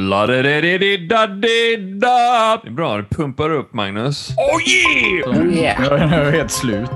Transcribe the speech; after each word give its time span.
La-da-da-da-da-da. 0.00 1.26
Det 2.62 2.68
är 2.68 2.70
bra, 2.70 2.96
det 2.96 3.02
pumpar 3.02 3.50
upp 3.50 3.74
Magnus. 3.74 4.30
Oh 4.30 4.62
yeah! 4.68 5.30
Oh 5.30 5.54
yeah. 5.54 5.84
Jag 5.84 6.00
är 6.00 6.30
helt 6.32 6.50
slut. 6.50 6.90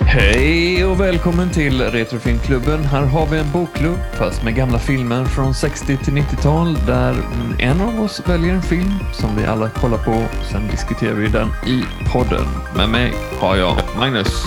Hej 0.00 0.84
och 0.84 1.00
välkommen 1.00 1.50
till 1.50 1.80
Retrofilmklubben. 1.82 2.84
Här 2.84 3.02
har 3.02 3.26
vi 3.26 3.38
en 3.38 3.52
bokklubb 3.52 3.98
fast 4.18 4.42
med 4.42 4.54
gamla 4.54 4.78
filmer 4.78 5.24
från 5.24 5.54
60 5.54 5.96
till 5.96 6.14
90-tal 6.14 6.74
där 6.86 7.14
en 7.58 7.80
av 7.80 8.00
oss 8.00 8.22
väljer 8.26 8.54
en 8.54 8.62
film 8.62 8.92
som 9.12 9.36
vi 9.36 9.44
alla 9.46 9.70
kollar 9.70 9.98
på. 9.98 10.24
Sen 10.52 10.68
diskuterar 10.70 11.14
vi 11.14 11.28
den 11.28 11.48
i 11.66 11.84
podden. 12.12 12.46
Med 12.76 12.88
mig 12.88 13.12
har 13.40 13.56
jag 13.56 13.76
Magnus, 13.98 14.44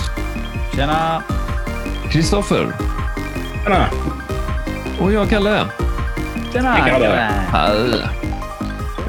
Tjena! 0.76 1.22
Kristoffer 2.12 2.72
Tjena. 3.64 3.90
och 5.00 5.12
jag 5.12 5.28
Kalle. 5.30 5.66
Tjena! 6.52 6.72
Hej, 6.72 6.90
grabbar. 6.90 7.16
Hej! 7.16 8.00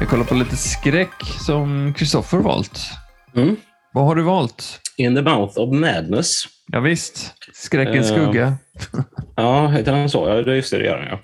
Vi 0.00 0.06
kollar 0.06 0.24
på 0.24 0.34
lite 0.34 0.56
skräck 0.56 1.22
som 1.46 1.94
Kristoffer 1.94 2.38
valt. 2.38 2.80
Mm. 3.36 3.56
Vad 3.92 4.04
har 4.04 4.14
du 4.14 4.22
valt? 4.22 4.80
In 4.96 5.14
the 5.14 5.22
mouth 5.22 5.58
of 5.60 5.72
madness. 5.74 6.44
Ja, 6.72 6.80
visst. 6.80 7.34
Skräckens 7.52 8.10
Eh, 8.10 8.16
skugga. 8.16 8.54
Ja, 9.36 9.66
heter 9.68 9.92
den 9.92 10.10
så? 10.10 10.28
Ja, 10.28 10.34
det 10.34 10.52
är 10.52 10.56
just 10.56 10.70
det 10.70 10.78
det 10.78 10.84
gör 10.84 10.98
den, 10.98 11.08
ja. 11.10 11.18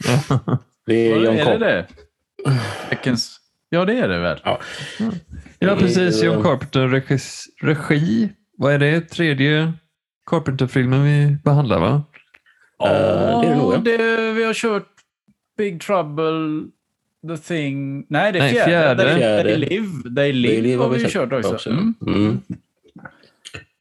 Det 0.86 0.94
är 0.94 1.16
Är 1.16 1.20
John 1.24 1.36
det 1.36 1.44
Carpenter. 1.44 1.66
det? 1.66 1.86
Veckans... 2.90 3.36
Ja, 3.70 3.84
det 3.84 3.98
är 3.98 4.08
det 4.08 4.18
väl? 4.18 4.40
Ja. 4.44 4.60
Ja, 5.58 5.76
precis. 5.76 6.22
John 6.22 6.42
Carpenter 6.42 6.88
regi. 7.66 8.28
Vad 8.58 8.72
är 8.72 8.78
det? 8.78 9.00
Tredje 9.00 9.72
Carpenter-filmen 10.28 11.04
vi 11.04 11.36
behandlar, 11.44 11.80
va? 11.80 12.02
Eh, 12.84 13.40
det 13.40 13.46
är 13.46 13.50
det 13.50 13.56
nog, 13.56 13.74
ja. 13.74 13.78
det, 13.78 14.32
vi 14.32 14.44
har 14.44 14.54
kört 14.54 14.88
Big 15.56 15.80
Trouble, 15.80 16.62
The 17.28 17.36
Thing... 17.36 18.06
Nej, 18.08 18.32
det 18.32 18.38
är 18.38 18.42
Nej, 18.42 18.54
fjärde. 18.54 18.70
fjärde. 18.70 19.02
They, 19.04 19.16
Fjärde. 19.18 19.42
they 19.42 19.56
Live. 19.56 20.14
They 20.16 20.32
Live 20.32 20.82
har 20.82 20.90
vi 20.90 21.00
sett 21.00 21.12
kört 21.12 21.32
också. 21.32 21.70
Mm. 21.70 21.94
Mm. 22.06 22.40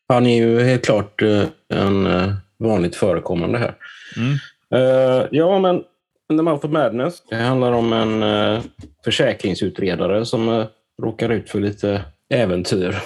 Han 0.07 0.25
är 0.25 0.37
ju 0.37 0.59
helt 0.59 0.85
klart 0.85 1.21
eh, 1.21 1.43
en 1.69 2.05
eh, 2.05 2.33
vanligt 2.59 2.95
förekommande 2.95 3.57
här. 3.57 3.75
Mm. 4.17 4.33
Eh, 4.71 5.27
ja, 5.31 5.59
men 5.59 5.83
the 6.29 6.43
mouth 6.43 6.65
of 6.65 6.71
madness. 6.71 7.23
Det 7.29 7.35
handlar 7.35 7.71
om 7.71 7.93
en 7.93 8.23
uh, 8.23 8.61
försäkringsutredare 9.03 10.25
som 10.25 10.49
uh, 10.49 10.65
råkar 11.01 11.29
ut 11.29 11.49
för 11.49 11.59
lite 11.59 12.01
äventyr. 12.29 12.97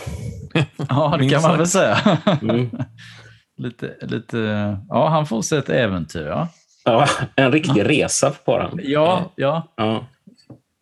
Ja, 0.90 1.18
det 1.20 1.30
kan 1.30 1.42
man 1.42 1.58
väl 1.58 1.68
säga. 1.68 2.20
Mm. 2.42 2.70
lite, 3.62 3.96
lite... 4.02 4.38
Ja, 4.90 5.08
han 5.10 5.26
får 5.26 5.42
sig 5.42 5.58
ett 5.60 5.70
äventyr. 5.70 6.26
Ja, 6.28 6.48
Ja, 6.86 7.08
en 7.36 7.52
riktig 7.52 7.90
resa 7.90 8.32
på 8.46 8.58
den. 8.58 8.80
ja. 8.84 9.32
ja. 9.36 9.68
Ja. 9.78 10.06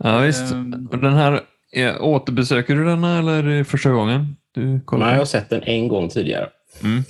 Ja, 0.04 0.18
visst. 0.20 0.52
Ehm. 0.54 0.90
Den 0.92 1.14
här, 1.14 1.42
återbesöker 2.00 2.76
du 2.76 2.86
denna 2.86 3.18
eller 3.20 3.32
är 3.44 3.58
det 3.58 3.64
första 3.64 3.90
gången 3.90 4.36
du 4.54 4.82
kollar? 4.86 5.06
Nej, 5.06 5.14
jag 5.14 5.22
har 5.22 5.26
sett 5.26 5.50
den 5.50 5.64
en 5.64 5.88
gång 5.88 6.10
tidigare. 6.10 6.50
Mm. 6.84 7.04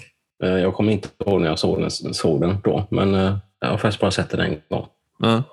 Eh, 0.43 0.49
Jag 0.61 0.73
kommer 0.73 0.91
inte 0.91 1.07
ihåg 1.25 1.41
när 1.41 1.47
jag 1.47 1.59
såg 1.59 1.79
den, 1.81 1.91
såg 2.13 2.41
den 2.41 2.57
då, 2.63 2.87
men 2.91 3.15
eh, 3.15 3.37
jag 3.59 3.67
har 3.69 3.77
faktiskt 3.77 4.01
bara 4.01 4.11
sett 4.11 4.29
den 4.29 4.39
en 4.39 4.57
gång. 4.69 4.85
Ja. 5.19 5.43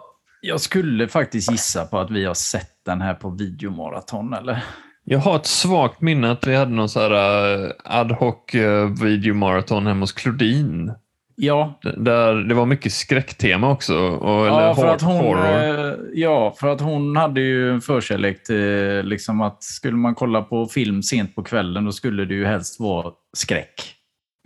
Jag 0.40 0.60
skulle 0.60 1.08
faktiskt 1.08 1.50
gissa 1.50 1.84
på 1.84 1.98
att 1.98 2.10
vi 2.10 2.24
har 2.24 2.34
sett 2.34 2.70
den 2.86 3.00
här 3.00 3.14
på 3.14 3.30
videomaraton, 3.30 4.32
eller? 4.34 4.64
Jag 5.08 5.18
har 5.18 5.36
ett 5.36 5.46
svagt 5.46 6.00
minne 6.00 6.30
att 6.30 6.46
vi 6.46 6.54
hade 6.54 6.70
någon 6.70 6.88
så 6.88 7.00
här 7.00 7.64
eh, 7.64 7.70
ad 7.84 8.14
hoc 8.14 8.54
eh, 8.54 8.90
videomaraton 9.02 9.86
hemma 9.86 10.00
hos 10.00 10.12
Claudine. 10.12 10.94
Ja, 11.36 11.80
Där 11.96 12.34
det 12.34 12.54
var 12.54 12.66
mycket 12.66 12.92
skräcktema 12.92 13.70
också. 13.70 13.96
Och, 13.98 14.46
eller 14.46 14.60
ja, 14.60 14.74
för 14.74 14.86
att 14.86 15.02
hon, 15.02 15.16
horror. 15.16 15.88
eh, 15.88 15.94
ja, 16.14 16.54
för 16.60 16.68
att 16.68 16.80
hon 16.80 17.16
hade 17.16 17.40
ju 17.40 17.70
en 17.70 17.80
förkärlek 17.80 18.44
till 18.44 19.02
liksom 19.04 19.40
att 19.40 19.62
skulle 19.62 19.96
man 19.96 20.14
kolla 20.14 20.42
på 20.42 20.66
film 20.66 21.02
sent 21.02 21.34
på 21.34 21.42
kvällen 21.42 21.84
då 21.84 21.92
skulle 21.92 22.24
det 22.24 22.34
ju 22.34 22.46
helst 22.46 22.80
vara 22.80 23.12
skräck. 23.36 23.94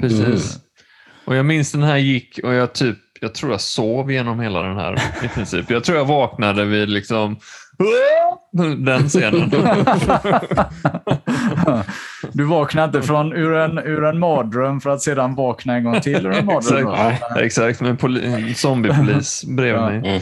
Precis. 0.03 0.21
Mm. 0.27 0.61
Och 1.25 1.37
jag 1.37 1.47
minns 1.47 1.73
den 1.73 1.83
här 1.83 1.97
gick 1.97 2.41
och 2.45 2.55
jag 2.55 2.73
typ, 2.73 2.99
jag 3.21 3.35
tror 3.35 3.53
jag 3.53 3.61
sov 3.61 4.13
genom 4.13 4.41
hela 4.41 4.63
den 4.63 4.77
här 4.77 5.03
i 5.25 5.29
princip. 5.29 5.71
Jag 5.71 5.85
tror 5.85 5.99
jag 5.99 6.05
vaknade 6.05 6.65
vid 6.65 6.89
liksom 6.89 7.37
den 8.77 9.09
scenen. 9.09 9.51
Du 12.33 12.45
vaknar 12.45 12.85
inte 12.85 13.03
från 13.03 13.33
ur 13.33 13.53
en, 13.55 13.79
ur 13.79 14.05
en 14.05 14.19
mardröm 14.19 14.81
för 14.81 14.91
att 14.91 15.03
sedan 15.03 15.35
vakna 15.35 15.75
en 15.77 15.85
gång 15.85 16.01
till 16.01 16.27
ur 16.27 16.33
en 16.33 16.47
mardröm. 16.47 16.89
Exakt. 16.89 17.23
Nej. 17.37 17.45
Exakt, 17.47 17.81
med 17.81 17.91
en 17.91 17.97
poli- 17.97 18.25
en 18.49 18.55
zombiepolis 18.55 19.45
bredvid 19.45 19.81
Ja. 19.83 19.89
mig. 19.91 19.97
Mm. 19.99 20.21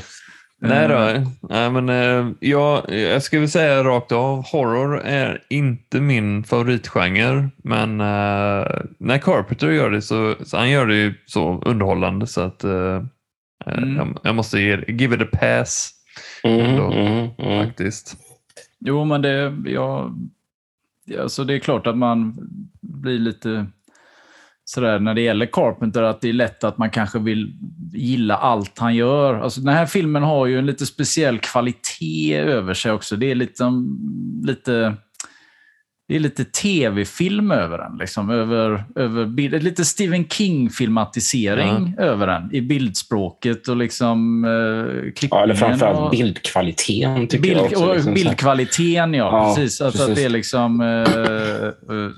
Nej 0.60 0.88
då, 0.88 1.24
nej, 1.48 1.70
men 1.70 1.88
eh, 1.88 2.26
jag, 2.40 2.90
jag 2.92 3.22
ska 3.22 3.38
väl 3.38 3.48
säga 3.50 3.84
rakt 3.84 4.12
av, 4.12 4.44
horror 4.52 5.00
är 5.04 5.42
inte 5.50 6.00
min 6.00 6.44
favoritgenre. 6.44 7.48
Men 7.64 8.00
eh, 8.00 8.66
när 8.98 9.18
Carpenter 9.18 9.70
gör 9.70 9.90
det 9.90 10.02
så, 10.02 10.34
så 10.44 10.56
han 10.56 10.70
gör 10.70 10.86
det 10.86 10.94
ju 10.96 11.14
så 11.26 11.62
underhållande 11.66 12.26
så 12.26 12.40
att 12.40 12.64
eh, 12.64 13.02
Mm. 13.66 13.96
jag, 13.96 14.18
jag 14.22 14.34
måste 14.34 14.60
ge, 14.60 14.84
give 14.88 15.16
it 15.16 15.22
a 15.22 15.26
pass 15.40 15.90
Mm, 16.44 16.60
Ändå. 16.60 16.92
mm, 16.92 17.28
mm. 17.38 17.66
faktiskt. 17.66 18.16
Jo, 18.80 19.04
men 19.04 19.22
det, 19.22 19.56
ja, 19.66 20.10
alltså 21.20 21.44
det 21.44 21.54
är 21.54 21.58
klart 21.58 21.86
att 21.86 21.96
man 21.96 22.38
blir 22.80 23.18
lite 23.18 23.66
sådär 24.64 24.98
när 24.98 25.14
det 25.14 25.20
gäller 25.20 25.46
Carpenter 25.46 26.02
att 26.02 26.20
det 26.20 26.28
är 26.28 26.32
lätt 26.32 26.64
att 26.64 26.78
man 26.78 26.90
kanske 26.90 27.18
vill 27.18 27.52
gilla 27.92 28.36
allt 28.36 28.78
han 28.78 28.94
gör. 28.94 29.34
Alltså 29.34 29.60
den 29.60 29.74
här 29.74 29.86
filmen 29.86 30.22
har 30.22 30.46
ju 30.46 30.58
en 30.58 30.66
lite 30.66 30.86
speciell 30.86 31.38
kvalitet 31.38 32.36
över 32.38 32.74
sig 32.74 32.92
också. 32.92 33.16
Det 33.16 33.30
är 33.30 33.34
lite, 33.34 33.64
lite 34.44 34.94
det 36.08 36.16
är 36.16 36.20
lite 36.20 36.44
tv-film 36.44 37.50
över 37.50 37.78
den. 37.78 37.96
Liksom, 37.98 38.30
över, 38.30 38.84
över 38.94 39.60
lite 39.60 39.84
Stephen 39.84 40.28
King-filmatisering 40.28 41.94
över 41.98 42.26
den. 42.26 42.54
I 42.54 42.60
bildspråket 42.60 43.68
och 43.68 43.76
liksom 43.76 44.44
eh, 44.44 45.12
klippningen. 45.12 45.30
Ja, 45.30 45.42
eller 45.42 45.54
framförallt 45.54 45.98
och- 45.98 46.10
bildkvaliteten 46.10 47.26
tycker 47.26 47.42
Bild, 47.42 47.56
jag 47.56 47.64
också. 47.64 47.94
liksom, 47.94 48.14
bildkvaliteten, 48.14 49.14
ja. 49.14 49.24
Ja, 49.24 49.54
precis. 49.54 49.80
Att, 49.80 49.86
att 49.86 49.96
precis. 49.96 50.14
det 50.14 50.24
är 50.24 50.28
liksom... 50.28 50.80
eh, 50.80 50.86
eh, 50.86 52.10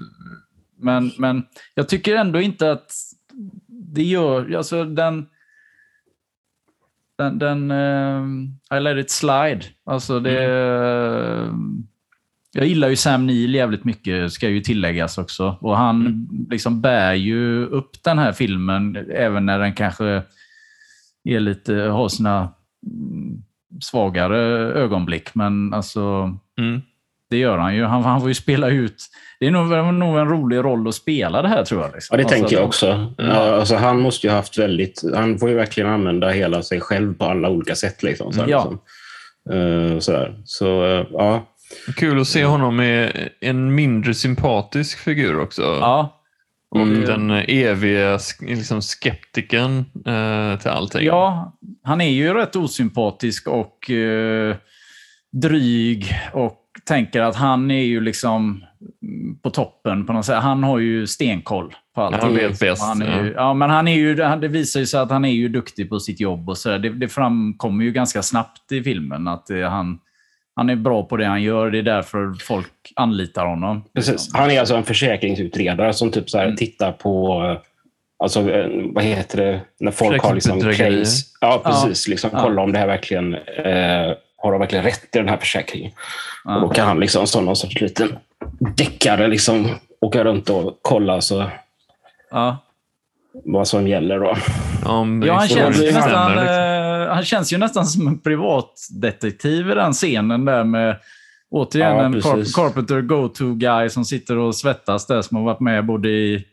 men, 0.80 1.12
men 1.18 1.42
jag 1.74 1.88
tycker 1.88 2.16
ändå 2.16 2.40
inte 2.40 2.72
att 2.72 2.92
det 3.68 4.02
gör... 4.04 4.54
Alltså 4.56 4.84
den... 4.84 5.26
Den... 7.18 7.38
den 7.38 7.70
eh, 7.70 8.76
I 8.76 8.80
let 8.80 8.98
it 9.04 9.10
slide. 9.10 9.60
Alltså 9.86 10.20
det... 10.20 11.50
Jag 12.52 12.66
gillar 12.66 12.88
ju 12.88 12.96
Sam 12.96 13.26
Neill 13.26 13.54
jävligt 13.54 13.84
mycket, 13.84 14.32
ska 14.32 14.48
ju 14.48 14.60
tilläggas 14.60 15.18
också. 15.18 15.56
Och 15.60 15.76
han 15.76 16.28
liksom 16.50 16.80
bär 16.80 17.14
ju 17.14 17.66
upp 17.66 17.90
den 18.04 18.18
här 18.18 18.32
filmen, 18.32 18.96
även 19.14 19.46
när 19.46 19.58
den 19.58 19.72
kanske 19.72 20.22
är 21.24 21.40
lite, 21.40 21.74
har 21.74 22.08
sina 22.08 22.48
mm, 22.86 23.42
svagare 23.80 24.38
ögonblick. 24.72 25.34
Men 25.34 25.74
alltså, 25.74 26.36
Mm. 26.58 26.82
det 27.30 27.36
gör 27.38 27.58
han 27.58 27.74
ju. 27.76 27.84
Han, 27.84 28.02
han 28.04 28.20
får 28.20 28.28
ju 28.30 28.34
spela 28.34 28.68
ut... 28.68 29.02
Det 29.40 29.46
är 29.46 29.50
nog, 29.50 29.94
nog 29.94 30.18
en 30.18 30.28
rolig 30.28 30.56
roll 30.56 30.88
att 30.88 30.94
spela 30.94 31.42
det 31.42 31.48
här, 31.48 31.64
tror 31.64 31.82
jag. 31.82 31.92
Liksom. 31.94 32.14
Ja, 32.14 32.16
det 32.16 32.22
Alltså, 32.24 32.38
tänker 32.38 32.56
jag 32.56 32.62
att- 32.62 32.68
också. 32.68 33.12
Ja, 33.18 33.54
alltså, 33.58 33.76
han 33.76 34.00
måste 34.00 34.26
ju 34.26 34.32
haft 34.32 34.58
väldigt... 34.58 35.02
Han 35.14 35.38
får 35.38 35.48
ju 35.48 35.54
verkligen 35.54 35.90
använda 35.90 36.28
hela 36.28 36.62
sig 36.62 36.80
själv 36.80 37.14
på 37.14 37.24
alla 37.24 37.48
olika 37.48 37.74
sätt. 37.74 38.02
Liksom, 38.02 38.32
så 38.32 38.40
här, 38.40 38.48
Ja. 38.48 38.58
liksom. 38.58 38.78
Eh, 39.58 39.98
sådär. 39.98 40.34
Så 40.44 40.84
eh, 40.86 41.06
ja. 41.12 41.46
Kul 41.96 42.20
att 42.20 42.28
se 42.28 42.44
honom 42.44 42.76
med 42.76 43.28
en 43.40 43.74
mindre 43.74 44.14
sympatisk 44.14 44.98
figur 44.98 45.40
också. 45.40 45.62
Ja, 45.62 46.16
Och 46.70 46.80
Mm. 46.80 47.04
den 47.04 47.30
eviga 47.30 48.18
liksom 48.40 48.82
skeptiken 48.82 49.78
eh, 50.06 50.58
till 50.58 50.70
allting. 50.70 51.04
Ja, 51.04 51.56
han 51.82 52.00
är 52.00 52.10
ju 52.10 52.34
rätt 52.34 52.56
osympatisk 52.56 53.48
och 53.48 53.90
eh, 53.90 54.56
dryg 55.32 56.14
och 56.32 56.56
tänker 56.86 57.20
att 57.22 57.36
han 57.36 57.70
är 57.70 57.82
ju 57.82 58.00
liksom 58.00 58.64
mm, 59.02 59.38
på 59.42 59.50
toppen 59.50 60.06
på 60.06 60.12
något 60.12 60.24
sätt. 60.26 60.42
Han 60.42 60.62
har 60.64 60.78
ju 60.78 61.06
stenkoll 61.06 61.74
på 61.94 62.02
allt. 62.02 62.22
Han 62.22 62.34
vet 62.34 62.60
bäst, 62.60 62.82
Han 62.82 63.02
är 63.02 63.24
ju, 63.24 63.32
ja, 63.32 63.54
men 63.54 63.70
han 63.70 63.88
är 63.88 63.96
ju, 63.96 64.14
det 64.14 64.48
visar 64.48 64.80
ju 64.80 64.86
sig 64.86 65.00
att 65.00 65.10
han 65.10 65.24
är 65.24 65.32
ju 65.32 65.48
duktig 65.48 65.88
på 65.88 66.00
sitt 66.00 66.20
jobb 66.20 66.48
och 66.48 66.58
så 66.58 66.68
där. 66.68 66.78
Det, 66.78 66.88
det 66.88 67.08
framkommer 67.08 67.84
ju 67.84 67.92
ganska 67.92 68.22
snabbt 68.22 68.72
i 68.72 68.82
filmen 68.82 69.28
att 69.28 69.50
eh, 69.50 69.60
han, 69.70 69.98
han 70.56 70.70
är 70.70 70.76
bra 70.76 71.02
på 71.04 71.16
det 71.16 71.26
han 71.26 71.42
gör. 71.42 71.70
Det 71.70 71.78
är 71.78 71.82
därför 71.82 72.34
folk 72.42 72.72
anlitar 72.96 73.46
honom. 73.46 73.84
Precis. 73.94 74.30
Han 74.34 74.50
är 74.50 74.60
alltså 74.60 74.74
en 74.76 74.84
försäkringsutredare 74.84 75.92
som 75.92 76.10
typ 76.10 76.30
så 76.30 76.38
här 76.38 76.44
Mm. 76.44 76.56
tittar 76.56 76.92
på 76.92 77.42
eh, 77.44 77.66
Alltså, 78.22 78.50
eh, 78.50 78.68
vad 78.84 79.04
heter 79.04 79.36
det? 79.38 79.60
När 79.80 79.90
folk 79.92 80.22
har 80.22 80.34
liksom 80.34 80.60
case. 80.60 81.26
Ja, 81.40 81.62
precis. 81.64 82.08
Liksom, 82.08 82.30
Ja. 82.32 82.38
Kolla 82.42 82.62
om 82.62 82.72
det 82.72 82.78
här 82.78 82.86
verkligen 82.86 83.34
eh, 83.34 84.12
har 84.36 84.52
de 84.52 84.60
verkligen 84.60 84.84
rätt 84.84 85.04
i 85.16 85.18
den 85.18 85.28
här 85.28 85.36
försäkringen. 85.36 85.92
Ja. 86.44 86.54
Och 86.54 86.60
då 86.60 86.68
kan 86.68 86.86
han 86.86 87.00
liksom 87.00 87.26
som 87.26 87.44
någon 87.44 87.56
sorts 87.56 87.80
liten 87.80 88.16
deckare 88.76 89.28
liksom 89.28 89.68
åka 90.00 90.24
runt 90.24 90.50
och 90.50 90.78
kolla. 90.82 91.20
Så, 91.20 91.44
Ja. 92.30 92.56
vad 93.44 93.68
som 93.68 93.88
gäller 93.88 94.18
då. 94.18 94.36
Om 94.90 95.22
Ja, 95.26 95.34
han 95.34 95.48
känns, 95.48 95.80
nästan, 95.80 96.30
liksom. 96.32 96.48
eh, 96.48 96.79
han 97.14 97.24
känns 97.24 97.52
ju 97.52 97.58
nästan 97.58 97.86
som 97.86 98.06
en 98.08 98.18
privatdetektiv 98.18 99.70
i 99.70 99.74
den 99.74 99.92
scenen 99.92 100.44
där 100.44 100.64
med 100.64 100.96
återigen 101.50 101.96
Ja, 101.96 102.04
en 102.04 102.20
Carp. 102.22 102.54
Carpenter 102.54 103.00
go-to-guy 103.00 103.88
som 103.88 104.04
sitter 104.04 104.36
och 104.36 104.56
svettas 104.56 105.06
där 105.06 105.22
som 105.22 105.36
har 105.36 105.44
varit 105.44 105.60
med 105.60 105.86
både 105.86 106.08
i 106.08 106.44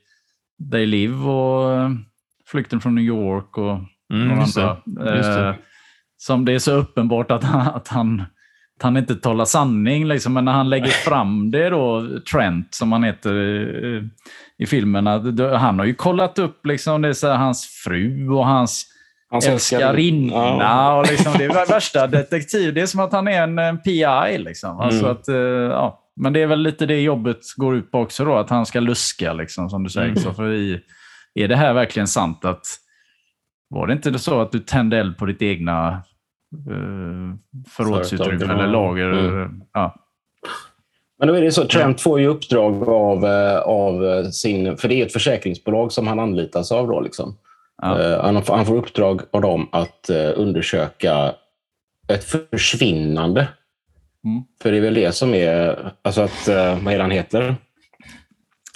They 0.72 0.86
Live 0.86 1.16
och 1.30 1.74
eh, 1.74 1.90
Flykten 2.48 2.82
från 2.82 2.96
New 2.96 3.04
York 3.04 3.58
och 3.58 3.80
Mm, 4.14 4.28
några 4.28 4.46
det. 4.56 4.78
andra. 4.86 5.16
Just 5.18 5.30
det. 5.30 5.48
Eh, 5.48 5.56
Som 6.18 6.46
det 6.46 6.54
är 6.54 6.60
så 6.60 6.72
uppenbart 6.72 7.32
att 7.32 7.44
han, 7.44 7.68
att 7.76 7.88
han, 7.88 8.22
att 8.78 8.84
han 8.84 8.98
inte 8.98 9.16
talar 9.16 9.46
sanning. 9.46 10.08
Liksom. 10.08 10.34
Men 10.34 10.46
när 10.46 10.52
han 10.52 10.70
lägger 10.70 10.88
fram 10.88 11.52
det 11.52 11.70
då, 11.70 12.08
Trent 12.32 12.74
som 12.76 12.92
han 12.92 13.04
heter 13.04 13.34
eh, 13.96 14.04
i 14.58 14.66
filmen, 14.66 15.08
att 15.08 15.24
då- 15.38 15.56
han 15.56 15.80
har 15.80 15.86
ju 15.86 15.94
kollat 15.94 16.40
upp 16.40 16.66
liksom, 16.66 17.02
det 17.02 17.08
är 17.08 17.28
här, 17.28 17.36
hans 17.38 17.66
fru 17.84 18.30
och 18.30 18.46
hans 18.46 18.86
Hans 19.30 19.48
älskarinna. 19.48 20.34
Ja. 20.34 21.00
Och 21.00 21.12
liksom, 21.12 21.34
det 21.38 21.46
är 21.46 21.68
värsta 21.70 22.08
detektiv. 22.08 22.74
Det 22.74 22.82
är 22.82 22.86
som 22.86 23.00
att 23.00 23.12
han 23.12 23.28
är 23.28 23.42
en, 23.44 23.60
en 23.60 23.82
PI. 23.82 24.38
Liksom. 24.38 24.80
Alltså 24.80 25.00
Mm. 25.00 25.12
att, 25.12 25.28
eh, 25.28 25.36
ja. 25.36 26.04
Men 26.16 26.34
det 26.34 26.42
är 26.42 26.48
väl 26.48 26.60
lite 26.62 26.86
det 26.86 27.02
jobbet 27.02 27.40
går 27.58 27.76
ut 27.76 27.92
på 27.92 28.00
också, 28.00 28.26
då, 28.26 28.36
att 28.36 28.50
han 28.50 28.66
ska 28.66 28.80
luska, 28.80 29.34
liksom, 29.34 29.70
som 29.70 29.84
du 29.84 29.90
säger. 29.90 30.08
Mm. 30.08 30.20
Så 30.20 30.34
för 30.34 30.54
i, 30.54 30.82
är 31.36 31.48
det 31.48 31.56
här 31.56 31.74
verkligen 31.74 32.08
sant? 32.08 32.46
att 32.46 32.66
Var 33.70 33.88
det 33.88 33.94
inte 33.94 34.20
så 34.20 34.42
att 34.42 34.52
du 34.52 34.60
tände 34.60 34.98
eld 35.00 35.18
på 35.18 35.26
ditt 35.26 35.42
egna 35.42 35.88
eh, 36.70 37.62
förrådsutrymme 37.70 38.54
eller 38.54 38.68
lager? 38.68 39.12
Mm. 39.12 39.62
Ja. 39.74 39.96
Men 41.20 41.28
då 41.28 41.34
är 41.34 41.42
det 41.42 41.52
så, 41.52 41.66
Trent 41.66 42.02
får 42.02 42.20
ju 42.20 42.28
uppdrag 42.28 42.90
av, 42.90 43.26
eh, 43.26 43.60
av 43.60 44.06
eh, 44.06 44.24
sin... 44.30 44.78
För 44.78 44.88
det 44.88 45.02
är 45.02 45.06
ett 45.06 45.14
försäkringsbolag 45.14 45.92
som 45.92 46.08
han 46.08 46.20
anlitas 46.20 46.72
av. 46.72 46.88
Då, 46.88 47.00
liksom. 47.02 47.38
Ja. 47.82 48.02
Eh, 48.02 48.22
han, 48.24 48.44
får, 48.44 48.56
han 48.56 48.66
får 48.66 48.76
uppdrag 48.78 49.22
av 49.34 49.42
dem 49.42 49.70
att 49.72 50.10
eh, 50.10 50.32
undersöka 50.36 51.34
ett 52.08 52.24
försvinnande. 52.24 53.48
Mm. 54.26 54.44
För 54.62 54.72
det 54.72 54.78
är 54.78 54.82
väl 54.82 54.94
det 54.94 55.12
som 55.12 55.34
är... 55.34 55.92
Alltså 56.02 56.22
att... 56.22 56.48
eh, 56.48 56.80
Vad 56.84 56.94
är 56.94 56.98
det 56.98 57.04
han 57.04 57.12
heter? 57.12 57.56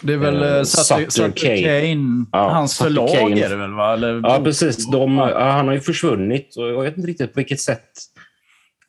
Det 0.03 0.13
är 0.13 0.17
väl 0.17 0.43
uh, 0.57 0.63
Sutter, 0.63 1.09
Sutter 1.09 1.31
Kane. 1.31 1.61
Kane. 1.61 2.25
Ja, 2.31 2.49
Hans 2.49 2.71
Sutter 2.71 2.85
förlag 2.85 3.09
Kane. 3.09 3.45
är 3.45 3.49
det 3.49 3.55
väl? 3.55 3.73
Va? 3.73 3.93
Eller, 3.93 4.21
Ja, 4.23 4.41
precis. 4.43 4.91
De, 4.91 5.17
ja, 5.17 5.51
han 5.51 5.67
har 5.67 5.73
ju 5.73 5.79
försvunnit. 5.79 6.55
Och 6.57 6.67
jag 6.67 6.81
vet 6.81 6.97
inte 6.97 7.09
riktigt 7.09 7.33
på 7.33 7.39
vilket 7.39 7.59
sätt. 7.59 7.89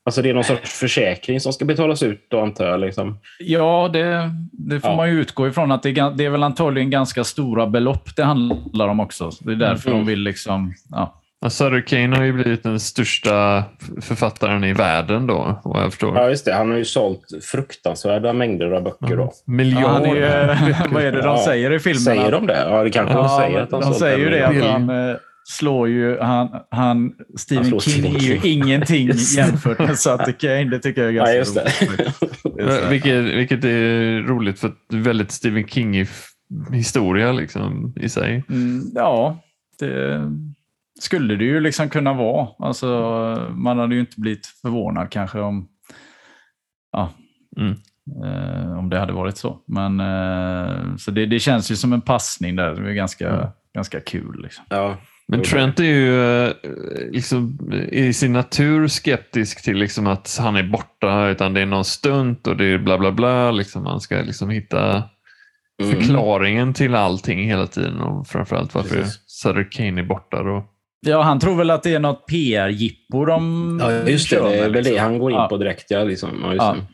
Alltså 0.04 0.22
det 0.22 0.31
är 0.31 0.34
någon 0.34 0.44
sorts 0.44 0.72
försäkring 0.72 1.40
som 1.40 1.52
ska 1.52 1.64
betalas 1.64 2.02
ut 2.02 2.26
då, 2.31 2.40
antar 2.40 2.66
jag. 2.66 2.81
Liksom. 2.81 3.19
Ja, 3.38 3.90
det, 3.93 4.31
det 4.52 4.81
får 4.81 4.90
Ja. 4.90 4.96
man 4.96 5.08
ju 5.10 5.20
utgå 5.20 5.49
ifrån. 5.49 5.72
att 5.72 5.82
det 5.82 5.88
är, 5.99 6.10
det 6.16 6.25
är 6.25 6.31
väl 6.31 6.43
antagligen 6.43 6.90
ganska 6.90 7.25
stora 7.25 7.66
belopp 7.66 8.16
det 8.16 8.25
handlar 8.25 8.88
om 8.88 9.00
också. 9.00 9.31
Så 9.31 9.44
Det 9.44 9.52
är 9.52 9.56
därför 9.56 9.88
Mm. 9.90 10.00
de 10.00 10.06
vill 10.06 10.20
liksom... 10.20 10.75
Ja. 10.90 11.19
Ja, 11.44 11.50
Sutter 11.50 11.81
Kane 11.87 12.16
har 12.16 12.25
ju 12.25 12.32
blivit 12.32 12.62
den 12.62 12.81
största 12.81 13.64
författaren 14.02 14.64
i 14.64 14.72
världen 14.72 15.26
då, 15.26 15.60
vad 15.64 15.82
jag 15.82 15.90
förstår. 15.90 16.16
Ja, 16.19 16.28
just 16.28 16.44
det. 16.44 16.54
Han 16.54 16.70
har 16.70 16.76
ju 16.78 16.84
sålt 16.84 17.20
fruktansvärda 17.43 18.32
mängder 18.32 18.70
av 18.70 18.82
böcker. 18.82 19.16
Då. 19.16 19.22
Ja, 19.22 19.32
Miljarder. 19.52 20.06
ju- 20.14 20.75
vad 20.90 21.02
är 21.02 21.12
det 21.12 21.19
de 21.22 21.26
Ja. 21.26 21.43
säger 21.46 21.72
i 21.72 21.78
filmen? 21.78 22.00
Säger 22.00 22.32
de 22.32 22.46
det? 22.46 22.66
Ja, 22.70 22.84
det 22.84 22.90
kanske 22.90 23.14
Ja, 23.14 23.22
de 23.22 23.28
säger. 23.28 23.60
Att 23.62 23.72
han 23.72 23.81
de 23.81 23.94
säger 23.94 24.19
ju 24.19 24.31
det 24.31 24.46
att 24.46 24.70
han 24.72 24.90
eh, 25.10 25.16
slår 25.44 25.89
ju... 25.89 26.19
Han, 26.21 26.49
han, 26.71 27.12
Stephen 27.39 27.65
slår 27.65 27.81
King 27.81 27.93
Stephen 27.93 28.17
är 28.17 28.21
ju 28.21 28.41
King. 28.41 28.62
ingenting 28.62 29.11
jämfört 29.37 29.79
med 29.79 29.99
Sutter 29.99 30.33
Kane. 30.33 30.65
Det 30.65 30.79
tycker 30.79 31.00
jag 31.03 31.11
är 31.11 31.15
ganska 31.15 31.33
Ja, 31.33 31.39
just 31.39 31.55
det. 31.55 31.87
roligt. 31.87 32.15
Så 32.73 32.81
här. 32.83 32.91
Vilket, 32.91 33.25
vilket 33.25 33.65
är 33.65 34.21
roligt 34.23 34.59
för 34.61 34.69
att 34.69 34.77
det 34.89 34.97
är 34.97 35.00
väldigt 35.00 35.31
Stephen 35.31 35.69
King 35.69 36.06
historia 36.73 37.33
liksom, 37.33 37.94
i 38.00 38.09
sig. 38.09 38.44
Mm, 38.49 38.83
ja, 38.94 39.39
det 39.79 40.21
skulle 41.00 41.37
det 41.37 41.45
ju 41.45 41.61
liksom 41.61 41.88
kunna 41.88 42.12
vara. 42.12 42.49
Alltså, 42.59 42.87
man 43.55 43.79
hade 43.79 43.95
ju 43.95 44.00
inte 44.00 44.21
blivit 44.21 44.47
förvånad 44.47 45.11
kanske 45.11 45.41
om, 45.41 45.69
ja, 46.93 47.11
Mm. 47.61 47.73
eh, 48.25 48.79
om 48.79 48.88
det 48.91 48.99
hade 48.99 49.12
varit 49.12 49.37
så. 49.37 49.59
Men, 49.67 50.00
eh, 50.00 50.97
så 50.97 51.11
det, 51.11 51.27
det 51.27 51.38
känns 51.41 51.71
ju 51.71 51.77
som 51.77 51.93
en 51.93 52.00
passning 52.00 52.56
där. 52.56 52.75
Det 52.75 52.91
är 52.91 52.95
ganska, 52.95 53.29
Mm. 53.31 53.49
ganska 53.75 54.00
kul. 54.00 54.43
Liksom. 54.43 54.65
Ja. 54.69 54.97
Men 55.37 55.43
Trent 55.43 55.81
är 55.81 55.84
ju 55.84 56.44
eh, 56.44 56.52
liksom, 57.11 57.58
i 57.93 58.12
sin 58.12 58.32
natur 58.32 58.88
skeptisk 58.88 59.64
till 59.64 59.76
liksom 59.76 60.06
att 60.06 60.38
han 60.40 60.56
är 60.56 60.62
borta, 60.62 61.29
utan 61.29 61.55
det 61.55 61.61
är 61.61 61.67
någon 61.67 61.84
stunt 61.84 62.46
och 62.46 62.56
det 62.56 62.64
är 62.64 62.79
bla 62.79 62.99
bla 62.99 63.12
bla. 63.12 63.50
Liksom, 63.50 63.82
man 63.82 64.00
ska 64.00 64.14
liksom 64.17 64.50
hitta 64.50 65.02
Mm. 65.82 65.94
förklaringen 65.96 66.75
till 66.75 66.94
allting 66.94 67.44
hela 67.49 67.67
tiden 67.67 68.00
och 68.00 68.26
framförallt 68.26 68.75
varför 68.75 68.96
Precis. 68.96 69.20
Sutter 69.26 69.69
Kane 69.73 70.00
är 70.00 70.05
borta. 70.05 70.43
Då. 70.43 70.64
Ja, 71.06 71.23
han 71.23 71.40
tror 71.40 71.56
väl 71.56 71.70
att 71.70 71.82
det 71.82 71.94
är 71.94 71.99
något 72.00 72.26
PR-jippo 72.26 73.25
de 73.25 73.78
Ja, 73.82 73.93
just 73.93 74.31
det. 74.31 74.37
kör 74.37 74.49
Det 74.50 74.56
är 74.56 74.62
väl 74.62 74.73
det 74.73 74.78
liksom. 74.82 74.99
han 74.99 75.19
går 75.19 75.31
in 75.31 75.37
Ja. 75.37 75.49
på 75.49 75.56
direkt. 75.56 75.85
Ja, 75.90 76.05
liksom. 76.05 76.28
ja, 76.43 76.49
just 76.52 76.62
Ja. 76.62 76.73
det. 76.75 76.87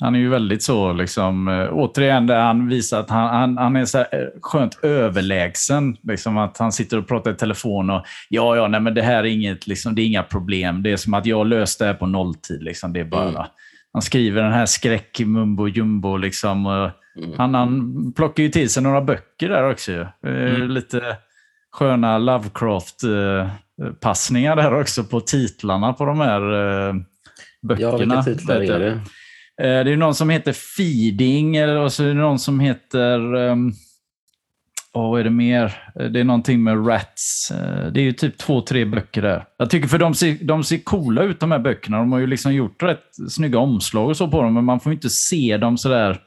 Han 0.00 0.14
är 0.14 0.18
ju 0.18 0.28
väldigt 0.28 0.62
så, 0.62 0.92
liksom, 0.92 1.48
eh, 1.48 1.68
återigen, 1.72 2.26
där 2.26 2.40
han 2.40 2.68
visar 2.68 3.00
att 3.00 3.10
han, 3.10 3.28
han, 3.28 3.58
han 3.58 3.76
är 3.76 3.84
så 3.84 3.98
här, 3.98 4.06
eh, 4.12 4.18
skönt 4.42 4.78
överlägsen. 4.84 5.96
Liksom 6.02 6.38
att 6.38 6.58
han 6.58 6.72
sitter 6.72 6.98
och 6.98 7.08
pratar 7.08 7.30
i 7.30 7.34
telefon 7.34 7.90
och 7.90 8.04
ja, 8.28 8.56
ja, 8.56 8.68
nej, 8.68 8.80
men 8.80 8.94
det 8.94 9.02
här 9.02 9.18
är 9.18 9.24
inget, 9.24 9.66
liksom, 9.66 9.94
det 9.94 10.02
är 10.02 10.06
inga 10.06 10.22
problem. 10.22 10.82
Det 10.82 10.92
är 10.92 10.96
som 10.96 11.14
att 11.14 11.26
jag 11.26 11.46
löste 11.46 11.84
det 11.84 11.88
här 11.88 11.94
på 11.94 12.06
nolltid. 12.06 12.62
Liksom. 12.62 12.92
Det 12.92 13.00
är 13.00 13.04
bara, 13.04 13.28
Mm. 13.28 13.42
Han 13.92 14.02
skriver 14.02 14.42
den 14.42 14.52
här 14.52 14.66
skräck 14.66 15.20
mumbo 15.20 15.68
jumbo. 15.68 16.16
Liksom, 16.16 16.66
Mm. 16.66 16.90
han, 17.38 17.54
han 17.54 18.12
plockar 18.16 18.42
ju 18.42 18.48
till 18.48 18.70
sig 18.70 18.82
några 18.82 19.00
böcker 19.00 19.48
där 19.48 19.70
också. 19.70 19.92
Eh, 19.92 20.06
Mm. 20.22 20.70
Lite 20.70 21.16
sköna 21.72 22.18
Lovecraft-passningar 22.18 24.56
där 24.56 24.80
också 24.80 25.04
på 25.04 25.20
titlarna 25.20 25.92
på 25.92 26.04
de 26.04 26.20
här 26.20 26.40
böckerna. 27.62 27.90
Ja, 27.90 27.96
vilka 27.96 28.22
titlar 28.22 28.56
är 28.56 28.78
det? 28.78 29.00
Eh, 29.62 29.84
Det 29.84 29.92
är 29.92 29.96
någon 29.96 30.14
som 30.14 30.30
heter 30.30 30.52
Feeding 30.52 31.56
eller 31.56 31.76
och 31.76 31.92
så 31.92 32.04
är 32.04 32.08
det 32.08 32.14
någon 32.14 32.38
som 32.38 32.60
heter... 32.60 33.34
Um, 33.34 33.72
vad 34.92 35.20
är 35.20 35.24
det 35.24 35.30
mer? 35.30 35.92
Eh, 36.00 36.06
Det 36.06 36.20
är 36.20 36.24
någonting 36.24 36.62
med 36.62 36.88
Rats. 36.88 37.50
Eh, 37.50 37.92
Det 37.92 38.00
är 38.00 38.04
ju 38.04 38.12
typ 38.12 38.38
två, 38.38 38.60
tre 38.60 38.84
böcker 38.84 39.22
där. 39.22 39.44
Jag 39.58 39.70
tycker 39.70 39.88
för 39.88 39.98
de 39.98 40.14
ser, 40.14 40.36
de 40.44 40.64
ser 40.64 40.78
coola 40.78 41.22
ut 41.22 41.40
de 41.40 41.52
här 41.52 41.58
böckerna. 41.58 41.96
De 41.98 42.12
har 42.12 42.18
ju 42.18 42.26
liksom 42.26 42.54
gjort 42.54 42.82
rätt 42.82 43.04
snygga 43.30 43.58
omslag 43.58 44.08
och 44.08 44.16
så 44.16 44.28
på 44.28 44.42
dem, 44.42 44.54
men 44.54 44.64
man 44.64 44.80
får 44.80 44.92
ju 44.92 44.96
inte 44.96 45.10
se 45.10 45.56
dem 45.56 45.78
sådär. 45.78 46.20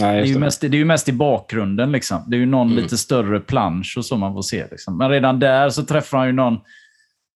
Nej, 0.00 0.12
Det 0.12 0.16
är, 0.16 0.18
just 0.20 0.30
ju 0.30 0.34
det. 0.34 0.40
mest, 0.40 0.60
det 0.60 0.66
är 0.66 0.70
ju 0.74 0.84
mest 0.84 1.08
i 1.08 1.12
bakgrunden. 1.12 1.92
Liksom. 1.92 2.24
Det 2.26 2.36
är 2.36 2.40
ju 2.40 2.46
någon 2.46 2.70
Mm. 2.70 2.82
lite 2.82 2.98
större 2.98 3.40
plansch 3.40 3.94
och 3.98 4.04
så 4.04 4.16
man 4.16 4.32
får 4.34 4.42
se. 4.42 4.66
Liksom. 4.70 4.98
Men 4.98 5.10
redan 5.10 5.38
där 5.40 5.70
så 5.70 5.84
träffar 5.84 6.18
han 6.18 6.26
ju 6.26 6.32
någon, 6.32 6.58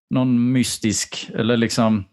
någon 0.09 0.51
mystisk, 0.51 1.29
eller 1.35 1.57
liksom... 1.57 2.05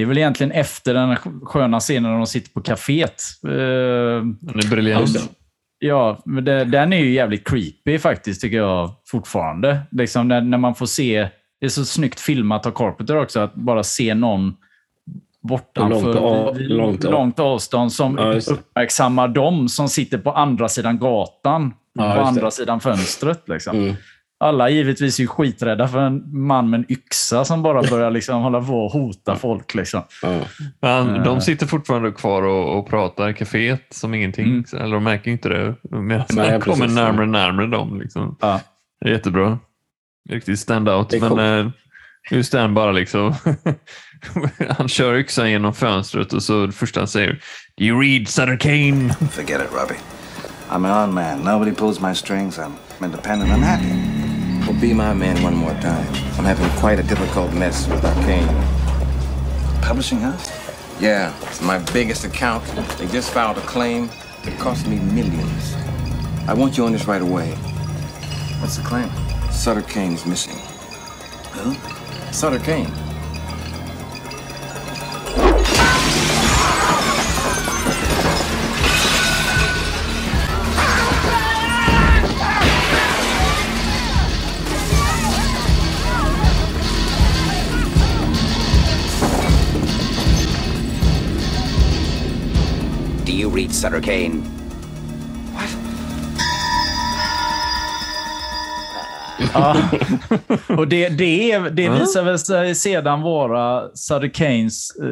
Det 0.00 0.04
är 0.04 0.06
väl 0.06 0.18
egentligen 0.18 0.52
efter 0.52 0.94
den 0.94 1.16
sköna 1.42 1.80
scenen 1.80 2.10
när 2.10 2.18
de 2.18 2.26
sitter 2.26 2.50
på 2.50 2.60
kaféet. 2.60 3.22
Eh, 3.44 3.50
Han 3.50 4.58
är 4.64 4.70
briljant. 4.70 5.30
Ja, 5.78 6.22
men 6.24 6.44
det, 6.44 6.64
den 6.64 6.92
är 6.92 6.96
ju 6.98 7.10
jävligt 7.12 7.48
creepy 7.48 7.98
faktiskt, 7.98 8.40
tycker 8.40 8.56
jag 8.56 8.90
fortfarande. 9.06 9.80
Liksom 9.90 10.28
när, 10.28 10.40
när 10.40 10.58
man 10.58 10.74
får 10.74 10.86
se... 10.86 11.28
Det 11.60 11.66
är 11.66 11.70
så 11.70 11.84
snyggt 11.84 12.20
filmat 12.20 12.66
av 12.66 12.70
Carpenter 12.70 13.16
också, 13.16 13.40
att 13.40 13.54
bara 13.54 13.82
se 13.82 14.14
någon 14.14 14.54
bortanför 15.42 16.14
Långt 16.14 16.16
av- 16.16 16.60
långt 16.60 17.04
av- 17.04 17.12
långt 17.12 17.38
avstånd 17.38 17.92
som 17.92 18.18
Ja, 18.18 18.52
uppmärksammar 18.54 19.28
dem 19.28 19.68
som 19.68 19.88
sitter 19.88 20.18
på 20.18 20.32
andra 20.32 20.68
sidan 20.68 20.98
gatan. 20.98 21.74
Ja, 21.94 22.14
på 22.14 22.20
andra 22.20 22.50
sidan 22.50 22.80
fönstret. 22.80 23.48
Liksom. 23.48 23.76
Mm. 23.78 23.94
Alla 24.42 24.68
givetvis 24.70 25.20
är 25.20 25.26
skiträdda 25.26 25.88
för 25.88 25.98
en 25.98 26.38
man 26.46 26.70
med 26.70 26.78
en 26.80 26.92
yxa 26.92 27.44
som 27.44 27.62
bara 27.62 27.82
börjar 27.82 28.10
liksom 28.10 28.42
hålla 28.42 28.60
på 28.60 28.84
och 28.84 28.92
hota 28.92 29.36
folk. 29.36 29.74
Liksom. 29.74 30.02
Ja. 30.22 30.40
Han, 30.82 31.16
Eh. 31.16 31.22
de 31.24 31.40
sitter 31.40 31.66
fortfarande 31.66 32.12
kvar 32.12 32.42
och, 32.42 32.78
och 32.78 32.88
pratar 32.88 33.28
i 33.28 33.32
kaféet 33.34 33.80
som 33.90 34.14
ingenting. 34.14 34.44
Mm. 34.46 34.64
Eller 34.72 34.94
de 34.94 35.04
märker 35.04 35.30
inte 35.30 35.48
det. 35.48 35.74
Medan 35.90 36.24
han 36.36 36.60
kommer 36.60 36.76
precis. 36.76 36.94
närmare 36.96 37.22
och 37.22 37.28
närmare 37.28 37.66
dem. 37.66 38.00
Liksom. 38.00 38.36
Ja. 38.40 38.60
Det 39.00 39.08
är 39.08 39.12
jättebra. 39.12 39.58
Riktigt 40.30 40.58
stand-out. 40.58 41.12
Men 41.20 41.28
coolt. 41.28 41.40
eh, 41.40 41.66
just 42.30 42.52
den 42.52 42.74
bara 42.74 42.92
liksom. 42.92 43.34
han 44.78 44.88
kör 44.88 45.14
yxan 45.14 45.50
genom 45.50 45.74
fönstret 45.74 46.32
och 46.32 46.42
så 46.42 46.66
det 46.66 46.72
första 46.72 47.00
han 47.00 47.08
säger. 47.08 47.40
Do 47.76 47.84
you 47.84 48.00
read 48.02 48.28
Sutter 48.28 48.56
Kane? 48.56 49.14
Forget 49.30 49.60
it, 49.62 49.68
Robbie. 49.80 50.00
I'm 50.70 50.86
an 50.92 51.08
odd 51.08 51.14
man. 51.14 51.38
Nobody 51.40 51.72
pulls 51.72 52.00
my 52.00 52.14
strings. 52.14 52.58
I'm 52.58 53.04
independent. 53.04 53.50
I'm 53.50 53.62
happy. 53.62 54.19
Well, 54.70 54.80
be 54.80 54.94
my 54.94 55.12
man 55.12 55.42
one 55.42 55.56
more 55.56 55.74
time. 55.80 56.06
I'm 56.38 56.44
having 56.44 56.70
quite 56.78 57.00
a 57.00 57.02
difficult 57.02 57.52
mess 57.52 57.88
with 57.88 58.04
Arcane. 58.04 58.46
Publishing 59.82 60.20
house? 60.20 60.48
Yeah, 61.00 61.34
it's 61.48 61.60
my 61.60 61.78
biggest 61.92 62.24
account. 62.24 62.64
They 62.96 63.08
just 63.08 63.32
filed 63.32 63.58
a 63.58 63.62
claim. 63.62 64.08
It 64.44 64.56
cost 64.60 64.86
me 64.86 65.00
millions. 65.00 65.74
I 66.46 66.54
want 66.54 66.78
you 66.78 66.84
on 66.84 66.92
this 66.92 67.06
right 67.06 67.20
away. 67.20 67.50
What's 68.60 68.76
the 68.76 68.84
claim? 68.84 69.10
Sutter 69.50 69.82
Kane's 69.82 70.24
missing. 70.24 70.58
Who? 71.54 71.74
Sutter 72.32 72.60
Kane. 72.60 72.92
Meet 93.60 93.72
Sutter 93.74 94.00
Kane. 94.00 94.40
Ja. 99.54 99.76
Och 100.76 100.88
det, 100.88 101.08
det, 101.08 101.52
är- 101.52 101.70
det 101.70 101.88
visar 101.88 102.22
väl 102.22 102.38
sig 102.38 102.74
sedan 102.74 103.22
vara 103.22 103.82
Sutter 103.94 104.28
Kanes 104.28 104.90
eh, 105.02 105.08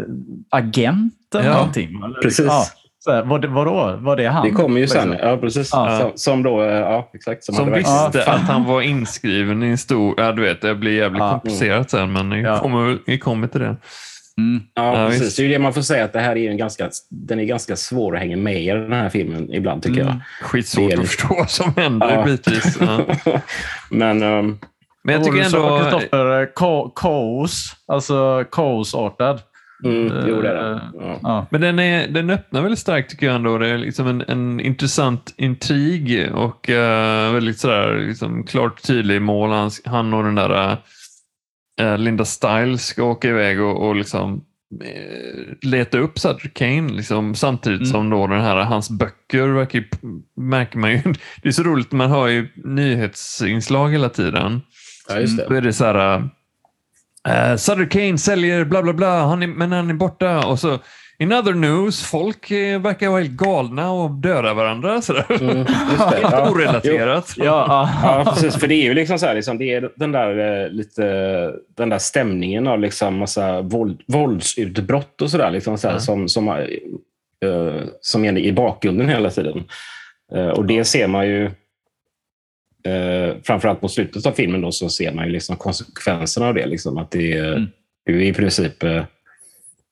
agent 0.50 1.12
eller 1.34 1.44
Ja, 1.48 1.56
någonting? 1.56 2.02
eller? 2.04 2.20
precis. 2.22 2.46
Ja. 2.46 2.64
Så 3.00 3.38
det, 3.38 3.48
vadå? 3.48 3.96
Var 4.00 4.16
det 4.16 4.26
han? 4.28 4.44
Det 4.48 4.50
kommer 4.54 4.80
ju 4.80 4.86
sen. 4.88 5.10
Liksom? 5.10 5.28
Ja, 5.28 5.36
precis. 5.36 5.70
Ja. 5.72 5.98
Som, 6.00 6.10
som 6.14 6.42
då, 6.42 6.62
eh, 6.62 6.68
ja 6.68 7.10
exakt. 7.14 7.44
Som, 7.44 7.54
Som 7.54 7.72
visste 7.72 8.24
att 8.26 8.40
han 8.40 8.64
var 8.64 8.82
inskriven 8.82 9.62
i 9.62 9.66
en 9.66 9.78
stor... 9.78 10.14
Ja, 10.16 10.32
du 10.32 10.42
vet, 10.42 10.60
det 10.62 10.74
blir 10.74 10.92
jävligt 10.96 11.20
Ja. 11.20 11.30
komplicerat 11.30 11.90
sen, 11.90 12.12
men 12.12 12.30
vi 12.30 12.40
Ja. 12.42 12.58
kommer, 12.58 12.98
vi 13.06 13.18
kommer 13.18 13.46
till 13.48 13.60
det. 13.60 13.76
Mm. 14.38 14.62
Ja, 14.74 15.00
Ja, 15.02 15.08
precis. 15.08 15.22
visst. 15.26 15.36
Det 15.36 15.42
är 15.42 15.46
ju 15.46 15.52
det 15.52 15.58
man 15.58 15.74
får 15.74 15.82
säga, 15.82 16.04
att 16.04 16.12
det 16.12 16.20
här 16.20 16.30
är 16.32 16.36
ju 16.40 16.48
en 16.48 16.56
ganska, 16.56 16.90
den 17.10 17.40
är 17.40 17.44
ganska 17.44 17.76
svår 17.76 18.14
att 18.14 18.20
hänga 18.20 18.36
med 18.36 18.62
i 18.62 18.66
den 18.66 18.92
här 18.92 19.08
filmen 19.08 19.52
ibland, 19.52 19.82
tycker 19.82 20.00
Mm. 20.00 20.16
Skitsvårt 20.42 20.90
Det 20.90 20.96
är 20.96 21.00
att 21.00 21.08
förstå 21.08 21.34
vad 21.34 21.50
som 21.50 21.72
händer 21.76 22.10
Ja. 22.14 22.24
bitvis. 22.24 22.78
Ja. 22.80 23.00
jag. 23.24 23.40
Men 23.90 24.22
ehm, 24.22 24.58
Men 25.04 25.14
jag 25.14 25.24
tycker 25.24 25.44
ändå... 25.44 25.78
Kristoffer? 25.78 26.46
Ka- 26.56 26.92
kaos. 26.96 27.76
Alltså 27.86 28.44
kaosartad. 28.52 29.40
mm, 29.84 30.12
jo, 30.28 30.42
det 30.42 30.48
är 30.48 30.54
det. 30.54 30.70
Eh, 30.70 30.78
Ja. 31.00 31.18
Ja. 31.22 31.46
Men 31.50 31.60
den, 31.60 31.78
är, 31.78 32.08
den 32.08 32.30
öppnar 32.30 32.62
väldigt 32.62 32.78
starkt 32.78 33.10
tycker 33.10 33.26
jag 33.26 33.34
ändå. 33.34 33.58
Det 33.58 33.68
är 33.68 33.78
liksom 33.78 34.06
en, 34.06 34.22
en 34.28 34.60
intressant 34.60 35.34
intrig 35.36 36.30
och 36.34 36.70
eh, 36.70 37.32
väldigt 37.32 37.58
sådär 37.58 38.04
liksom 38.08 38.44
klart 38.46 38.82
tydlig 38.82 39.22
mål. 39.22 39.50
Han, 39.50 39.70
han 39.84 40.14
och 40.14 40.24
den 40.24 40.34
där 40.34 40.70
eh, 40.70 40.76
Linda 41.96 42.24
Stiles 42.24 42.86
ska 42.86 43.02
åka 43.04 43.28
iväg 43.28 43.60
och, 43.60 43.86
och 43.88 43.96
liksom 43.96 44.44
eh, 44.84 45.68
leta 45.68 45.98
upp 45.98 46.18
Sutter 46.18 46.48
Kane 46.54 46.92
liksom, 46.92 47.34
samtidigt 47.34 47.80
Mm. 47.80 47.90
som 47.92 48.10
då 48.10 48.26
den 48.26 48.40
här, 48.40 48.56
hans 48.56 48.90
böcker 48.90 49.48
verkar, 49.48 49.84
märker 50.40 50.78
man 50.78 50.90
ju. 50.92 51.00
Det 51.42 51.48
är 51.48 51.52
så 51.52 51.62
roligt, 51.62 51.92
man 51.92 52.10
hör 52.10 52.28
ju 52.28 52.48
nyhetsinslag 52.64 53.88
hela 53.92 54.08
tiden. 54.08 54.60
ja, 55.08 55.20
just 55.20 55.38
Då 55.38 55.48
det. 55.48 55.56
är 55.56 55.60
det 55.60 55.72
så 55.72 55.84
här... 55.84 56.28
Uh, 57.28 57.56
Sutter 57.56 57.90
Kane 57.90 58.18
säljer 58.18 58.64
bla 58.64 58.82
bla 58.82 58.92
bla, 58.92 59.26
han 59.26 59.42
är, 59.42 59.46
men 59.46 59.72
han 59.72 59.90
är 59.90 59.94
borta. 59.94 60.46
Och 60.46 60.58
så 60.58 60.78
in 61.18 61.32
other 61.32 61.52
news, 61.54 62.02
folk 62.02 62.50
eh, 62.50 62.80
verkar 62.80 63.08
vara 63.08 63.20
helt 63.20 63.32
galna 63.32 63.92
och 63.92 64.10
döda 64.10 64.54
varandra. 64.54 65.02
Så 65.02 65.12
där. 65.12 65.42
Mm, 65.42 65.66
Ja. 66.22 66.50
Orelaterat. 66.50 67.34
Ja, 67.36 67.44
ja. 67.44 67.90
Ja, 68.24 68.32
precis. 68.32 68.56
För 68.60 68.66
det 68.68 68.74
är 68.74 68.82
ju 68.82 68.94
liksom 68.94 69.18
så 69.18 69.26
här, 69.26 69.34
liksom, 69.34 69.58
det 69.58 69.74
är 69.74 69.90
den 69.96 70.12
där, 70.12 70.62
eh, 70.64 70.70
lite, 70.70 71.02
den 71.76 71.88
där 71.88 71.98
stämningen 71.98 72.66
av 72.66 72.80
liksom 72.80 73.18
massa 73.18 73.60
våld, 73.62 74.00
våldsutbrott 74.06 75.22
och 75.22 75.30
sådär. 75.30 75.50
Liksom 75.50 75.78
så 75.78 75.88
här, 75.88 75.98
som, 75.98 76.28
som, 76.28 76.48
eh, 76.48 77.84
som 78.00 78.24
är 78.24 78.38
i 78.38 78.52
bakgrunden 78.52 79.08
hela 79.08 79.30
tiden. 79.30 79.64
Eh, 80.34 80.48
och 80.48 80.64
det 80.66 80.84
ser 80.84 81.06
man 81.08 81.26
ju 81.28 81.44
eh, 82.86 83.36
framförallt 83.42 83.80
på 83.80 83.88
slutet 83.88 84.26
av 84.26 84.32
filmen 84.32 84.60
då, 84.60 84.72
så 84.72 84.88
ser 84.88 85.12
man 85.12 85.26
ju 85.26 85.32
liksom 85.32 85.56
konsekvenserna 85.56 86.46
av 86.48 86.54
det. 86.54 86.66
Liksom, 86.66 86.98
att 86.98 87.10
det 87.10 87.32
är, 87.32 87.52
Mm. 87.52 87.66
det 88.06 88.12
är 88.12 88.16
i 88.20 88.32
princip 88.32 88.82
eh, 88.82 89.04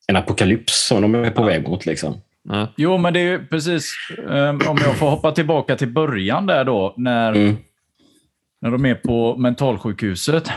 en 0.07 0.17
apokalyps 0.17 0.87
som 0.87 1.03
de 1.03 1.15
är 1.15 1.31
på 1.31 1.43
väg 1.43 1.69
mot. 1.69 1.87
Liksom. 1.87 2.21
Ja. 2.49 2.69
Jo, 2.77 2.99
men 2.99 3.13
det 3.13 3.21
är 3.21 3.25
ju 3.25 3.47
precis, 3.47 3.91
eh, 4.31 4.49
om 4.49 4.79
jag 4.85 4.97
får 4.97 5.11
hoppa 5.11 5.33
tillbaka 5.33 5.77
till 5.77 5.89
början 5.89 6.47
där 6.47 6.65
då, 6.65 6.95
när, 6.97 7.33
Mm. 7.33 7.57
när 8.61 8.71
de 8.71 8.87
är 8.87 8.95
på 8.95 9.37
mentalsjukhuset. 9.37 10.49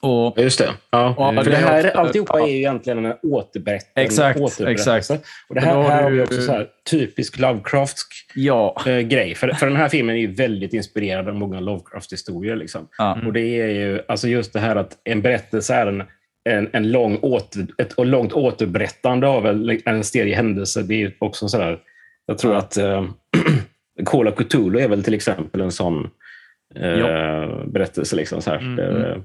Och, 0.00 0.32
Ja, 0.36 0.42
Just 0.42 0.58
det. 0.58 0.70
Ja. 0.90 1.14
Ja, 1.18 1.32
För 1.32 1.44
det 1.44 1.50
det 1.50 1.56
är 1.56 1.60
här, 1.60 1.86
också- 1.86 1.98
alltihopa 1.98 2.38
ja. 2.38 2.46
är 2.46 2.50
ju 2.50 2.56
egentligen 2.56 3.04
en 3.04 3.14
återberätt, 3.22 3.92
en 3.94 4.04
Exakt, 4.04 4.40
återberättelse. 4.40 4.96
exakt. 4.96 5.26
Och 5.48 5.54
det 5.54 5.60
här, 5.60 5.74
har 5.74 5.82
här 5.82 6.02
har 6.02 6.10
vi 6.10 6.16
ju- 6.16 6.22
också 6.22 6.42
så 6.42 6.52
här, 6.52 6.66
typisk 6.90 7.38
Lovecraftsk 7.38 8.06
ja, 8.34 8.82
eh, 8.86 8.98
grej. 8.98 9.34
För, 9.34 9.48
för 9.48 9.66
den 9.66 9.76
här 9.76 9.88
filmen 9.88 10.16
är 10.16 10.20
ju 10.20 10.34
väldigt 10.34 10.72
inspirerad 10.72 11.28
av 11.28 11.34
många 11.34 11.60
Lovecraft-historier. 11.60 12.56
Liksom. 12.56 12.88
ja. 12.98 13.18
Och 13.26 13.32
det 13.32 13.40
är 13.60 13.68
ju 13.68 14.00
alltså 14.08 14.28
just 14.28 14.52
det 14.52 14.60
här 14.60 14.76
att 14.76 14.92
en 15.04 15.22
berättelse 15.22 15.74
är 15.74 15.86
en, 15.86 16.02
en, 16.50 16.68
en 16.72 16.90
lång 16.90 17.16
åter, 17.16 17.66
ett 17.78 17.94
långt 17.98 18.32
återberättande 18.32 19.26
av 19.28 19.46
en, 19.46 19.80
en 19.84 20.04
serie 20.04 20.36
händelser. 20.36 20.82
Det 20.82 21.02
är 21.02 21.14
också 21.18 21.48
så 21.48 21.58
där, 21.58 21.78
jag 22.26 22.38
tror 22.38 22.56
att 22.56 22.76
eh, 22.76 23.04
of 24.28 24.34
Cthulhu 24.34 24.80
är 24.80 24.88
väl 24.88 25.04
till 25.04 25.14
exempel 25.14 25.60
en 25.60 25.72
sån 25.72 26.10
eh, 26.74 27.66
berättelse. 27.66 28.16
Liksom, 28.16 28.42
så 28.42 28.50
här. 28.50 28.58
Mm, 28.58 28.78
Eh, 28.78 29.16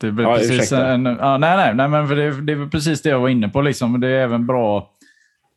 Det 0.00 0.06
är 0.06 0.10
väl 0.10 0.24
Ja, 0.24 0.34
precis 0.36 0.50
ursäkta. 0.50 0.86
en, 0.86 1.04
ja, 1.04 1.38
nej, 1.38 1.56
nej, 1.56 1.74
nej, 1.74 1.88
men 1.88 2.08
för 2.08 2.16
det, 2.16 2.40
det 2.40 2.52
är 2.52 2.70
precis 2.70 3.02
det 3.02 3.08
jag 3.08 3.20
var 3.20 3.28
inne 3.28 3.48
på. 3.48 3.62
Liksom. 3.62 4.00
Det 4.00 4.08
är 4.08 4.20
även 4.22 4.46
bra... 4.46 4.90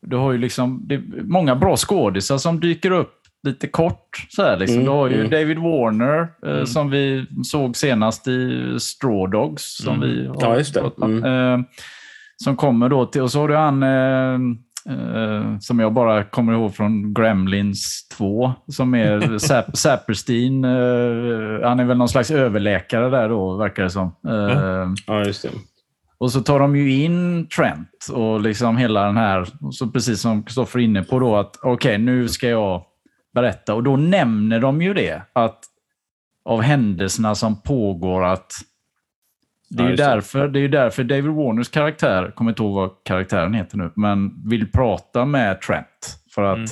Du 0.02 0.16
har 0.18 0.32
ju 0.32 0.38
liksom, 0.38 0.90
många 1.22 1.56
bra 1.56 1.78
skådisar 1.78 2.38
som 2.38 2.60
dyker 2.60 2.92
upp 2.92 3.19
lite 3.44 3.68
kort. 3.68 4.26
Så 4.30 4.44
här, 4.44 4.58
liksom. 4.58 4.76
Mm, 4.76 4.86
du 4.86 4.92
har 4.92 5.08
ju 5.10 5.16
mm. 5.20 5.30
David 5.32 5.58
Warner, 5.58 6.28
eh, 6.46 6.64
som 6.66 6.90
vi 6.90 7.26
såg 7.44 7.76
senast 7.76 8.28
i 8.28 8.64
Straw 8.80 9.38
Dogs. 9.38 9.78
Som 9.78 9.96
Mm. 9.96 10.10
vi 10.10 10.28
har 10.28 10.36
Ja, 10.40 10.58
just. 10.58 10.78
Mm. 11.04 11.24
Eh, 11.24 11.60
som 12.44 12.56
kommer 12.56 12.90
då 12.90 13.06
till... 13.06 13.22
Och 13.22 13.32
så 13.32 13.40
har 13.40 13.48
du 13.48 13.56
han... 13.56 13.84
Eh, 13.84 14.34
eh, 14.96 15.58
som 15.60 15.80
jag 15.80 15.94
bara 15.94 16.24
kommer 16.24 16.54
ihåg 16.54 16.76
från 16.76 17.14
Gremlins 17.14 18.08
2, 18.18 18.52
som 18.68 18.96
är 18.96 19.20
Sap- 19.40 19.76
Saperstein. 19.76 20.64
Eh, 20.66 20.72
han 21.68 21.80
är 21.80 21.86
väl 21.86 21.98
någon 21.98 22.10
slags 22.10 22.32
överläkare 22.32 23.10
där 23.10 23.30
då, 23.30 23.58
verkar 23.58 23.84
det 23.84 23.90
som. 23.90 24.16
Eh, 24.28 24.88
ja, 25.08 25.26
just 25.26 25.42
det. 25.44 25.50
och 26.18 26.32
så 26.32 26.42
tar 26.42 26.60
de 26.60 26.76
ju 26.76 26.92
in 27.04 27.48
Trent 27.48 28.08
och 28.14 28.42
liksom 28.42 28.78
hela 28.78 29.06
den 29.06 29.18
här, 29.18 29.46
så 29.72 29.88
precis 29.88 30.22
som 30.22 30.44
Kristoffer 30.44 30.80
är 30.80 30.84
inne 30.84 31.04
på 31.04 31.20
då, 31.20 31.36
att 31.36 31.56
okej, 31.64 31.98
nu 31.98 32.28
ska 32.28 32.48
jag 32.50 32.84
berätta. 33.34 33.74
Och 33.74 33.84
då 33.84 33.96
nämner 33.98 34.60
de 34.60 34.82
ju 34.82 34.94
det, 34.94 35.22
att 35.34 35.60
av 36.46 36.62
händelserna 36.62 37.36
som 37.36 37.62
pågår 37.62 38.26
att 38.26 38.54
det 39.70 39.84
är, 39.84 39.90
ju 39.90 39.96
därför, 39.96 40.48
det 40.48 40.60
är 40.60 40.68
därför 40.68 41.04
David 41.04 41.26
Warners 41.32 41.70
karaktär, 41.70 42.32
kommer 42.36 42.52
inte 42.52 42.64
ihåg 42.64 42.76
vad 42.76 42.90
karaktären 43.06 43.54
heter 43.54 43.78
nu, 43.78 43.92
men 43.96 44.50
vill 44.50 44.72
prata 44.72 45.26
med 45.26 45.62
Trent. 45.62 46.18
För 46.36 46.44
att 46.44 46.58
Mm. 46.58 46.70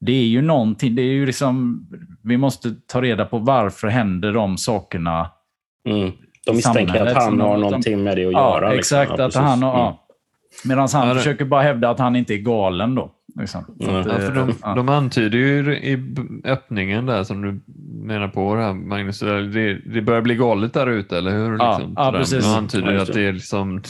det 0.00 0.12
är 0.12 0.26
ju 0.26 0.42
någonting, 0.42 0.94
det 0.94 1.02
är 1.02 1.12
ju 1.12 1.26
liksom, 1.26 1.86
vi 2.22 2.36
måste 2.36 2.74
ta 2.86 3.02
reda 3.02 3.24
på 3.24 3.38
varför 3.38 3.88
händer 3.88 4.32
de 4.32 4.56
sakerna 4.58 5.30
Mm. 5.88 6.12
De 6.46 6.56
misstänker 6.56 7.06
att 7.06 7.22
han 7.22 7.40
har 7.40 7.56
någonting 7.56 8.02
med 8.04 8.16
det 8.16 8.26
att 8.26 8.32
Ja, 8.32 8.54
göra. 8.60 8.72
liksom. 8.72 8.98
exakt. 9.00 9.18
Ja, 9.18 9.24
att 9.26 9.34
han 9.34 9.62
har, 9.62 9.86
Mm. 9.86 9.94
Medan 10.64 10.88
han 10.92 11.08
Ja, 11.08 11.14
försöker 11.14 11.44
bara 11.44 11.62
hävda 11.62 11.90
att 11.90 11.98
han 11.98 12.16
inte 12.16 12.34
är 12.34 12.38
galen 12.38 12.94
då. 12.94 13.10
Liksom. 13.38 13.64
Så 13.64 13.72
Ja, 13.78 14.00
att, 14.00 14.06
Ja, 14.06 14.12
för 14.18 14.34
de, 14.34 14.48
eh, 14.48 14.54
ja. 14.62 14.74
de 14.74 14.88
antyder 14.88 15.38
ju 15.38 15.76
i 15.76 15.98
öppningen 16.44 17.06
där 17.06 17.24
som 17.24 17.42
du 17.42 17.60
menar 18.06 18.28
på 18.28 18.54
det 18.54 18.62
här 18.62 18.72
Magnus, 18.74 19.20
det, 19.20 19.74
det 19.94 20.02
börjar 20.02 20.22
bli 20.22 20.34
galet 20.34 20.72
där 20.74 20.86
ute, 20.86 21.18
eller 21.18 21.30
hur? 21.30 21.58
Ja, 21.58 21.78
Liksom, 21.78 21.94
ja, 21.96 22.12
precis. 22.12 22.44
De 22.44 22.54
antyder 22.54 22.92
Ja, 22.92 23.02
att 23.02 23.12
det 23.12 23.22
är 23.22 23.32
liksom, 23.32 23.82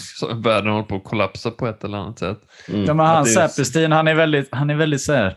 världen 0.45 0.71
håller 0.73 0.85
på 0.85 0.97
att 0.97 1.05
kollapsa 1.05 1.50
på 1.50 1.67
ett 1.67 1.85
eller 1.85 1.99
annat 1.99 2.19
sätt. 2.19 2.38
Mm. 2.69 2.85
Ja, 2.85 2.95
men 2.95 3.07
han 3.07 3.25
det 3.25 3.31
är- 3.31 3.49
Säpestin, 3.49 3.93
han 3.93 4.09
är 4.09 4.15
väldigt, 4.15 4.49
han 4.53 4.71
är 4.71 4.75
väldigt 4.75 5.00
så 5.03 5.12
här, 5.12 5.35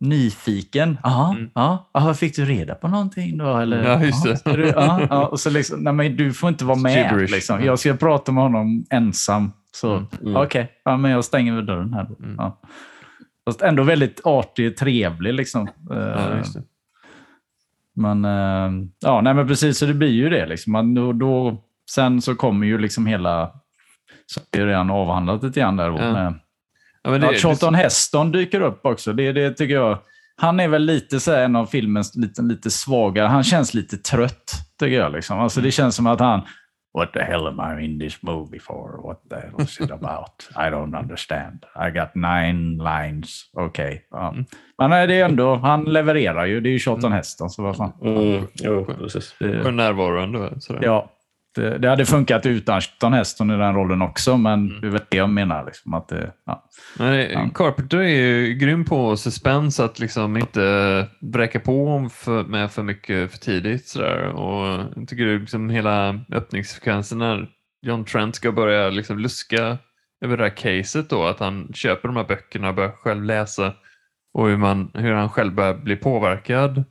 nyfiken. 0.00 0.98
Jaha, 1.02 1.30
Mm. 1.34 1.50
ja, 1.54 1.90
ja, 1.94 2.14
fick 2.14 2.36
du 2.36 2.44
reda 2.44 2.74
på 2.74 2.88
någonting 2.88 3.38
då? 3.38 3.56
Eller, 3.56 3.84
Ja, 3.84 4.02
just 4.04 4.24
"Jaha, 4.26 4.36
det. 4.44 4.56
Du, 4.56 4.66
ja, 4.68 5.00
ja, 5.10 5.26
och 5.26 5.40
så 5.40 5.50
liksom, 5.50 5.80
nej, 5.80 5.92
men 5.92 6.16
du 6.16 6.32
får 6.32 6.48
inte 6.48 6.64
vara 6.64 6.78
med. 6.78 6.96
Gibberish. 7.10 7.30
Liksom. 7.32 7.64
Jag 7.64 7.78
ska 7.78 7.94
prata 7.94 8.32
med 8.32 8.42
honom 8.42 8.84
ensam. 8.90 9.52
Så 9.72 9.92
Mm. 9.94 10.06
Mm. 10.22 10.36
okej, 10.36 10.70
ja, 10.84 10.96
men 10.96 11.10
jag 11.10 11.24
stänger 11.24 11.54
väl 11.56 11.66
dörren 11.66 11.94
här. 11.94 12.06
Då. 12.08 12.24
Mm. 12.24 12.36
Ja. 12.38 12.60
Fast 13.44 13.62
ändå 13.62 13.82
väldigt 13.82 14.20
artig, 14.24 14.76
trevlig. 14.76 15.34
Liksom. 15.34 15.68
Ja, 15.88 15.96
Eh, 15.96 16.42
det. 16.54 16.62
Men, 17.94 18.24
eh, 18.24 18.86
ja, 19.00 19.20
nej, 19.20 19.34
men 19.34 19.48
precis, 19.48 19.78
så 19.78 19.86
det 19.86 19.94
blir 19.94 20.10
ju 20.10 20.28
det. 20.28 20.46
Liksom. 20.46 20.72
Man, 20.72 20.94
då, 20.94 21.12
då, 21.12 21.64
sen 21.90 22.22
så 22.22 22.34
kommer 22.34 22.66
ju 22.66 22.78
liksom 22.78 23.06
hela... 23.06 23.52
Så 24.26 24.40
är 24.50 24.60
det 24.60 24.66
redan 24.66 24.90
avhandlat 24.90 25.42
lite 25.42 25.60
grann 25.60 25.76
där. 25.76 25.86
Ja. 25.86 26.12
med, 26.12 26.34
Ja, 27.02 27.10
men 27.10 27.20
det, 27.20 27.26
ja, 27.26 27.32
Charlton 27.32 27.74
Heston 27.74 28.32
dyker 28.32 28.60
upp 28.60 28.86
också. 28.86 29.12
Det, 29.12 29.32
det 29.32 29.50
tycker 29.50 29.74
jag. 29.74 29.98
Han 30.36 30.60
är 30.60 30.68
väl 30.68 30.82
lite 30.84 31.20
så 31.20 31.32
här, 31.32 31.44
en 31.44 31.56
av 31.56 31.66
filmens 31.66 32.16
lite, 32.16 32.42
lite 32.42 32.70
svagare. 32.70 33.26
Han 33.26 33.44
känns 33.44 33.74
lite 33.74 33.96
trött, 33.96 34.52
tycker 34.78 34.96
jag. 34.96 35.12
Liksom. 35.12 35.40
Alltså, 35.40 35.60
det 35.60 35.70
känns 35.70 35.96
som 35.96 36.06
att 36.06 36.20
han... 36.20 36.42
What 36.92 37.12
the 37.12 37.20
hell 37.20 37.46
am 37.46 37.60
I 37.60 37.84
in 37.84 37.98
this 37.98 38.22
movie 38.22 38.58
for? 38.58 39.00
What 39.02 39.20
the 39.28 39.36
hell 39.36 39.60
is 39.60 39.80
it 39.80 39.90
about? 39.90 40.48
I 40.56 40.70
don't 40.70 40.94
understand. 40.94 41.64
I 41.76 41.90
got 41.90 42.14
nine 42.14 42.76
lines. 42.76 43.50
Okej. 43.52 43.86
Okay. 43.86 44.00
Ja. 44.10 44.34
Men 44.78 44.90
nej, 44.90 45.06
det 45.06 45.20
är 45.20 45.24
ändå... 45.24 45.54
Han 45.54 45.84
levererar 45.84 46.44
ju. 46.44 46.60
Det 46.60 46.68
är 46.68 46.72
ju 46.72 46.78
Charlton 46.78 47.12
Heston, 47.12 47.50
så 47.50 47.62
vad 47.62 47.76
fan. 47.76 47.92
Mm. 48.02 48.46
Jo, 48.54 48.84
precis. 48.84 49.34
Det, 49.38 49.62
för 49.62 49.70
närvarande. 49.70 50.60
Sådär. 50.60 50.80
ja, 50.84 51.10
det, 51.54 51.78
det 51.78 51.88
hade 51.88 52.06
funkat 52.06 52.46
utan 52.46 52.80
Charlton 52.80 53.12
Heston 53.12 53.50
i 53.50 53.56
den 53.56 53.74
rollen 53.74 54.02
också, 54.02 54.36
men 54.36 54.80
det 54.80 54.86
är 54.86 54.90
väl 54.90 55.00
det 55.10 55.16
jag 55.16 55.30
menar. 55.30 55.64
Liksom, 55.66 55.94
att 55.94 56.08
det, 56.08 56.32
ja. 56.46 56.64
Men 56.98 57.12
det- 57.12 57.30
Ja. 57.32 57.48
Carpenter 57.54 57.98
är 57.98 58.08
ju 58.08 58.54
grym 58.54 58.84
på 58.84 59.16
suspens, 59.16 59.80
att 59.80 59.98
liksom 59.98 60.36
inte 60.36 61.06
bräcka 61.20 61.60
på 61.60 62.08
för, 62.12 62.44
med 62.44 62.70
för 62.70 62.82
mycket 62.82 63.30
för 63.30 63.38
tidigt. 63.38 63.86
Sådär. 63.88 64.22
Och 64.24 64.66
jag 64.96 65.08
tycker 65.08 65.26
det 65.26 65.38
liksom 65.38 65.70
hela 65.70 66.20
öppningssekvensen 66.32 67.18
när 67.18 67.48
John 67.82 68.04
Trent 68.04 68.34
ska 68.36 68.52
börja 68.52 68.90
liksom 68.90 69.18
luska 69.18 69.78
över 70.24 70.36
det 70.36 70.42
här 70.42 70.56
caset 70.56 71.10
då, 71.10 71.24
att 71.24 71.40
han 71.40 71.68
köper 71.74 72.08
de 72.08 72.16
här 72.16 72.24
böckerna 72.24 72.68
och 72.68 72.74
börjar 72.74 72.90
själv 72.92 73.24
läsa 73.24 73.72
och 74.34 74.48
hur, 74.48 74.56
man, 74.56 74.90
hur 74.94 75.12
han 75.12 75.28
själv 75.28 75.54
börjar 75.54 75.74
bli 75.74 75.96
påverkad 75.96 76.84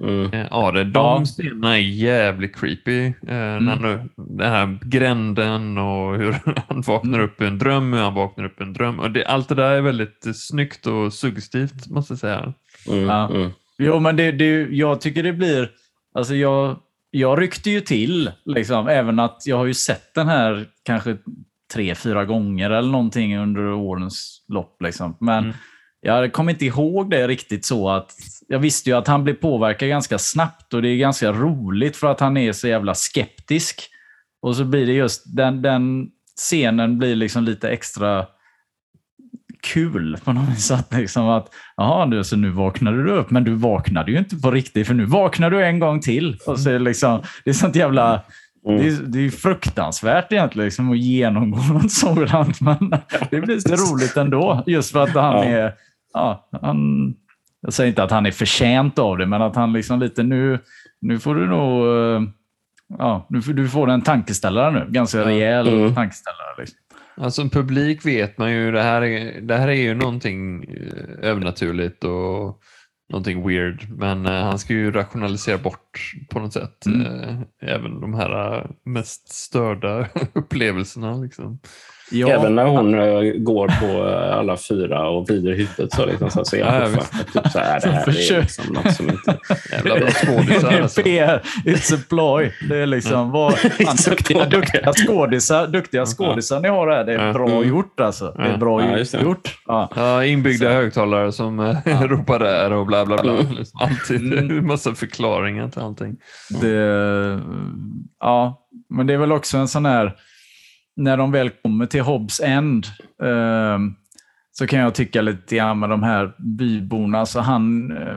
Mm. 0.00 0.32
eh, 0.32 0.46
av 0.52 0.72
det. 0.72 0.84
De 0.84 0.90
Ja. 1.18 1.24
scenerna 1.24 1.74
är 1.76 1.80
jävligt 1.82 2.56
creepy. 2.56 3.06
Eh, 3.06 3.12
när 3.26 3.56
Mm. 3.76 3.82
nu, 3.82 4.08
den 4.16 4.50
här 4.52 4.78
gränden 4.82 5.78
och 5.78 6.16
hur 6.18 6.32
han 6.68 6.80
vaknar 6.80 7.18
Mm. 7.18 7.24
upp 7.30 7.42
i 7.42 7.46
en 7.46 7.58
dröm, 7.58 7.92
hur 7.92 8.00
han 8.00 8.14
vaknar 8.14 8.44
upp 8.44 8.60
i 8.60 8.64
en 8.64 8.72
dröm. 8.72 9.00
Och 9.00 9.10
det, 9.10 9.24
allt 9.26 9.48
det 9.48 9.54
där 9.54 9.70
är 9.70 9.80
väldigt 9.80 10.26
eh, 10.26 10.32
snyggt 10.32 10.86
och 10.86 11.12
suggestivt 11.12 11.86
måste 11.90 12.12
jag 12.12 12.18
säga. 12.18 12.52
Mm. 12.88 13.04
Ja. 13.04 13.28
Mm. 13.34 13.50
Jo, 13.78 14.00
men 14.00 14.16
det, 14.16 14.32
det, 14.32 14.66
jag 14.70 15.00
tycker 15.00 15.22
det 15.22 15.32
blir... 15.32 15.70
Alltså 16.14 16.34
jag, 16.34 16.76
jag 17.10 17.40
ryckte 17.40 17.70
ju 17.70 17.80
till, 17.80 18.30
liksom, 18.44 18.88
även 18.88 19.18
att 19.18 19.42
jag 19.46 19.56
har 19.56 19.64
ju 19.66 19.74
sett 19.74 20.14
den 20.14 20.28
här 20.28 20.66
kanske 20.82 21.16
tre, 21.74 21.94
fyra 21.94 22.24
gånger 22.24 22.70
eller 22.70 22.88
någonting 22.90 23.38
under 23.38 23.72
årens 23.72 24.44
lopp. 24.48 24.82
Liksom. 24.82 25.16
Men 25.20 25.44
Mm. 25.44 25.56
Jag 26.02 26.32
kommer 26.32 26.52
inte 26.52 26.64
ihåg 26.64 27.10
det 27.10 27.28
riktigt 27.28 27.64
så 27.64 27.88
att... 27.88 28.14
Jag 28.48 28.58
visste 28.58 28.90
ju 28.90 28.96
att 28.96 29.08
han 29.08 29.24
blev 29.24 29.34
påverkad 29.34 29.88
ganska 29.88 30.18
snabbt 30.18 30.74
och 30.74 30.82
det 30.82 30.88
är 30.88 30.96
ganska 30.96 31.32
roligt 31.32 31.96
för 31.96 32.06
att 32.06 32.20
han 32.20 32.36
är 32.36 32.52
så 32.52 32.68
jävla 32.68 32.94
skeptisk. 32.94 33.88
Och 34.42 34.56
så 34.56 34.64
blir 34.64 34.86
det 34.86 34.92
just 34.92 35.36
den, 35.36 35.62
den 35.62 36.08
scenen 36.36 36.98
blir 36.98 37.16
liksom 37.16 37.44
lite 37.44 37.70
extra 37.70 38.26
kul 39.62 40.16
på 40.24 40.32
något 40.32 40.48
vis. 40.48 40.70
Att 40.70 40.92
liksom 40.92 41.28
att, 41.28 41.48
jaha, 41.76 42.06
nu, 42.06 42.24
så 42.24 42.36
nu 42.36 42.50
vaknade 42.50 43.02
du 43.04 43.10
upp, 43.10 43.30
men 43.30 43.44
du 43.44 43.54
vaknade 43.54 44.12
ju 44.12 44.18
inte 44.18 44.36
på 44.36 44.50
riktigt, 44.50 44.86
för 44.86 44.94
nu 44.94 45.04
vaknar 45.04 45.50
du 45.50 45.64
en 45.64 45.78
gång 45.78 46.00
till. 46.00 46.38
Och 46.46 46.60
så 46.60 46.68
är 46.68 46.72
det, 46.72 46.78
liksom, 46.78 47.22
det 47.44 47.50
är 47.50 47.54
sånt 47.54 47.76
jävla... 47.76 48.22
Mm. 48.68 48.82
Det, 48.82 48.88
är, 48.88 49.02
det 49.06 49.18
är 49.26 49.30
fruktansvärt 49.30 50.32
egentligen 50.32 50.64
liksom, 50.66 50.90
att 50.92 50.98
genomgå 50.98 51.62
något 51.62 51.92
sådant, 51.92 52.60
men 52.60 52.94
det 53.30 53.40
blir 53.40 53.58
så 53.58 53.92
roligt 53.92 54.16
ändå. 54.16 54.62
Just 54.66 54.92
för 54.92 55.02
att 55.02 55.14
han 55.14 55.36
Ja. 55.36 55.44
är... 55.44 55.74
Ja, 56.12 56.48
han, 56.62 57.14
jag 57.60 57.72
säger 57.72 57.88
inte 57.88 58.02
att 58.02 58.10
han 58.10 58.26
är 58.26 58.30
förtjänt 58.30 58.98
av 58.98 59.18
det, 59.18 59.26
men 59.26 59.42
att 59.42 59.56
han 59.56 59.72
liksom 59.72 60.00
lite 60.00 60.22
nu... 60.22 60.58
Nu 61.00 61.18
får 61.18 61.34
du 61.34 61.46
nog... 61.46 61.86
eh, 61.86 62.22
Ja, 62.98 63.26
nu 63.30 63.42
får, 63.42 63.52
du 63.52 63.68
får 63.68 63.90
en 63.90 64.02
tankeställare 64.02 64.70
nu. 64.72 64.86
Ganska 64.90 65.24
rejäl 65.24 65.68
Mm. 65.68 65.94
tankeställare. 65.94 66.54
Liksom. 66.58 66.78
Alltså 67.16 67.40
som 67.40 67.50
publik 67.50 68.06
vet 68.06 68.38
man 68.38 68.52
ju, 68.52 68.72
det 68.72 68.82
här 68.82 69.02
är, 69.02 69.40
det 69.40 69.56
här 69.56 69.68
är 69.68 69.72
ju 69.72 69.94
någonting 69.94 70.64
eh, 70.64 71.28
övernaturligt 71.30 72.04
och 72.04 72.60
någonting 73.10 73.48
weird. 73.48 73.86
Men 73.90 74.26
eh, 74.26 74.32
han 74.44 74.58
ska 74.58 74.72
ju 74.72 74.90
rationalisera 74.92 75.58
bort 75.58 76.12
på 76.30 76.38
något 76.40 76.52
sätt 76.52 76.86
Mm. 76.86 77.44
även 77.62 78.00
de 78.00 78.14
här 78.14 78.66
mest 78.84 79.28
störda 79.28 80.06
upplevelserna. 80.32 81.16
Liksom. 81.16 81.58
Ja, 82.12 82.28
Även 82.28 82.54
när 82.54 82.64
hon 82.64 82.94
eh, 82.94 83.20
går 83.38 83.68
på 83.68 84.08
eh, 84.08 84.36
alla 84.38 84.56
fyra 84.56 85.08
och 85.08 85.28
vrider 85.28 85.50
huvudet 85.52 85.92
så, 85.92 86.06
liksom, 86.06 86.30
så, 86.30 86.44
så 86.44 86.56
är 86.56 86.60
Ja, 86.60 86.74
jag 86.74 86.82
ja, 86.82 86.86
fortfarande 86.88 87.32
typ 87.42 87.52
så 87.52 87.58
här, 87.58 87.80
det 87.80 87.88
här 87.88 88.08
är 88.08 88.40
liksom 88.40 88.74
något 88.74 88.94
som 88.94 89.10
inte... 89.10 89.38
Jävla 89.72 89.94
bra 89.98 90.08
skådisar 90.10 90.70
Det 90.70 90.76
är 90.78 90.82
alltså. 90.82 91.02
PR, 91.02 91.42
it's 91.64 91.94
a 91.94 91.98
ploy. 92.08 92.52
Det 92.68 92.76
är 92.76 92.86
liksom 92.86 93.30
vad, 93.30 93.58
fan, 93.58 93.96
duktiga, 94.08 94.44
duktiga 94.46 94.92
skådisar, 94.92 95.66
duktiga 95.66 96.06
skådisar 96.06 96.60
ni 96.60 96.68
har 96.68 96.88
här. 96.90 97.04
Det 97.04 97.12
är 97.14 97.26
Ja. 97.26 97.32
bra 97.32 97.48
Mm. 97.48 97.68
gjort 97.68 98.00
alltså. 98.00 98.32
Det 98.36 98.42
är 98.42 98.50
Ja. 98.50 98.56
bra 98.56 98.98
Ja, 99.12 99.20
gjort. 99.22 99.58
Ja. 99.66 99.88
Ja, 99.96 100.24
inbyggda 100.24 100.66
Så. 100.66 100.72
högtalare 100.72 101.32
som 101.32 101.60
eh, 101.60 102.02
ropar 102.02 102.38
där 102.38 102.72
och 102.72 102.86
bla 102.86 103.04
bla 103.06 103.22
bla. 103.22 103.32
Mm. 103.32 103.52
Liksom, 103.52 103.80
alltid 103.82 104.32
Mm. 104.32 104.58
en 104.58 104.66
massa 104.66 104.94
förklaringar 104.94 105.68
till 105.68 105.82
allting. 105.82 106.16
Det, 106.60 107.40
ja, 108.20 108.66
men 108.90 109.06
det 109.06 109.14
är 109.14 109.18
väl 109.18 109.32
också 109.32 109.56
en 109.58 109.68
sån 109.68 109.86
här, 109.86 110.12
när 110.96 111.16
de 111.16 111.32
väl 111.32 111.50
kommer 111.50 111.86
till 111.86 112.02
Hobbs 112.02 112.40
End, 112.40 112.86
eh, 113.22 113.78
så 114.52 114.66
kan 114.66 114.78
jag 114.78 114.94
tycka 114.94 115.22
lite 115.22 115.56
grann 115.56 115.78
med 115.78 115.90
de 115.90 116.02
här 116.02 116.32
byborna, 116.38 117.26
så 117.26 117.40
han, 117.40 117.92
eh, 117.96 118.16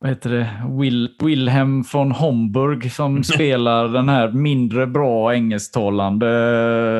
vad 0.00 0.10
heter 0.10 0.30
det, 0.30 0.50
Will, 0.80 1.16
Wilhelm 1.24 1.84
von 1.92 2.12
Homburg 2.12 2.92
som 2.92 3.24
spelar 3.34 3.88
den 3.88 4.08
här 4.08 4.32
mindre 4.32 4.86
bra 4.86 5.34
engelsktalande 5.34 6.28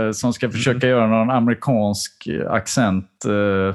eh, 0.07 0.13
som 0.13 0.33
ska 0.33 0.51
försöka 0.51 0.89
göra 0.89 1.07
någon 1.07 1.31
amerikansk 1.31 2.29
accent. 2.51 3.25
eh. 3.25 3.75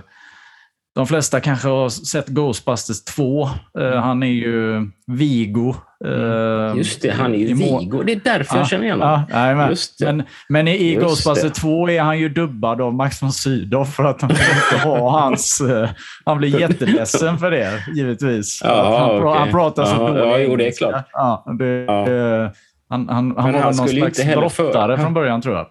De 0.95 1.07
flesta 1.07 1.39
kanske 1.39 1.67
har 1.67 1.89
sett 1.89 2.27
Ghostbusters 2.27 3.03
2. 3.03 3.49
Eh, 3.79 4.01
Han 4.01 4.23
är 4.23 4.27
ju 4.27 4.87
Vigo. 5.07 5.75
Eh, 6.05 6.77
Just 6.77 7.01
det, 7.01 7.09
han 7.09 7.33
är 7.33 7.37
ju 7.37 7.53
Vigo. 7.53 8.03
Det 8.03 8.11
är 8.11 8.19
därför 8.23 8.57
jag 8.57 8.67
känner 8.67 8.83
igen 8.85 9.01
honom. 9.01 9.21
Ja, 9.29 9.35
nej, 9.53 9.75
men, 9.99 10.23
men, 10.49 10.67
i, 10.67 10.93
Just 10.93 11.03
Ghostbusters 11.07 11.51
det. 11.53 11.59
2 11.61 11.89
är 11.89 12.01
han 12.01 12.19
ju 12.19 12.29
dubbad 12.29 12.81
av 12.81 12.93
Max 12.93 13.21
von 13.21 13.31
Sydow 13.31 13.85
för 13.85 14.03
att 14.03 14.21
han 14.21 14.31
inte 14.31 14.87
ha 14.87 15.09
hans... 15.19 15.61
eh, 15.61 15.89
han 16.25 16.37
blir 16.37 16.59
jätteledsen 16.59 17.37
för 17.37 17.51
det, 17.51 17.83
givetvis. 17.95 18.61
Ja, 18.63 18.99
han, 18.99 19.21
okej. 19.27 19.39
han 19.39 19.51
pratar 19.51 19.85
så 19.85 19.91
Ja, 19.95 20.07
dålig 20.07 20.21
ja, 20.21 20.37
jo, 20.39 20.55
det 20.55 20.67
är 20.67 20.71
klart. 20.77 21.05
Ja, 21.13 21.45
det, 21.59 21.65
Ja. 21.65 22.09
eh, 22.09 22.49
han, 22.89 23.09
han, 23.09 23.33
han 23.37 23.53
var 23.53 23.59
han 23.59 23.75
någon 23.75 23.87
slags 23.89 24.23
för- 24.23 24.35
brottare 24.35 24.91
han- 24.91 25.01
från 25.03 25.13
början, 25.13 25.41
tror 25.41 25.55
jag. 25.55 25.67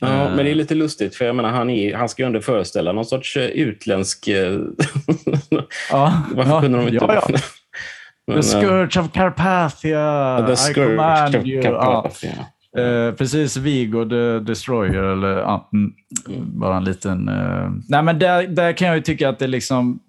Ja, 0.00 0.06
Eh. 0.08 0.14
men 0.36 0.44
det 0.44 0.50
är 0.50 0.54
lite 0.54 0.74
lustigt, 0.74 1.16
för 1.16 1.24
jag 1.24 1.36
menar, 1.36 1.50
han, 1.50 1.70
är, 1.70 1.94
han 1.96 2.08
ska 2.08 2.22
ju 2.22 2.26
ändå 2.26 2.40
föreställa 2.40 2.92
någon 2.92 3.04
sorts 3.04 3.36
utländsk... 3.36 4.28
Ja, 5.90 6.12
Varför 6.34 6.50
ja, 6.50 6.60
kunde 6.60 6.78
de 6.78 6.88
inte... 6.88 7.04
Ja, 7.08 7.14
ja. 7.28 7.38
The 8.26 8.36
eh, 8.36 8.40
Scourge 8.40 9.00
of 9.00 9.12
Carpathia. 9.12 10.44
The 10.46 10.52
I 10.52 10.56
Scourge 10.56 10.96
command 10.96 11.36
of 11.36 11.46
you. 11.46 11.62
Ja. 11.62 11.70
Carpathia. 11.70 12.46
Eh, 12.78 13.14
precis, 13.14 13.56
Vigo 13.56 14.04
the 14.08 14.38
Destroyer. 14.38 15.02
Eller, 15.02 15.28
ja, 15.28 15.68
mm, 15.72 15.92
bara 16.60 16.76
en 16.76 16.84
liten... 16.84 17.28
eh, 17.28 17.70
nej, 17.88 18.02
men 18.02 18.18
där, 18.18 18.46
där 18.46 18.72
kan 18.72 18.88
jag 18.88 18.96
ju 18.96 19.02
tycka 19.02 19.28
att 19.28 19.38
det 19.38 19.46
liksom... 19.46 20.00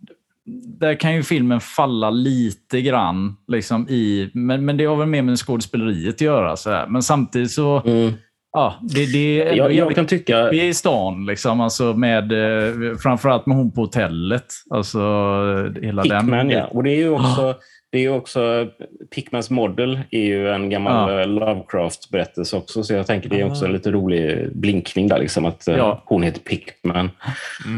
Där 0.80 0.94
kan 0.96 1.16
ju 1.16 1.24
filmen 1.24 1.60
falla 1.60 2.10
lite 2.10 2.82
grann. 2.82 3.36
Liksom, 3.48 3.90
i, 3.90 4.30
men, 4.34 4.66
men 4.66 4.78
det 4.78 4.86
har 4.86 4.96
väl 4.96 5.08
mer 5.08 5.22
med 5.22 5.38
skådespeleriet 5.38 6.16
att 6.16 6.22
göra. 6.22 6.56
Så 6.56 6.70
här. 6.70 6.88
Men 6.88 7.04
samtidigt 7.04 7.52
så... 7.52 7.82
Mm. 7.86 8.14
Ja, 8.52 8.76
det, 8.82 9.06
det 9.06 9.36
Jag, 9.38 9.58
jag 9.58 9.74
jävligt 9.74 9.96
kan 9.96 10.06
tycka... 10.08 10.50
vi 10.50 10.60
är 10.60 10.66
i 10.66 10.74
stan, 10.74 11.26
liksom, 11.26 11.62
alltså 11.62 11.94
med, 11.94 12.32
eh, 12.32 12.98
framförallt 12.98 13.46
med 13.46 13.58
hon 13.58 13.72
på 13.72 13.82
hotellet. 13.82 14.46
Alltså 14.70 15.00
eh, 15.00 15.84
hela 15.84 16.02
Pickman, 16.02 16.30
den. 16.30 16.50
ja. 16.50 16.66
Och 16.66 16.84
det 16.84 16.90
är 16.90 16.98
ju 16.98 17.10
också... 17.10 17.56
Det 17.96 18.00
är 18.00 18.02
ju 18.02 18.10
också 18.10 18.68
Pickmans 19.16 19.50
model 19.50 20.00
är 20.12 20.20
ju 20.26 20.50
en 20.50 20.70
gammal 20.70 21.12
Ja. 21.14 21.22
eh, 21.22 21.28
Lovecraft-berättelse 21.28 22.58
också, 22.58 22.84
så 22.84 22.94
jag 22.94 23.08
tänker 23.08 23.30
det 23.30 23.40
är 23.42 23.46
också 23.46 23.64
Ah. 23.66 23.68
en 23.68 23.74
lite 23.74 23.92
rolig 23.92 24.50
blinkning 24.52 25.08
där, 25.08 25.20
liksom, 25.20 25.46
att 25.46 25.68
eh, 25.68 25.76
Ja. 25.78 26.04
hon 26.06 26.24
heter 26.24 26.40
Pickman. 26.40 27.12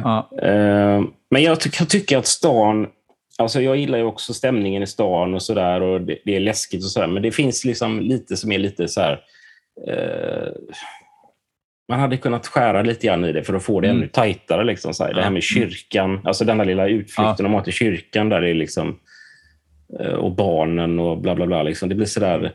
Ja, 0.03 0.29
Eh, 0.41 1.01
men 1.31 1.43
jag, 1.43 1.59
ty- 1.61 1.69
jag 1.79 1.89
tycker 1.89 2.17
att 2.17 2.25
stan... 2.27 2.87
Alltså 3.37 3.61
jag 3.61 3.75
gillar 3.77 3.97
ju 3.97 4.03
också 4.03 4.33
stämningen 4.33 4.83
i 4.83 4.87
stan 4.87 5.33
och 5.33 5.41
sådär 5.41 5.81
och 5.81 6.01
det, 6.01 6.17
det 6.25 6.35
är 6.35 6.39
läskigt 6.39 6.83
och 6.83 6.89
sådär, 6.91 7.07
men 7.07 7.23
det 7.23 7.31
finns 7.31 7.65
liksom 7.65 7.99
lite 7.99 8.37
som 8.37 8.51
är 8.51 8.57
lite 8.57 8.87
så 8.87 9.01
här... 9.01 9.19
Eh, 9.87 10.51
man 11.89 11.99
hade 11.99 12.17
kunnat 12.17 12.47
skära 12.47 12.81
lite 12.81 13.07
grann 13.07 13.25
i 13.25 13.31
det 13.31 13.43
för 13.43 13.53
att 13.53 13.63
få 13.63 13.81
det 13.81 13.87
Mm. 13.87 13.97
ännu 13.97 14.07
tajtare. 14.07 14.63
Liksom, 14.63 14.93
så 14.93 15.03
här. 15.03 15.13
Det 15.13 15.21
här 15.21 15.31
med 15.31 15.43
kyrkan, 15.43 16.21
alltså 16.23 16.45
den 16.45 16.57
där 16.57 16.65
lilla 16.65 16.87
utflykten 16.87 17.43
de 17.43 17.53
har 17.53 17.61
till 17.61 17.73
kyrkan 17.73 18.29
där 18.29 18.41
det 18.41 18.49
är 18.49 18.53
liksom... 18.53 18.99
eh, 19.99 20.13
Och 20.13 20.31
barnen 20.35 20.99
och 20.99 21.17
bla 21.21 21.35
bla 21.35 21.45
bla. 21.47 21.63
Liksom. 21.63 21.89
Det 21.89 21.95
blir 21.95 22.05
sådär... 22.05 22.53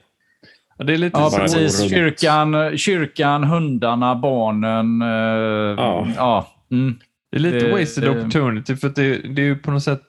Ja, 0.78 0.84
det 0.84 0.92
är 0.92 0.98
lite 0.98 1.18
ja 1.20 1.30
precis. 1.38 1.90
Kyrkan, 1.90 2.78
kyrkan, 2.78 3.44
hundarna, 3.44 4.14
barnen. 4.14 5.02
eh, 5.02 5.74
Ja. 5.84 6.08
ja. 6.16 6.48
Mm. 6.70 6.98
Det 7.30 7.36
är 7.36 7.40
lite 7.40 7.58
Det- 7.58 7.72
wasted 7.72 8.04
det- 8.04 8.10
opportunity 8.10 8.76
för 8.76 8.88
att 8.88 8.94
det, 8.96 9.18
det 9.18 9.42
är 9.42 9.46
ju 9.46 9.56
på 9.56 9.70
något 9.70 9.82
sätt 9.82 10.02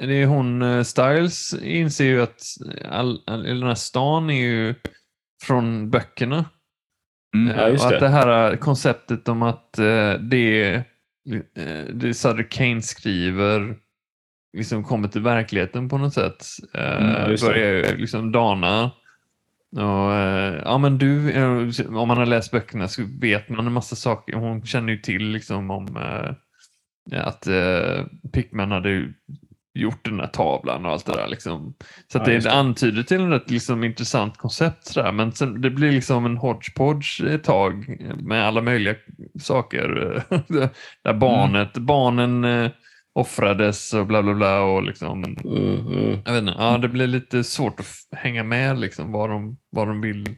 det 0.00 0.14
är 0.22 0.26
hon, 0.26 0.62
eh, 0.62 0.82
Styles 0.82 1.54
inser 1.62 2.04
ju 2.04 2.22
att 2.22 2.42
all, 2.90 3.20
all, 3.26 3.42
den 3.42 3.62
här 3.62 3.74
stan 3.74 4.30
är 4.30 4.40
ju 4.46 4.74
från 5.42 5.90
böckerna. 5.90 6.44
Mm. 7.36 7.58
Ja, 7.58 7.68
just 7.68 7.84
och 7.84 7.90
det. 7.90 7.96
att 7.96 8.00
det 8.00 8.08
här 8.08 8.50
eh, 8.52 8.56
konceptet 8.56 9.28
om 9.28 9.42
att 9.42 9.78
eh, 9.78 10.12
det, 10.12 10.74
eh, 10.74 11.84
det 11.92 12.14
Sutter 12.14 12.50
Kane 12.50 12.82
skriver 12.82 13.76
liksom 14.54 14.84
kommer 14.84 15.08
till 15.08 15.22
verkligheten 15.22 15.88
på 15.88 15.98
något 15.98 16.14
sätt. 16.14 16.46
Eh, 16.74 17.24
Mm, 17.24 17.36
börjar 17.40 17.72
ju 17.72 17.96
liksom 17.96 18.32
dana. 18.32 18.90
Och, 19.76 20.14
eh, 20.14 20.62
ja, 20.64 20.78
men 20.78 20.98
du, 20.98 21.30
eh, 21.30 21.86
om 21.96 22.08
man 22.08 22.18
har 22.18 22.26
läst 22.26 22.50
böckerna 22.50 22.88
så 22.88 23.02
vet 23.20 23.48
man 23.48 23.66
en 23.66 23.72
massa 23.72 23.96
saker. 23.96 24.32
Hon 24.34 24.66
känner 24.66 24.92
ju 24.92 24.98
till 24.98 25.28
liksom 25.28 25.70
om 25.70 25.96
eh, 25.96 27.26
att 27.26 27.46
eh, 27.46 28.04
Pickman 28.32 28.70
hade 28.70 29.12
gjort 29.74 30.04
den 30.04 30.20
här 30.20 30.26
tavlan 30.26 30.86
och 30.86 30.92
allt 30.92 31.06
det 31.06 31.12
där. 31.12 31.28
Liksom. 31.28 31.74
Så 32.12 32.18
att 32.18 32.26
Ja, 32.26 32.40
det, 32.40 32.52
antyder 32.52 33.02
till 33.02 33.24
ett 33.24 33.30
rätt 33.30 33.50
liksom, 33.50 33.84
intressant 33.84 34.36
koncept. 34.36 34.86
Sådär. 34.86 35.12
Men 35.12 35.32
sen, 35.32 35.60
det 35.60 35.70
blir 35.70 35.92
liksom 35.92 36.26
en 36.26 36.36
hodgepodge 36.36 37.20
ett 37.20 37.44
tag 37.44 38.00
med 38.22 38.46
alla 38.46 38.62
möjliga 38.62 38.94
saker. 39.40 39.88
där 41.04 41.14
barnet, 41.14 41.72
barnen 41.78 42.44
eh, 42.44 42.70
offrades 43.14 43.94
och 43.94 44.06
bla 44.06 44.22
bla 44.22 44.34
bla. 44.34 44.62
Och 44.62 44.82
liksom, 44.82 45.24
Mm, 45.24 45.86
mm. 45.86 46.18
jag 46.24 46.32
vet 46.32 46.42
inte, 46.42 46.54
ja, 46.58 46.78
det 46.78 46.88
blir 46.88 47.06
lite 47.06 47.44
svårt 47.44 47.80
att 47.80 48.18
hänga 48.18 48.44
med 48.44 48.78
liksom, 48.78 49.12
vad, 49.12 49.30
de, 49.30 49.56
vad 49.70 49.88
de 49.88 50.00
vill 50.00 50.36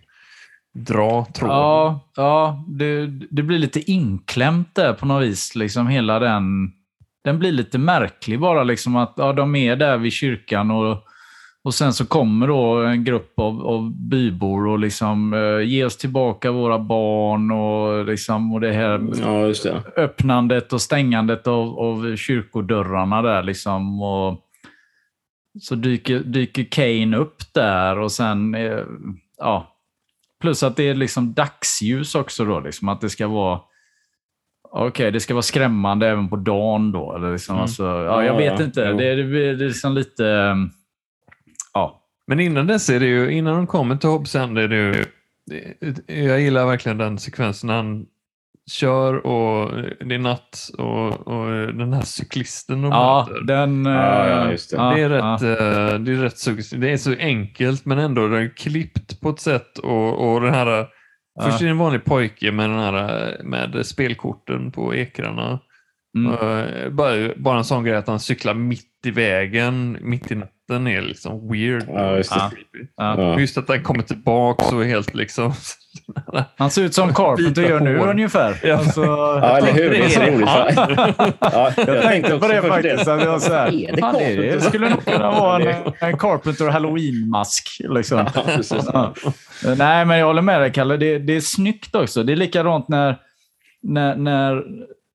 dra 0.74 1.26
tråden. 1.34 1.56
Ja, 1.56 2.10
ja 2.16 2.64
det, 2.68 3.06
det 3.06 3.42
blir 3.42 3.58
lite 3.58 3.90
inklämt 3.90 4.74
där 4.74 4.92
på 4.92 5.06
något 5.06 5.24
vis. 5.24 5.54
Liksom 5.54 5.86
hela 5.86 6.18
den... 6.18 6.72
den 7.24 7.38
blir 7.38 7.52
lite 7.52 7.78
märklig 7.78 8.40
bara. 8.40 8.64
Liksom 8.64 8.96
att 8.96 9.14
ja, 9.16 9.32
De 9.32 9.56
är 9.56 9.76
där 9.76 9.98
vid 9.98 10.12
kyrkan 10.12 10.70
och, 10.70 11.02
och 11.66 11.74
sen 11.74 11.92
så 11.92 12.06
kommer 12.06 12.46
då 12.48 12.82
en 12.82 13.04
grupp 13.04 13.32
av, 13.38 13.66
av 13.66 13.92
bybor 14.08 14.66
och 14.66 14.78
liksom 14.78 15.32
eh, 15.34 15.60
ger 15.68 15.86
oss 15.86 15.96
tillbaka 15.96 16.50
våra 16.52 16.78
barn 16.78 17.50
och, 17.50 18.04
liksom, 18.04 18.54
och 18.54 18.60
det 18.60 18.72
här 18.72 19.00
Ja, 19.22 19.52
det. 19.62 20.00
öppnandet 20.02 20.72
och 20.72 20.80
stängandet 20.80 21.46
av, 21.46 21.78
av 21.78 22.16
kyrkodörrarna 22.16 23.22
där. 23.22 23.42
Liksom, 23.42 24.02
och 24.02 24.40
så 25.60 25.74
dyker, 25.74 26.18
dyker 26.20 26.64
Kane 26.70 27.16
upp 27.16 27.36
där 27.54 27.98
och 27.98 28.12
sen... 28.12 28.54
Eh, 28.54 28.78
ja, 29.38 29.72
plus 30.40 30.62
att 30.62 30.76
det 30.76 30.88
är 30.88 30.94
liksom 30.94 31.32
dagsljus 31.34 32.14
också 32.14 32.44
då. 32.44 32.60
Liksom, 32.60 32.88
att 32.88 33.00
det 33.00 33.10
ska 33.10 33.28
vara... 33.28 33.60
Okej, 34.70 35.10
det 35.10 35.20
ska 35.20 35.34
vara 35.34 35.42
skrämmande 35.42 36.08
även 36.08 36.28
på 36.28 36.36
dagen 36.36 36.92
då. 36.92 37.14
Eller 37.16 37.32
liksom, 37.32 37.54
Mm. 37.54 37.62
alltså, 37.62 37.84
ja, 37.84 38.24
jag 38.24 38.34
Ja, 38.34 38.36
vet 38.36 38.60
ja, 38.60 38.64
inte. 38.66 38.88
jo. 38.90 38.96
Det, 38.96 39.04
är- 39.06 39.16
det, 39.16 39.48
är 39.48 39.54
liksom 39.54 39.94
lite... 39.94 40.54
eh, 42.30 42.32
Ja. 42.32 42.34
Men 42.34 42.40
innan 42.40 42.66
dess 42.66 42.90
är 42.90 43.00
det 43.00 43.06
ju, 43.06 43.30
innan 43.32 43.56
de 43.56 43.66
kommer 43.66 43.96
till 43.96 44.08
Hobbs 44.08 44.34
End 44.34 44.58
är 44.58 44.68
det 44.68 44.76
ju, 44.76 45.04
jag 46.26 46.40
gillar 46.40 46.66
verkligen 46.66 46.98
den 46.98 47.18
sekvensen 47.18 47.66
när 47.66 47.76
han 47.76 48.06
kör 48.70 49.26
och 49.26 49.82
det 50.06 50.14
är 50.14 50.18
natt 50.18 50.70
och, 50.78 51.28
och 51.28 51.46
den 51.74 51.92
här 51.92 52.02
cyklisten 52.02 52.82
de 52.82 52.90
Ja, 52.90 53.26
möter. 53.28 53.44
den... 53.44 53.86
eh, 53.86 53.92
Ja, 53.92 54.28
ja, 54.28 54.50
just 54.50 54.70
det. 54.70 54.76
det, 54.76 54.82
är 55.02 55.10
ja. 55.10 55.16
rätt, 55.34 55.42
eh, 55.42 55.98
det 55.98 56.12
är 56.12 56.16
rätt 56.22 56.38
suggestivt. 56.38 56.80
Det 56.80 56.92
är 56.92 56.96
så 56.96 57.14
enkelt 57.18 57.84
men 57.84 57.98
ändå 57.98 58.28
det 58.28 58.38
är 58.38 58.56
klippt 58.56 59.20
på 59.20 59.30
ett 59.30 59.40
sätt 59.40 59.78
och, 59.78 60.32
och 60.34 60.40
den 60.40 60.54
här 60.54 60.86
Först 61.42 61.60
är 61.60 61.64
det 61.64 61.70
en 61.70 61.78
vanlig 61.78 62.04
pojke 62.04 62.52
med, 62.52 62.70
den 62.70 62.78
här, 62.78 63.28
eh, 63.38 63.44
med 63.44 63.86
spelkorten 63.86 64.72
på 64.72 64.94
ekrarna. 64.94 65.60
Mm. 66.18 66.32
Eh, 66.32 66.90
Bara, 66.90 67.34
bara 67.36 67.58
en 67.58 67.64
sån 67.64 67.84
grej 67.84 67.96
att 67.96 68.06
han 68.08 68.20
cyklar 68.20 68.54
mitt 68.54 69.06
i 69.06 69.10
vägen, 69.10 69.98
mitt 70.00 70.30
i 70.30 70.34
natten 70.34 70.55
är 70.74 71.02
liksom 71.02 71.48
weird. 71.52 71.84
Ja, 71.94 72.16
just 72.16 72.30
det. 72.34 72.40
Ja. 72.96 73.20
Ja. 73.20 73.32
Och 73.34 73.40
Just 73.40 73.58
att 73.58 73.68
han 73.68 73.82
kommer 73.82 74.02
tillbaka 74.02 74.64
så 74.64 74.80
är 74.80 74.84
helt 74.84 75.14
liksom... 75.14 75.52
Han 76.56 76.70
ser 76.70 76.82
ut 76.82 76.94
som 76.94 77.14
Carpenter 77.14 77.62
gör 77.62 77.80
nu 77.80 77.98
hår. 77.98 78.10
ungefär. 78.10 78.60
Ja. 78.62 78.76
Alltså, 78.78 79.04
Ja, 79.04 79.58
eller 79.58 79.72
hur? 79.72 79.90
Det 79.90 79.96
är 80.16 80.32
roligt. 80.32 80.48
Ja, 81.40 81.72
Jag 81.76 82.02
tänkte 82.02 82.38
på 82.38 82.48
det 82.48 82.62
faktiskt. 82.62 83.08
Att 83.08 83.20
det, 83.20 83.28
var 83.28 83.38
så 83.38 83.52
här, 83.52 83.88
Är 83.88 83.92
det 83.92 84.00
fan, 84.00 84.14
det, 84.14 84.62
skulle 84.62 84.90
nog 84.90 85.04
kunna 85.04 85.30
vara 85.30 85.62
en, 85.62 85.92
en 86.00 86.18
Carpenter 86.18 86.68
Halloween-mask. 86.68 87.80
Liksom. 87.88 88.26
Ja, 88.34 88.42
precis. 88.46 88.84
Ja. 88.92 89.14
Nej, 89.76 90.04
men 90.04 90.18
jag 90.18 90.26
håller 90.26 90.42
med 90.42 90.60
dig, 90.60 90.72
Kalle. 90.72 90.96
Det, 90.96 91.18
det 91.18 91.36
är 91.36 91.40
snyggt 91.40 91.94
också. 91.94 92.22
Det 92.22 92.32
är 92.32 92.36
likadant 92.36 92.88
när, 92.88 93.16
när, 93.82 94.16
när, 94.16 94.62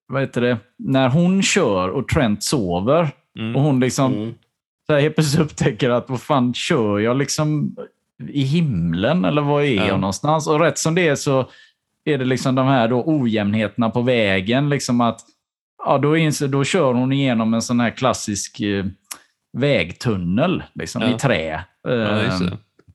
vad 0.08 0.22
heter 0.22 0.42
det? 0.42 0.58
när 0.80 1.10
hon 1.10 1.44
kör 1.44 1.90
och 1.90 2.08
Trent 2.08 2.44
sover. 2.44 3.10
Mm. 3.40 3.56
Och 3.56 3.62
hon 3.62 3.80
liksom 3.80 4.14
Mm. 4.14 4.34
Så 4.92 4.96
här, 4.96 5.02
helt 5.02 5.16
plötsligt 5.16 5.42
upptäcker 5.42 5.90
att 5.90 6.10
vad 6.10 6.22
fan 6.22 6.54
kör 6.54 7.00
jag 7.00 7.18
liksom 7.18 7.76
i 8.30 8.42
himlen 8.44 9.26
eller 9.26 9.42
var 9.42 9.62
är 9.62 9.76
Ja. 9.76 9.88
jag 9.88 10.00
någonstans? 10.00 10.48
Och 10.48 10.60
rätt 10.60 10.78
som 10.78 10.96
det 10.96 11.08
är 11.08 11.16
så 11.16 11.50
är 12.06 12.18
det 12.18 12.26
liksom 12.26 12.56
de 12.56 12.68
här 12.68 12.88
då 12.88 13.04
ojämnheterna 13.06 13.90
på 13.90 14.02
vägen. 14.02 14.70
Liksom 14.70 15.02
att, 15.02 15.20
ja, 15.86 15.98
då, 15.98 16.18
inser, 16.18 16.48
då 16.48 16.64
kör 16.64 16.94
hon 16.94 17.12
igenom 17.12 17.54
en 17.54 17.62
sån 17.62 17.80
här 17.80 17.90
klassisk 17.90 18.60
eh, 18.62 18.86
vägtunnel 19.58 20.64
liksom, 20.74 21.02
Ja. 21.02 21.10
i 21.10 21.14
trä. 21.20 21.64
Ja. 21.84 22.20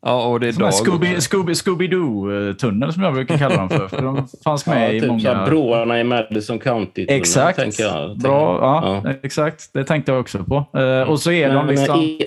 Ja, 0.02 0.26
och 0.26 0.40
det 0.40 0.48
är 0.48 0.52
dag 0.52 0.74
Scooby. 0.74 1.20
Scooby, 1.20 1.52
Scooby-Doo-tunnel 1.52 2.92
som 2.92 3.02
jag 3.02 3.14
brukar 3.14 3.38
kalla 3.38 3.56
dem 3.56 3.68
för. 3.68 3.88
för 3.88 4.02
de 4.02 4.28
fanns 4.44 4.66
med 4.66 4.88
Ja, 4.88 4.92
i 4.92 5.00
typ 5.00 5.08
många... 5.10 5.46
broarna 5.46 6.00
i 6.00 6.04
Madison 6.04 6.58
County. 6.58 7.06
Exakt. 7.08 7.58
Tänker 7.58 7.82
jag. 7.82 8.18
Bra, 8.18 8.58
ja, 8.60 9.00
Ja. 9.04 9.12
exakt. 9.22 9.70
Det 9.72 9.84
tänkte 9.84 10.12
jag 10.12 10.20
också 10.20 10.44
på. 10.44 10.78
Eh, 10.80 11.10
och 11.10 11.20
så 11.20 11.30
är 11.32 11.48
de 11.48 11.54
Men, 11.66 11.74
liksom 11.74 12.00
i- 12.00 12.26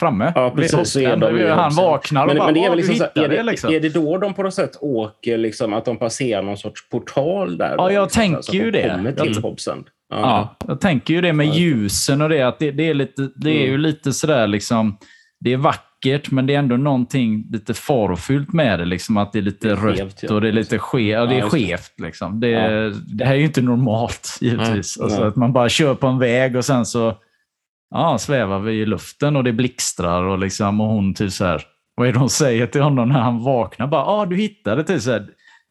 framme. 0.00 0.32
Ja, 0.34 0.52
precis. 0.56 0.90
Så 0.90 1.00
är 1.00 1.16
de 1.16 1.50
Han 1.50 1.74
vaknar 1.74 2.22
och 2.22 2.26
men, 2.28 2.36
bara, 2.38 2.44
men 2.46 2.54
det 2.54 2.60
är, 2.60 2.64
"Åh, 2.64 2.68
väl 2.70 2.76
liksom 2.78 2.96
så, 2.96 3.04
är, 3.04 3.28
det, 3.28 3.36
det 3.36 3.42
liksom. 3.42 3.74
är 3.74 3.80
det 3.80 3.88
då 3.88 4.18
de 4.18 4.34
på 4.34 4.42
något 4.42 4.54
sätt 4.54 4.76
åker, 4.80 5.38
liksom, 5.38 5.72
att 5.72 5.84
de 5.84 5.96
passerar 5.96 6.42
någon 6.42 6.56
sorts 6.56 6.88
portal 6.88 7.58
där? 7.58 7.70
Ja, 7.78 7.84
då, 7.84 7.92
jag 7.92 8.02
liksom, 8.04 8.20
tänker 8.22 8.42
så 8.42 8.52
ju 8.56 8.70
det. 8.70 8.90
kommer 8.96 9.12
till 9.12 9.42
Hobson. 9.42 9.84
Ja. 10.14 10.20
Ja, 10.20 10.56
jag 10.68 10.80
tänker 10.80 11.14
ju 11.14 11.20
det 11.20 11.32
med 11.32 11.46
ljusen 11.54 12.22
och 12.22 12.28
det. 12.28 12.42
Att 12.42 12.58
det, 12.58 12.70
det, 12.70 12.88
är, 12.88 12.94
lite, 12.94 13.28
det 13.36 13.50
är 13.50 13.62
ju 13.62 13.68
Mm. 13.68 13.80
lite 13.80 14.12
sådär 14.12 14.46
liksom... 14.46 14.98
Det 15.40 15.52
är 15.52 15.56
vackert, 15.56 15.82
men 16.30 16.46
det 16.46 16.54
är 16.54 16.58
ändå 16.58 16.76
någonting 16.76 17.46
lite 17.50 17.74
farofyllt 17.74 18.52
med 18.52 18.78
det. 18.78 18.84
Liksom 18.84 19.16
att 19.16 19.32
det 19.32 19.38
är 19.38 19.42
lite 19.42 19.68
Det 19.68 19.72
är 19.72 19.76
rött 19.76 19.96
skevt, 19.98 20.22
ja. 20.22 20.34
och 20.34 20.40
det 20.40 20.48
är 20.48 20.52
lite 20.52 20.78
ske, 20.78 21.00
ja, 21.10 21.26
det 21.26 21.34
Ja, 21.38 21.44
är 21.46 21.48
skevt. 21.50 21.92
Liksom. 22.00 22.40
Det, 22.40 22.50
det 23.16 23.24
här 23.24 23.32
är 23.34 23.38
ju 23.38 23.44
inte 23.44 23.62
normalt, 23.62 24.28
givetvis. 24.40 24.96
Nej, 24.98 25.04
Alltså, 25.04 25.20
nej. 25.20 25.28
att 25.28 25.36
man 25.36 25.52
bara 25.52 25.68
kör 25.68 25.94
på 25.94 26.06
en 26.06 26.18
väg 26.18 26.56
och 26.56 26.64
sen 26.64 26.86
så 26.86 27.14
ja, 27.90 28.18
svävar 28.18 28.58
vi 28.58 28.72
i 28.72 28.86
luften 28.86 29.36
och 29.36 29.44
det 29.44 29.52
blixtrar 29.52 30.22
och, 30.22 30.38
liksom, 30.38 30.80
och 30.80 30.86
hon 30.88 31.14
typ 31.14 31.32
så 31.32 31.44
här, 31.44 31.62
vad 31.96 32.08
är 32.08 32.12
det 32.12 32.18
hon 32.18 32.30
säger 32.30 32.66
till 32.66 32.82
honom 32.82 33.08
när 33.08 33.20
han 33.20 33.42
vaknar? 33.44 33.86
Bara, 33.86 34.04
ah, 34.04 34.26
du 34.26 34.36
hittade 34.36 34.84
typ 34.84 35.02
så 35.02 35.10
här, 35.12 35.26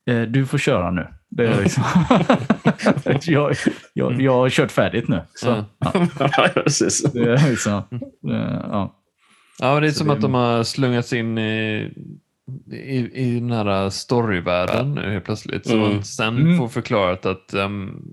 "Eh, 0.10 0.22
du 0.22 0.46
får 0.46 0.58
köra 0.58 0.92
nu. 0.92 1.08
Det 1.30 1.48
är 1.48 1.62
liksom, 1.64 1.84
jag, 3.34 3.56
jag, 3.94 4.22
jag 4.22 4.34
har 4.34 4.50
kört 4.50 4.72
färdigt 4.72 5.08
nu. 5.08 5.22
Så, 5.34 5.48
Ja. 5.48 5.66
ja, 6.20 6.30
Ja, 6.36 6.52
det 7.14 7.20
är 7.20 7.50
liksom, 7.50 7.82
eh, 8.32 8.60
ja. 8.72 8.96
Ja, 9.62 9.80
det 9.80 9.88
är 9.88 9.92
Så 9.92 9.98
som 9.98 10.08
det- 10.08 10.14
att 10.14 10.22
de 10.22 10.34
har 10.34 10.64
slungats 10.64 11.14
in 11.14 11.38
i, 11.38 11.90
i, 12.72 12.98
i 13.14 13.40
den 13.40 13.52
här 13.52 13.90
storyvärlden 13.90 14.92
nu 14.96 15.12
helt 15.12 15.26
plötsligt. 15.26 15.68
Så 15.68 15.74
Mm. 15.76 15.90
man 15.90 16.04
sen 16.04 16.38
Mm. 16.38 16.58
får 16.58 16.68
förklarat 16.68 17.26
att, 17.26 17.54
um, 17.54 18.04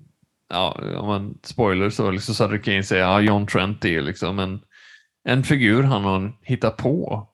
ja, 0.50 0.78
om 0.98 1.06
man 1.06 1.38
spoiler 1.44 1.90
så 1.90 2.10
liksom 2.10 2.34
Sutter 2.34 2.58
Kane 2.58 2.82
säger 2.82 3.02
ja, 3.04 3.20
John 3.20 3.46
Trent 3.46 3.84
är 3.84 4.00
liksom 4.02 4.38
en, 4.38 4.60
en 5.28 5.42
figur 5.42 5.82
han 5.82 6.04
har 6.04 6.32
hittat 6.42 6.76
på. 6.76 7.28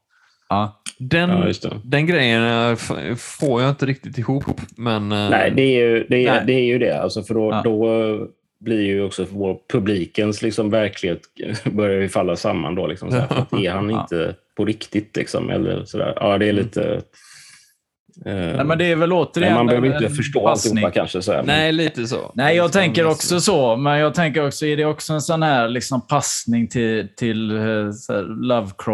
Ja. 0.48 0.82
Den, 0.98 1.30
Ja, 1.30 1.52
den 1.84 2.06
grejen 2.06 2.42
eh, 2.44 3.14
får 3.16 3.62
jag 3.62 3.70
inte 3.70 3.86
riktigt 3.86 4.18
ihop. 4.18 4.60
Men, 4.76 5.12
eh, 5.12 5.30
Nej, 5.30 5.52
det 5.56 5.62
är 5.62 5.86
ju 5.88 6.06
det. 6.08 6.26
Är, 6.26 6.32
Nej. 6.34 6.42
det, 6.46 6.52
är 6.52 6.64
ju 6.64 6.78
det. 6.78 7.02
Alltså, 7.02 7.22
för 7.22 7.34
då, 7.34 7.50
Ja. 7.50 7.62
då 7.64 8.02
eh, 8.02 8.20
blir 8.60 8.82
ju 8.82 9.02
också 9.02 9.26
vår 9.30 9.58
publikens 9.72 10.42
liksom, 10.42 10.70
verklighet 10.70 11.20
börjar 11.64 12.00
ju 12.00 12.08
falla 12.08 12.36
samman. 12.36 12.74
Då, 12.74 12.86
liksom, 12.86 13.10
så 13.10 13.16
här, 13.16 13.26
för 13.26 13.34
att 13.34 13.52
är 13.64 13.70
han 13.70 13.90
inte 13.90 14.34
på 14.56 14.64
riktigt? 14.64 15.16
Liksom, 15.16 15.50
eller 15.50 15.84
sådär. 15.84 16.12
Ja, 16.16 16.38
det 16.38 16.48
är 16.48 16.52
lite... 16.52 17.02
eh, 18.26 18.32
Nej, 18.34 18.64
men 18.64 18.78
det 18.78 18.84
är 18.84 18.96
väl 18.96 19.12
återigen 19.12 19.54
man 19.54 19.66
behöver 19.66 19.86
inte 20.02 20.14
förstå 20.16 20.40
passning. 20.40 20.72
alltihopa 20.84 20.90
kanske. 20.94 21.22
Så 21.22 21.32
här. 21.32 21.38
men- 21.38 21.46
nej, 21.46 21.72
lite 21.72 22.06
så. 22.06 22.32
Nej, 22.34 22.56
jag 22.56 22.72
tänker 22.72 23.06
också 23.06 23.40
så. 23.40 23.76
Men 23.76 23.98
jag 23.98 24.14
tänker 24.14 24.46
också, 24.46 24.66
är 24.66 24.76
det 24.76 24.84
också 24.84 25.12
en 25.12 25.20
sån 25.22 25.42
här 25.42 25.68
liksom 25.68 26.06
passning 26.06 26.68
till, 26.68 27.08
till 27.16 27.50
eh, 27.56 27.84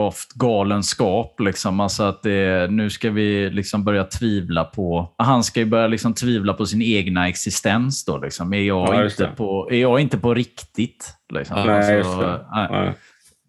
Lovecraft-galenskap? 0.04 1.40
Liksom? 1.40 1.80
Alltså 1.80 2.02
att 2.02 2.22
det, 2.22 2.70
nu 2.70 2.90
ska 2.90 3.10
vi 3.10 3.50
liksom 3.50 3.84
börja 3.84 4.04
tvivla 4.04 4.64
på... 4.64 5.12
Han 5.18 5.44
ska 5.44 5.60
ju 5.60 5.66
börja 5.66 5.86
liksom 5.86 6.14
tvivla 6.14 6.52
på 6.52 6.66
sin 6.66 6.82
egna 6.82 7.28
existens. 7.28 8.04
Då, 8.04 8.18
liksom. 8.18 8.52
är, 8.54 8.58
jag 8.58 8.88
Ja, 8.94 9.04
inte 9.04 9.26
på, 9.36 9.68
är 9.72 9.76
jag 9.80 10.00
inte 10.00 10.18
på 10.18 10.34
riktigt? 10.34 11.14
Liksom? 11.34 11.66
Nej, 11.66 11.76
Alltså, 11.76 11.92
just 11.92 12.18
det. 12.20 12.40
nej. 12.52 12.92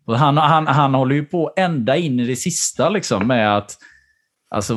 Och 0.07 0.17
han, 0.19 0.37
han, 0.37 0.67
han 0.67 0.93
håller 0.93 1.15
ju 1.15 1.25
på 1.25 1.53
ända 1.57 1.95
in 1.95 2.19
i 2.19 2.25
det 2.25 2.35
sista 2.35 2.89
liksom, 2.89 3.27
med 3.27 3.57
att... 3.57 3.77
Alltså, 4.55 4.73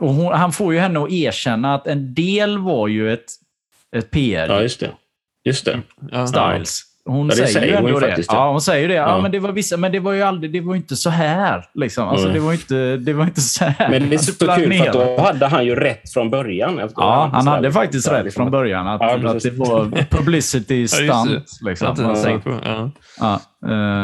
och 0.00 0.14
hon, 0.14 0.32
han 0.34 0.52
får 0.52 0.74
ju 0.74 0.80
henne 0.80 1.00
att 1.00 1.10
erkänna 1.10 1.74
att 1.74 1.86
en 1.86 2.14
del 2.14 2.58
var 2.58 2.88
ju 2.88 3.12
ett, 3.12 3.24
ett 3.96 4.10
PR 4.10 4.46
ja, 4.48 4.60
just 4.62 4.80
det. 4.80 4.90
Just 5.44 5.64
det. 5.64 5.80
Ja. 6.10 6.26
Styles. 6.26 6.80
Hon 7.06 7.18
Ja, 7.26 7.30
det 7.30 7.36
säger, 7.36 7.48
säger 7.48 7.66
ju 7.66 7.72
ändå 7.86 7.98
det. 8.00 8.06
faktiskt, 8.06 8.32
ja. 8.32 8.38
Ja, 8.38 8.50
hon 8.50 8.60
säger 8.60 8.88
det. 8.88 8.94
Ja, 8.94 9.08
Ja. 9.08 9.22
men 9.22 9.30
det 9.32 9.38
var 9.38 9.52
vissa, 9.52 9.76
men 9.76 9.92
det 9.92 9.98
var 10.00 10.12
ju 10.12 10.22
aldrig, 10.22 10.52
det 10.52 10.60
var 10.60 10.74
inte 10.74 10.96
så 10.96 11.10
här. 11.10 11.64
Liksom. 11.74 12.08
Alltså, 12.08 12.26
Mm. 12.26 12.34
det, 12.40 12.46
var 12.46 12.52
inte, 12.52 12.96
det 12.96 13.12
var 13.12 13.24
inte 13.24 13.40
så 13.40 13.64
här. 13.64 13.90
Men 13.90 14.08
det 14.10 14.16
är 14.16 14.18
så 14.18 14.32
kul, 14.32 14.48
för 14.48 14.56
planerat. 14.56 14.86
att 14.96 15.16
då 15.16 15.22
hade 15.22 15.46
han 15.46 15.64
ju 15.66 15.74
rätt 15.74 16.12
från 16.12 16.30
början. 16.30 16.78
Efter- 16.78 17.02
Ja, 17.02 17.28
han 17.32 17.42
så 17.42 17.48
här, 17.48 17.56
hade 17.56 17.68
liksom, 17.68 17.82
faktiskt 17.82 18.08
här, 18.08 18.16
rätt 18.16 18.24
liksom, 18.24 18.44
från 18.44 18.50
början. 18.50 18.86
Att, 18.88 19.00
Ja, 19.00 19.30
att 19.30 19.42
det 19.42 19.50
var 19.50 20.04
publicity 20.10 20.82
det. 20.82 20.88
stunt. 20.88 21.48
Liksom. 21.66 21.88
Alltså. 21.88 22.28
Ja. 22.44 22.90
ja, 23.20 23.32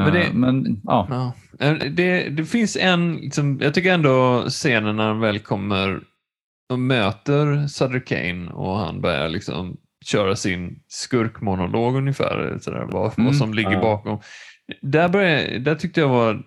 eh, 0.06 0.12
det- 0.12 0.32
men, 0.32 0.80
ja. 0.84 1.32
Eh, 1.62 1.72
Det, 1.90 2.28
det 2.28 2.44
finns 2.44 2.76
en, 2.76 3.14
liksom, 3.16 3.58
jag 3.62 3.74
tycker 3.74 3.92
ändå 3.92 4.44
scenen 4.48 4.96
när 4.96 5.04
han 5.06 5.20
väl 5.20 5.38
kommer 5.38 6.00
och 6.72 6.78
möter 6.78 7.66
Sutter 7.66 8.06
Kane 8.06 8.50
och 8.52 8.76
han 8.78 9.00
börjar 9.00 9.28
liksom 9.28 9.76
köra 10.04 10.36
sin 10.36 10.80
skurkmonolog 10.88 11.96
ungefär, 11.96 12.58
sådär, 12.60 12.86
vad, 12.90 13.18
Mm. 13.18 13.26
vad 13.26 13.36
som 13.36 13.54
ligger 13.54 13.72
Ja. 13.72 13.80
bakom. 13.80 14.20
Där, 14.82 15.08
började, 15.08 15.58
där 15.58 15.74
tyckte 15.74 16.00
jag 16.00 16.08
var 16.08 16.42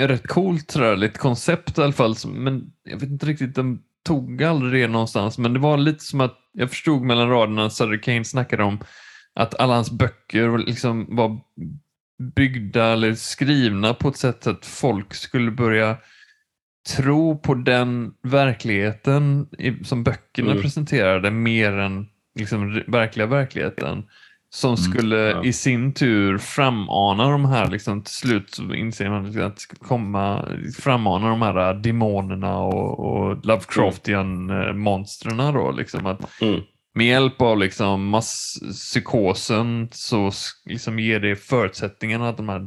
rätt 0.00 0.26
coolt, 0.26 0.70
sådär, 0.70 0.96
lite 0.96 1.18
koncept 1.18 1.78
i 1.78 1.82
alla 1.82 1.92
fall, 1.92 2.14
men 2.28 2.72
jag 2.84 2.96
vet 3.00 3.08
inte 3.08 3.26
riktigt, 3.26 3.54
de 3.54 3.82
tog 4.06 4.42
aldrig 4.42 4.82
det 4.82 4.88
någonstans, 4.88 5.38
men 5.38 5.52
det 5.52 5.58
var 5.58 5.76
lite 5.76 6.04
som 6.04 6.20
att 6.20 6.36
jag 6.52 6.70
förstod 6.70 7.02
mellan 7.02 7.28
raderna 7.30 7.64
att 7.66 7.72
Sutter 7.72 8.02
Kane 8.02 8.24
snackade 8.24 8.62
om 8.64 8.78
att 9.34 9.60
alla 9.60 9.74
hans 9.74 9.90
böcker 9.90 10.58
liksom 10.58 11.16
var 11.16 11.38
byggda 12.20 12.84
eller 12.86 13.14
skrivna 13.14 13.94
på 13.94 14.08
ett 14.08 14.16
sätt 14.16 14.46
att 14.46 14.66
folk 14.66 15.14
skulle 15.14 15.50
börja 15.50 15.96
tro 16.96 17.38
på 17.38 17.54
den 17.54 18.12
verkligheten 18.22 19.48
som 19.84 20.04
böckerna 20.04 20.50
Mm. 20.50 20.62
presenterade 20.62 21.30
mer 21.30 21.72
än 21.72 22.06
liksom 22.38 22.82
verkliga 22.86 23.26
verkligheten. 23.26 24.02
som 24.52 24.76
skulle 24.76 25.16
ja. 25.16 25.44
i 25.44 25.52
sin 25.52 25.94
tur 25.94 26.38
framana 26.38 27.30
de 27.30 27.44
här, 27.44 27.70
liksom, 27.70 28.02
till 28.02 28.14
slut 28.14 28.50
så 28.50 28.74
inser 28.74 29.10
man 29.10 29.42
att 29.42 29.58
komma, 29.78 30.48
framana 30.78 31.28
de 31.28 31.42
här 31.42 31.74
demonerna 31.74 32.58
och, 32.58 32.98
och 33.00 33.46
Lovecraftian 33.46 34.50
mm. 34.50 34.76
då. 35.52 35.70
Liksom, 35.70 36.06
att 36.06 36.42
Mm. 36.42 36.60
Med 36.94 37.06
hjälp 37.06 37.42
av 37.42 37.58
liksom 37.58 38.06
masspsykosen 38.08 39.88
så 39.92 40.30
liksom 40.64 40.98
ger 40.98 41.20
det 41.20 41.36
förutsättningarna 41.36 42.28
att 42.28 42.36
de 42.36 42.48
här, 42.48 42.60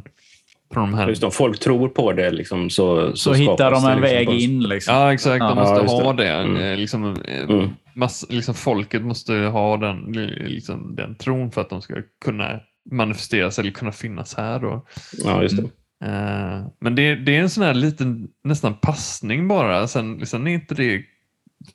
på 0.73 0.79
de 0.79 0.93
här 0.93 1.07
Just 1.07 1.21
det, 1.21 1.25
om 1.27 1.31
folk 1.31 1.59
tror 1.59 1.89
på 1.89 2.11
det 2.13 2.31
liksom, 2.31 2.69
så, 2.69 3.09
så, 3.09 3.15
Så 3.15 3.33
hittar 3.33 3.71
de 3.71 3.83
det 3.83 3.91
en 3.91 4.01
liksom 4.01 4.01
väg 4.01 4.25
på- 4.27 4.33
in. 4.33 4.63
Liksom. 4.63 4.95
Ja, 4.95 5.13
exakt. 5.13 5.39
De 5.39 5.49
Ja, 5.49 5.55
måste 5.55 5.81
det. 5.81 6.03
ha 6.03 6.13
det. 6.13 6.29
Mm. 6.29 6.55
Eh, 6.57 6.77
Liksom, 6.77 7.15
eh, 7.27 7.43
Mm. 7.49 7.69
mass, 7.95 8.25
liksom 8.29 8.55
folket 8.55 9.01
måste 9.01 9.33
ha 9.33 9.77
den, 9.77 10.11
liksom, 10.45 10.95
den 10.95 11.15
tron 11.15 11.51
för 11.51 11.61
att 11.61 11.69
de 11.69 11.81
ska 11.81 11.93
kunna 12.25 12.59
manifesteras 12.91 13.59
eller 13.59 13.71
kunna 13.71 13.91
finnas 13.91 14.35
här. 14.35 14.59
Då. 14.59 14.85
Ja, 15.25 15.41
just 15.43 15.57
det. 15.57 15.63
Eh, 16.07 16.65
men 16.81 16.95
det, 16.95 17.15
det 17.15 17.35
är 17.35 17.41
en 17.41 17.49
sån 17.49 17.63
här 17.63 17.73
liten 17.73 18.27
nästan 18.43 18.73
passning 18.81 19.47
bara. 19.47 19.87
Sen, 19.87 20.25
sen 20.25 20.47
är 20.47 20.51
inte 20.51 20.75
det 20.75 21.01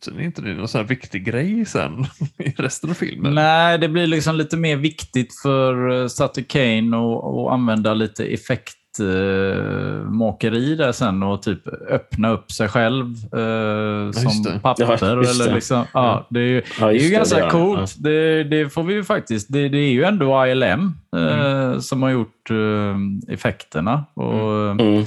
sen 0.01 0.18
är 0.18 0.22
inte 0.22 0.42
det 0.42 0.55
någon 0.55 0.68
sån 0.68 0.81
här 0.81 0.88
viktig 0.88 1.24
grej 1.24 1.64
sen 1.66 2.07
i 2.38 2.51
resten 2.57 2.90
av 2.90 2.94
filmen. 2.94 3.35
Nej, 3.35 3.79
det 3.79 3.88
blir 3.88 4.07
liksom 4.07 4.37
lite 4.37 4.57
mer 4.57 4.77
viktigt 4.77 5.35
för 5.42 5.90
uh, 5.90 6.07
Sutter 6.09 6.42
Kane 6.42 6.96
att 6.96 7.24
att 7.24 7.53
använda 7.53 7.94
lite 7.94 8.24
effektmakeri 8.24 10.74
där 10.74 10.92
sen 10.92 11.22
och 11.22 11.42
typ 11.42 11.66
öppna 11.90 12.31
upp 12.31 12.53
sig 12.53 12.68
själv 12.68 13.07
uh, 13.37 14.07
just 14.07 14.20
som 14.20 14.42
det. 14.42 14.61
papper. 14.62 14.85
Ja, 14.85 14.96
eller 15.31 15.48
det. 15.48 15.55
liksom, 15.55 15.85
ja, 15.94 16.27
det 16.31 16.40
är 16.40 16.44
ju, 16.44 16.62
Ja, 16.81 16.87
det 16.87 16.96
är 16.96 17.05
ju 17.05 17.11
ganska 17.11 17.37
det, 17.37 17.42
ja. 17.42 17.51
coolt. 17.51 17.94
Det, 17.98 18.44
det 18.44 18.68
får 18.70 18.83
vi 18.83 18.94
ju 18.94 19.05
faktiskt. 19.05 19.53
Det, 19.53 19.68
det 19.68 19.79
är 19.79 19.90
ju 19.92 20.05
ändå 20.05 20.46
ILM 20.46 20.94
eh, 21.16 21.79
som 21.79 22.03
har 22.03 22.11
gjort 22.11 22.51
eh, 22.51 22.96
effekterna. 23.35 24.05
Och, 24.14 24.59
Mm. 24.68 25.05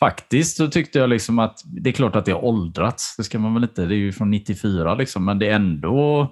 Faktiskt 0.00 0.56
så 0.56 0.68
tyckte 0.68 0.98
jag 0.98 1.10
liksom 1.10 1.38
att 1.38 1.60
det 1.64 1.90
är 1.90 1.94
klart 1.94 2.16
att 2.16 2.24
det 2.24 2.32
har 2.32 2.44
åldrats. 2.44 3.16
Det 3.16 3.24
ska 3.24 3.38
man 3.38 3.54
väl 3.54 3.62
inte. 3.62 3.84
Det 3.86 3.94
är 3.94 3.98
ju 3.98 4.12
från 4.12 4.30
94 4.30 4.94
liksom, 4.94 5.24
men 5.24 5.38
det 5.38 5.46
är 5.46 5.54
ändå 5.54 6.28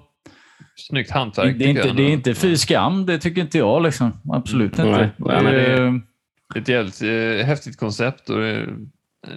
Snyggt 0.75 1.09
det, 1.09 1.13
hantverk. 1.19 1.55
det, 1.59 1.65
är 1.65 1.69
inte, 1.69 1.89
det 1.93 2.03
är 2.03 2.09
inte 2.09 2.33
fy 2.35 2.57
skam, 2.57 3.05
det 3.05 3.17
tycker 3.19 3.41
inte 3.41 3.57
jag. 3.57 3.83
Liksom. 3.83 4.11
Absolut 4.33 4.79
Mm, 4.79 4.91
inte. 4.93 5.11
nej, 5.17 5.43
det- 5.43 5.83
Eh, 5.83 5.93
Det 6.53 6.59
är 6.59 6.61
ett 6.61 6.67
jävligt 6.67 7.01
eh, 7.41 7.45
häftigt 7.47 7.77
koncept 7.77 8.29
och 8.29 8.37
det, 8.39 8.67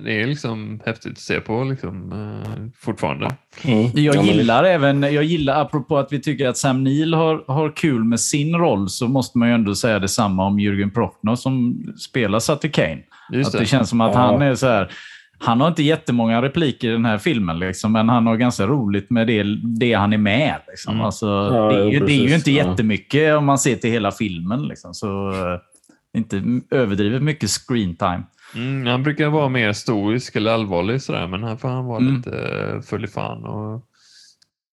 det 0.04 0.22
är 0.22 0.26
liksom 0.26 0.80
häftigt 0.86 1.12
att 1.12 1.18
se 1.18 1.40
på 1.40 1.64
liksom, 1.64 2.12
eh, 2.12 2.62
fortfarande. 2.80 3.30
Mm. 3.64 3.90
Jag 3.94 4.24
gillar 4.24 4.64
även, 4.64 5.02
jag 5.02 5.24
gillar, 5.24 5.60
apropå 5.62 5.98
att 5.98 6.12
vi 6.12 6.20
tycker 6.20 6.48
att 6.48 6.56
Sam 6.58 6.84
Neill 6.84 7.14
har, 7.14 7.44
har 7.48 7.76
kul 7.76 8.04
med 8.04 8.20
sin 8.20 8.54
roll, 8.56 8.88
så 8.88 9.08
måste 9.08 9.38
man 9.38 9.48
ju 9.48 9.54
ändå 9.54 9.74
säga 9.74 9.98
detsamma 9.98 10.46
om 10.46 10.58
Jürgen 10.60 10.90
Prochnow 10.94 11.34
som 11.36 11.82
spelar 11.98 12.38
Sutter 12.38 12.68
Kane. 12.68 12.98
Just 13.32 13.46
att 13.48 13.52
det. 13.52 13.58
det 13.58 13.66
känns 13.66 13.88
som 13.88 14.00
att 14.00 14.14
Ja. 14.14 14.20
han 14.20 14.42
är 14.42 14.54
så 14.54 14.66
här... 14.66 14.92
Han 15.38 15.60
har 15.60 15.68
inte 15.68 15.82
jättemånga 15.82 16.42
repliker 16.42 16.88
i 16.88 16.92
den 16.92 17.04
här 17.04 17.18
filmen, 17.18 17.58
liksom, 17.58 17.92
men 17.92 18.08
han 18.08 18.26
har 18.26 18.36
ganska 18.36 18.66
roligt 18.66 19.10
med 19.10 19.26
det, 19.26 19.42
det 19.78 19.92
han 19.94 20.12
är 20.12 20.18
med. 20.18 20.60
Liksom. 20.68 20.94
Mm. 20.94 21.06
Alltså, 21.06 21.26
Ja, 21.26 21.72
det, 21.72 21.80
är 21.82 21.84
ju, 21.86 22.00
det 22.00 22.12
är 22.12 22.28
ju 22.28 22.34
inte 22.34 22.50
Ja. 22.52 22.64
jättemycket 22.66 23.34
om 23.36 23.44
man 23.44 23.58
ser 23.58 23.76
till 23.76 23.90
hela 23.90 24.10
filmen. 24.10 24.62
Liksom, 24.62 24.94
så 24.94 25.30
eh, 25.30 25.58
inte 26.18 26.42
överdrivet 26.70 27.22
mycket 27.22 27.50
screen 27.50 27.96
time. 27.96 28.22
Mm, 28.54 28.86
han 28.86 29.02
brukar 29.02 29.28
vara 29.28 29.48
mer 29.48 29.72
stoisk 29.72 30.36
eller 30.36 30.52
allvarlig 30.52 31.02
sådär, 31.02 31.26
men 31.26 31.44
här 31.44 31.56
får 31.56 31.68
han 31.68 31.84
vara 31.84 31.98
Mm. 31.98 32.16
lite 32.16 32.30
eh, 32.38 32.80
full 32.80 33.04
i 33.04 33.08
fan. 33.08 33.44
Och, 33.44 33.82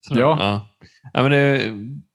sådär. 0.08 0.22
Ja. 0.22 0.38
Ja. 0.40 0.68
Ja, 1.14 1.22
men 1.22 1.32
det, 1.32 1.62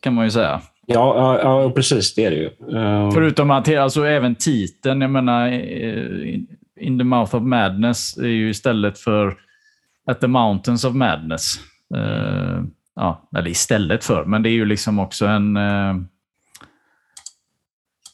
kan 0.00 0.14
man 0.14 0.24
ju 0.24 0.30
säga. 0.30 0.60
Ja, 0.86 1.16
ja, 1.16 1.40
ja, 1.62 1.70
precis. 1.70 2.14
Det 2.14 2.24
är 2.24 2.30
det 2.30 2.36
ju. 2.36 2.50
Eh, 2.78 3.10
Förutom 3.10 3.50
att 3.50 3.68
alltså, 3.76 4.04
även 4.04 4.34
titeln, 4.34 5.00
jag 5.00 5.10
menar, 5.10 5.48
eh, 5.48 6.40
In- 6.80 6.98
the 6.98 7.04
Mouth 7.04 7.36
of 7.36 7.42
Madness 7.42 8.16
är 8.16 8.26
ju 8.26 8.50
istället 8.50 8.98
för 8.98 9.36
At 10.10 10.20
the 10.20 10.26
Mountains 10.26 10.84
of 10.84 10.94
Madness. 10.94 11.54
Eh, 11.94 12.62
ja, 12.96 13.28
eller 13.36 13.50
istället 13.50 14.04
för, 14.04 14.24
men 14.24 14.42
det 14.42 14.48
är 14.48 14.52
ju 14.52 14.64
liksom 14.64 14.98
också 14.98 15.26
en... 15.26 15.56
Eh, 15.56 15.90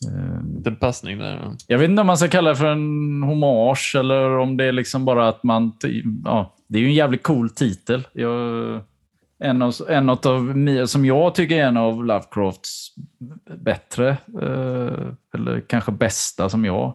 eh, 0.07 0.38
En 0.66 0.77
passning 0.77 1.18
där. 1.18 1.40
ja. 1.42 1.55
jag 1.66 1.79
vet 1.79 1.90
inte 1.90 2.01
om 2.01 2.07
man 2.07 2.18
ska 2.18 2.29
kalla 2.29 2.51
det 2.51 2.57
för 2.57 2.66
en 2.66 3.22
hommage 3.22 3.94
eller 3.98 4.38
om 4.38 4.57
det 4.57 4.64
är 4.64 4.72
liksom 4.72 5.05
bara 5.05 5.29
att 5.29 5.42
man... 5.42 5.72
Ja, 6.25 6.55
det 6.68 6.79
är 6.79 6.83
ju 6.83 6.88
en 6.88 6.94
jävligt 6.94 7.22
cool 7.22 7.51
titel. 7.51 8.07
Jag, 8.12 8.81
en 9.38 9.62
av, 9.62 9.75
en 9.88 10.09
av, 10.11 10.16
som 10.87 11.05
jag 11.05 11.35
tycker 11.35 11.57
är 11.57 11.66
en 11.66 11.77
av 11.77 12.05
Lovecrafts 12.05 12.94
bättre, 13.59 14.09
eh, 14.42 15.07
eller 15.35 15.61
kanske 15.68 15.92
bästa 15.92 16.48
som 16.48 16.64
jag 16.64 16.94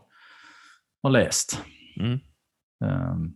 har 1.03 1.10
läst. 1.10 1.62
Mm. 1.99 2.19
Ehm, 2.86 3.31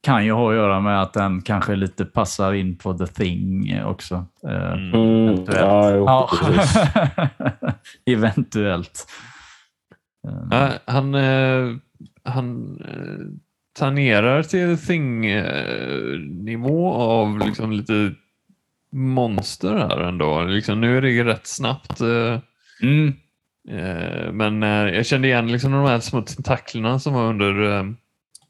kan 0.00 0.24
ju 0.24 0.32
ha 0.32 0.50
att 0.50 0.56
göra 0.56 0.80
med 0.80 1.02
att 1.02 1.12
den 1.12 1.42
kanske 1.42 1.76
lite 1.76 2.04
passar 2.04 2.52
in 2.52 2.76
på 2.78 2.94
The 2.98 3.06
Thing 3.06 3.80
också. 3.84 4.26
Eh, 4.48 4.72
Mm. 4.72 4.94
Mm, 4.94 5.28
Eventuellt. 5.28 5.56
ja, 5.60 5.90
jo, 5.94 6.04
Ja. 6.06 6.30
Eventuellt. 8.12 9.06
Ja, 10.50 10.70
han 10.84 11.14
eh, 11.14 11.70
han 12.22 12.76
eh, 12.88 13.26
tangerar 13.78 14.42
till 14.42 14.78
Thing-nivå 15.84 16.92
av 16.94 17.38
liksom 17.38 17.72
lite 17.72 18.14
monster 18.92 19.76
här 19.76 20.00
ändå. 20.00 20.42
Liksom, 20.42 20.80
nu 20.80 20.96
är 20.96 21.02
det 21.02 21.10
ju 21.10 21.24
rätt 21.24 21.46
snabbt. 21.46 22.00
Mm. 22.82 23.12
Eh, 23.70 24.32
men 24.32 24.62
eh, 24.62 24.68
jag 24.94 25.06
kände 25.06 25.28
igen 25.28 25.52
liksom 25.52 25.72
de 25.72 25.84
här 25.86 26.00
små 26.00 26.22
tentaklerna 26.22 26.98
som 26.98 27.14
var 27.14 27.28
under, 27.28 27.78
eh, 27.78 27.84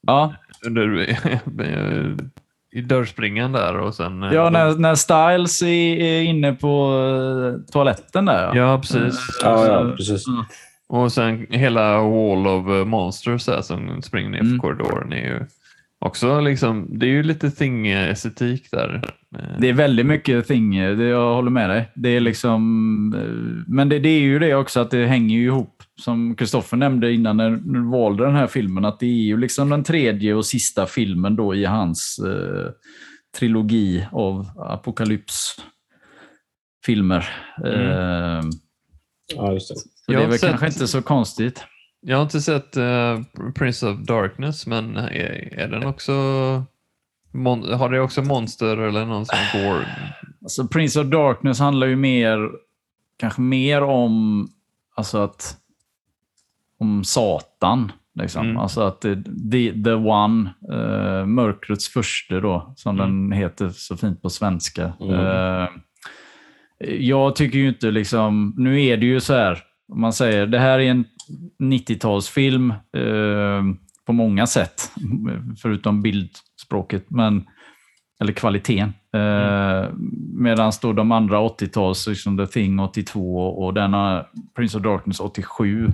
Ja, 0.07 0.35
under 0.66 1.16
i 2.72 2.81
dörrspringan 2.81 3.53
där 3.53 3.77
och 3.79 3.94
sen... 3.94 4.22
ja 4.22 4.44
de- 4.44 4.53
när, 4.53 4.74
när 4.79 4.94
Styles 4.94 5.62
är, 5.62 5.66
är 6.03 6.22
inne 6.22 6.53
på 6.53 6.92
toaletten 7.72 8.24
där. 8.24 8.55
ja, 8.55 8.79
precis. 8.79 9.38
Ja, 9.42 9.66
ja, 9.66 9.92
precis. 9.96 10.24
Och 10.88 11.12
sen 11.12 11.46
hela 11.50 11.98
Wall 11.98 12.46
of 12.46 12.87
Monsters 12.87 13.44
där 13.46 13.62
som 13.62 14.03
springer 14.03 14.31
ner 14.31 14.38
för 14.38 14.44
Mm. 14.46 14.59
korridoren 14.61 15.12
är 15.12 15.16
ju 15.27 15.46
också 16.05 16.40
liksom, 16.40 16.99
det 16.99 17.07
är 17.07 17.11
ju 17.11 17.23
lite 17.23 17.51
thing-estetik 17.51 18.71
där. 18.71 19.12
Eh, 19.38 19.59
Det 19.61 19.69
är 19.69 19.73
väldigt 19.73 20.07
mycket 20.07 20.47
thing, 20.49 20.79
det 20.81 21.05
jag 21.05 21.35
håller 21.35 21.51
med 21.51 21.71
dig. 21.71 21.90
Det 21.95 22.09
är 22.09 22.21
liksom, 22.21 22.61
eh, 23.17 23.23
men 23.75 23.88
det, 23.88 23.99
det 23.99 24.09
är 24.09 24.21
ju 24.21 24.38
det 24.38 24.55
också 24.55 24.81
att 24.81 24.90
det 24.90 25.07
hänger 25.07 25.38
ju 25.38 25.45
ihop, 25.45 25.83
som 26.01 26.37
Kristoffer 26.37 26.77
nämnde 26.77 27.12
innan 27.12 27.37
när 27.37 27.51
du 27.51 27.90
valde 27.90 28.25
den 28.25 28.35
här 28.37 28.47
filmen, 28.47 28.85
att 28.85 29.01
det 29.01 29.07
är 29.07 29.25
ju 29.27 29.37
liksom 29.37 29.71
den 29.71 29.85
tredje 29.85 30.35
och 30.35 30.47
sista 30.47 30.87
filmen 30.87 31.37
då 31.37 31.55
i 31.55 31.64
hans 31.64 32.19
eh, 32.19 32.71
trilogi 33.38 34.07
av 34.12 34.47
apokalypsfilmer. 34.57 37.29
Eh, 37.64 38.40
Ja, 39.37 39.53
just 39.53 39.69
det. 39.69 39.75
så 39.77 39.88
det 40.07 40.14
är 40.14 40.27
väl 40.29 40.38
sett- 40.38 40.51
kanske 40.51 40.67
inte 40.67 40.87
så 40.88 41.03
konstigt. 41.03 41.64
Jag 42.07 42.17
har 42.17 42.23
inte 42.23 42.40
sett 42.40 42.77
eh, 42.77 43.21
Prince 43.55 43.87
of 43.88 43.99
Darkness, 43.99 44.67
men 44.67 44.97
är, 44.97 45.55
är 45.59 45.69
den 45.69 45.87
också 45.87 46.12
har 47.73 47.88
det 47.90 48.01
också 48.01 48.23
monster 48.23 48.77
eller 48.77 49.07
någon 49.07 49.27
som 49.27 49.38
går? 49.53 49.87
Alltså 50.43 50.67
Prince 50.67 51.01
of 51.01 51.07
Darkness 51.07 51.59
handlar 51.59 51.87
ju 51.87 51.97
mer, 51.97 52.51
kanske 53.17 53.40
mer 53.40 53.83
om, 53.83 54.49
alltså 54.95 55.19
att, 55.19 55.57
om 56.79 57.05
Satan. 57.05 57.93
Liksom. 58.14 58.45
Mm. 58.45 58.57
Alltså 58.57 58.81
att 58.81 59.01
the, 59.01 59.83
the 59.85 59.93
One, 59.93 60.51
uh, 60.73 61.27
mörkrets 61.27 61.88
första 61.88 62.40
då, 62.40 62.73
som 62.77 63.01
Mm. 63.01 63.29
den 63.31 63.38
heter 63.38 63.69
så 63.69 63.97
fint 63.97 64.23
på 64.23 64.31
svenska. 64.31 64.93
Mm. 65.01 65.14
Eh, 65.14 65.69
jag 66.99 67.37
tycker 67.37 67.59
ju 67.59 67.69
inte 67.69 67.90
liksom, 67.90 68.55
nu 68.57 68.85
är 68.85 68.97
det 68.97 69.07
ju 69.07 69.21
så 69.21 69.35
här, 69.35 69.59
om 69.92 70.01
man 70.01 70.12
säger, 70.12 70.47
det 70.47 70.59
här 70.59 70.79
är 70.79 70.90
en 70.90 71.05
90-talsfilm 71.62 72.70
eh, 72.70 73.77
på 74.07 74.12
många 74.12 74.47
sätt, 74.47 74.92
förutom 75.62 76.03
bildspråket, 76.03 77.11
men, 77.11 77.44
eller 78.20 78.33
kvaliteten. 78.33 78.92
Eh, 79.14 79.88
Medan 80.37 80.73
då 80.83 80.92
de 80.92 81.12
andra 81.12 81.40
80-tals, 81.40 82.07
liksom 82.07 82.38
The 82.38 82.47
Thing 82.47 82.81
82 82.81 83.64
och 83.64 83.75
denna 83.75 84.27
Prince 84.57 84.79
of 84.79 84.83
Darkness 84.83 85.20
87, 85.20 85.88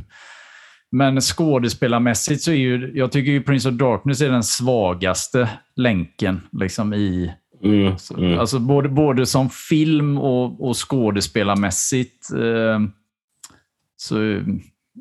Men 0.91 1.21
skådespelarmässigt 1.21 2.43
så 2.43 2.51
är 2.51 2.55
ju, 2.55 2.93
jag 2.95 3.13
tycker 3.13 3.33
ju 3.33 3.43
Prince 3.43 3.69
of 3.69 3.75
Darkness 3.75 4.21
är 4.21 4.31
den 4.31 4.43
svagaste 4.43 5.49
länken 5.77 6.41
liksom 6.53 6.95
i... 6.95 7.35
Mm, 7.65 7.95
mm. 8.19 8.39
Alltså 8.39 8.59
både, 8.59 8.89
både 8.89 9.27
som 9.27 9.51
film 9.51 10.19
och, 10.19 10.69
och 10.69 10.91
skådespelarmässigt. 10.91 12.33
Eh, 12.33 12.81
så 14.01 14.41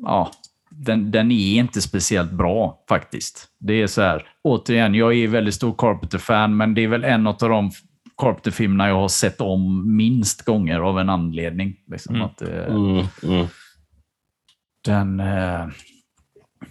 ja, 0.02 0.30
den, 0.70 1.10
den 1.10 1.30
är 1.30 1.58
inte 1.58 1.80
speciellt 1.80 2.32
bra 2.32 2.84
faktiskt. 2.88 3.48
Det 3.60 3.82
är 3.82 3.86
så 3.86 4.02
här, 4.02 4.22
återigen, 4.42 4.94
jag 4.94 5.14
är 5.16 5.28
väldigt 5.28 5.54
stor 5.54 5.74
Carpenter-fan, 5.78 6.56
men 6.56 6.74
det 6.74 6.84
är 6.84 6.88
väl 6.88 7.04
en 7.04 7.26
av 7.26 7.36
de 7.38 7.70
Carpenter-filmerna 8.16 8.88
jag 8.88 8.94
har 8.94 9.08
sett 9.08 9.40
om 9.40 9.96
minst 9.96 10.42
gånger 10.44 10.80
av 10.80 10.98
en 10.98 11.08
anledning. 11.08 11.76
Liksom, 11.90 12.14
Mm. 12.14 12.26
att, 12.26 12.42
eh, 12.42 12.64
Mm, 12.64 13.04
mm. 13.22 13.46
den, 14.84 15.20
eh, 15.20 15.66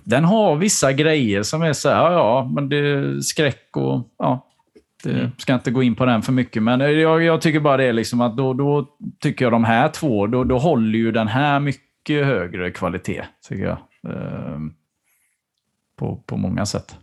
den 0.03 0.23
har 0.25 0.55
vissa 0.55 0.93
grejer 0.93 1.43
som 1.43 1.61
är 1.61 1.73
så 1.73 1.89
här, 1.89 1.95
ja, 1.95 2.11
ja, 2.13 2.51
men 2.55 2.69
det 2.69 2.77
är 2.77 3.19
skräck 3.21 3.77
och 3.77 4.07
ja, 4.17 4.45
det 5.03 5.11
Mm. 5.11 5.31
ska 5.37 5.53
inte 5.53 5.71
gå 5.71 5.83
in 5.83 5.95
på 5.95 6.05
den 6.05 6.21
för 6.21 6.31
mycket. 6.33 6.63
Men 6.63 6.81
eh, 6.81 6.87
jag, 6.87 7.23
jag 7.23 7.41
tycker 7.41 7.59
bara 7.59 7.77
det 7.77 7.83
är 7.85 7.93
liksom 7.93 8.21
att 8.21 8.37
då, 8.37 8.53
då 8.53 8.87
tycker 9.19 9.45
jag 9.45 9.51
de 9.51 9.63
här 9.63 9.89
två, 9.89 10.27
då, 10.27 10.43
då 10.43 10.57
håller 10.57 10.99
ju 10.99 11.11
den 11.11 11.27
här 11.27 11.59
mycket 11.59 11.88
högre 12.15 12.71
kvalitet, 12.71 13.25
tycker 13.49 13.63
jag. 13.65 13.77
Eh, 14.13 14.59
på, 15.97 16.15
på 16.15 16.37
många 16.37 16.65
sätt. 16.65 16.97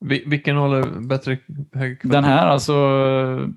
Vi- 0.00 0.24
Vilken 0.26 0.56
håller 0.56 1.00
bättre 1.08 1.38
hög 1.72 2.00
kvalitet? 2.00 2.08
Den 2.08 2.24
här 2.24 2.46
alltså, 2.46 2.72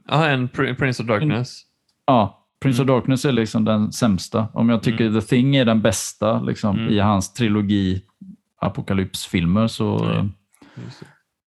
Ja, 0.08 0.28
en 0.30 0.50
Pr- 0.50 0.76
Prince 0.76 1.04
of 1.04 1.10
Darkness. 1.10 1.62
ja, 2.06 2.48
Prince 2.62 2.82
Mm. 2.82 2.94
of 2.96 2.98
Darkness 3.00 3.26
är 3.26 3.32
liksom 3.32 3.66
den 3.66 3.92
sämsta. 3.92 4.48
Om 4.54 4.70
jag 4.70 4.84
tycker 4.84 5.12
The 5.12 5.22
Thing 5.28 5.56
är 5.56 5.66
den 5.66 5.82
bästa 5.82 6.42
liksom, 6.42 6.80
Mm. 6.80 6.94
i 6.94 7.00
hans 7.00 7.34
trilogi 7.34 8.02
apokalypsfilmer 8.62 9.68
så 9.68 9.98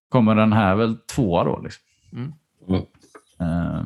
kommer 0.09 0.35
den 0.35 0.53
här 0.53 0.75
väl 0.75 0.95
tvåa 0.97 1.43
då. 1.43 1.59
Liksom. 1.63 1.83
Mm. 2.13 2.31
Mm. 2.67 2.81
Eh, 3.39 3.85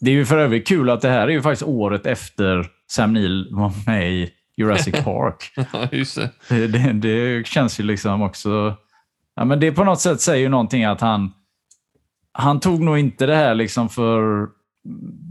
det 0.00 0.10
är 0.10 0.14
ju 0.14 0.24
för 0.24 0.38
övrigt 0.38 0.66
kul 0.68 0.90
att 0.90 1.00
det 1.00 1.08
här 1.08 1.28
är 1.28 1.32
ju 1.32 1.42
faktiskt 1.42 1.62
året 1.68 2.06
efter 2.06 2.66
Sam 2.86 3.12
Neill 3.12 3.48
var 3.52 3.72
med 3.86 4.12
i 4.12 4.30
Jurassic 4.56 5.04
Park. 5.04 5.52
Det. 6.48 6.92
det, 6.92 7.46
känns 7.46 7.80
ju 7.80 7.84
liksom 7.84 8.22
också... 8.22 8.74
Ja, 9.36 9.44
men 9.44 9.60
det 9.60 9.72
på 9.72 9.84
något 9.84 10.00
sätt 10.00 10.20
säger 10.20 10.42
ju 10.42 10.48
någonting 10.48 10.84
att 10.84 11.00
han... 11.00 11.32
Han 12.32 12.60
tog 12.60 12.80
nog 12.80 12.98
inte 12.98 13.26
det 13.26 13.34
här 13.36 13.54
liksom 13.54 13.88
för... 13.88 14.46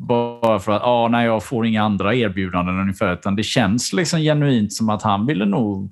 Bara 0.07 0.59
för 0.59 0.71
att 0.71 0.81
ah, 0.83 1.07
nej, 1.07 1.25
jag 1.25 1.43
får 1.43 1.65
inga 1.65 1.83
andra 1.83 2.15
erbjudanden 2.15 2.79
ungefär. 2.79 3.13
Utan 3.13 3.35
det 3.35 3.43
känns 3.43 3.93
liksom 3.93 4.19
genuint 4.19 4.73
som 4.73 4.89
att 4.89 5.01
han 5.01 5.25
ville 5.25 5.45
nog 5.45 5.91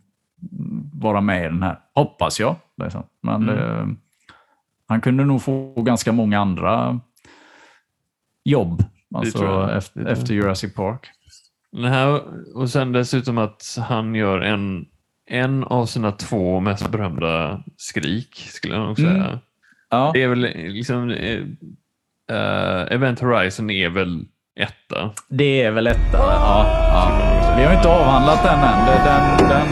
vara 0.94 1.22
med 1.22 1.42
i 1.46 1.48
den 1.48 1.64
här. 1.64 1.80
Hoppas 1.96 2.40
jag. 2.40 2.56
Liksom. 2.84 3.04
Men 3.22 3.50
Mm. 3.50 3.60
eh, 3.60 3.96
han 4.88 5.02
kunde 5.02 5.26
nog 5.26 5.42
få 5.42 5.82
ganska 5.82 6.12
många 6.12 6.40
andra 6.40 7.00
jobb. 8.44 8.84
Alltså 9.16 9.70
efter, 9.72 10.06
efter 10.06 10.34
Jurassic 10.34 10.74
Park. 10.76 11.08
Den 11.74 11.84
här, 11.94 12.22
och 12.56 12.70
sen 12.70 12.92
dessutom 12.92 13.38
att 13.38 13.78
han 13.88 14.16
gör 14.16 14.40
en, 14.42 14.86
en 15.30 15.64
av 15.64 15.86
sina 15.86 16.12
två 16.12 16.60
mest 16.60 16.92
berömda 16.92 17.64
skrik, 17.78 18.36
skulle 18.36 18.74
jag 18.76 18.86
nog 18.88 18.98
säga. 18.98 19.10
Mm. 19.26 19.38
Ja. 19.90 20.12
Det 20.14 20.24
är 20.24 20.28
väl 20.28 20.40
liksom... 20.56 21.10
eh, 21.10 21.40
eh, 22.32 22.82
Event 22.92 23.20
Horizon 23.20 23.70
är 23.70 23.90
väl 23.90 24.26
etta. 24.60 25.12
Det 25.30 25.62
är 25.62 25.72
väl 25.72 25.88
etta. 25.88 26.18
Ja, 26.18 26.66
ja. 26.80 27.54
Vi 27.58 27.64
har 27.64 27.74
inte 27.74 27.90
avhandlat 27.90 28.44
den 28.44 28.60
än. 28.60 28.86
Den, 29.06 29.50
den, 29.50 29.68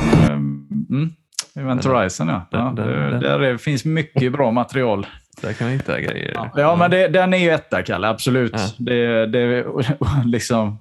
mm, 0.90 1.10
Event 1.56 1.86
Horizon, 1.86 2.28
ja. 2.28 2.48
ja 2.52 2.58
Den- 2.60 2.76
den- 2.76 2.88
det, 2.88 3.10
den- 3.10 3.20
där 3.22 3.40
är, 3.40 3.58
finns 3.58 3.86
mycket 3.86 4.32
bra 4.32 4.52
material. 4.52 5.06
Där 5.42 5.54
kan 5.54 5.68
man 5.68 5.74
hitta 5.78 6.00
grejer. 6.02 6.50
Ja, 6.56 6.76
men 6.76 6.92
det, 6.92 7.08
den 7.08 7.34
är 7.34 7.38
ju 7.38 7.50
etta, 7.50 7.84
Kalle. 7.84 8.08
Absolut. 8.08 8.52
Ja. 8.56 8.68
Det, 8.78 9.26
det, 9.26 9.66
liksom, 10.26 10.78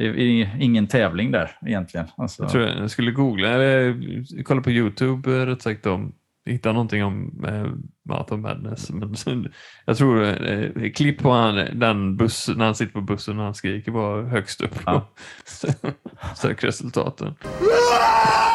det, 0.00 0.22
är 0.42 0.62
ingen 0.62 0.86
tävling 0.86 1.30
där 1.30 1.50
egentligen. 1.66 2.06
Alltså, 2.16 2.42
Jag 2.42 2.52
tror 2.52 2.64
jag 2.64 2.90
skulle 2.90 3.10
googla, 3.10 3.48
eller 3.48 4.42
kolla 4.42 4.60
på 4.60 4.70
Youtube 4.70 5.46
rätt 5.46 5.62
sagt 5.62 5.86
om 5.86 6.12
hitta 6.46 6.72
någonting 6.72 7.04
om 7.04 7.44
eh, 7.46 7.66
Mouth 8.14 8.32
of 8.32 8.40
Madness. 8.40 8.90
Men, 8.90 9.14
jag 9.84 9.96
tror 9.96 10.22
eh, 10.50 10.90
klipp 10.90 11.22
på 11.22 11.30
han, 11.30 11.78
den 11.80 12.16
buss, 12.16 12.48
när 12.56 12.64
han 12.64 12.74
sitter 12.74 12.92
på 12.92 13.00
bussen 13.00 13.38
och 13.38 13.44
han 13.44 13.54
skriker 13.54 13.92
var 13.92 14.22
högst 14.22 14.60
upp 14.60 14.74
Ja. 14.86 15.08
sökresultaten. 16.36 17.34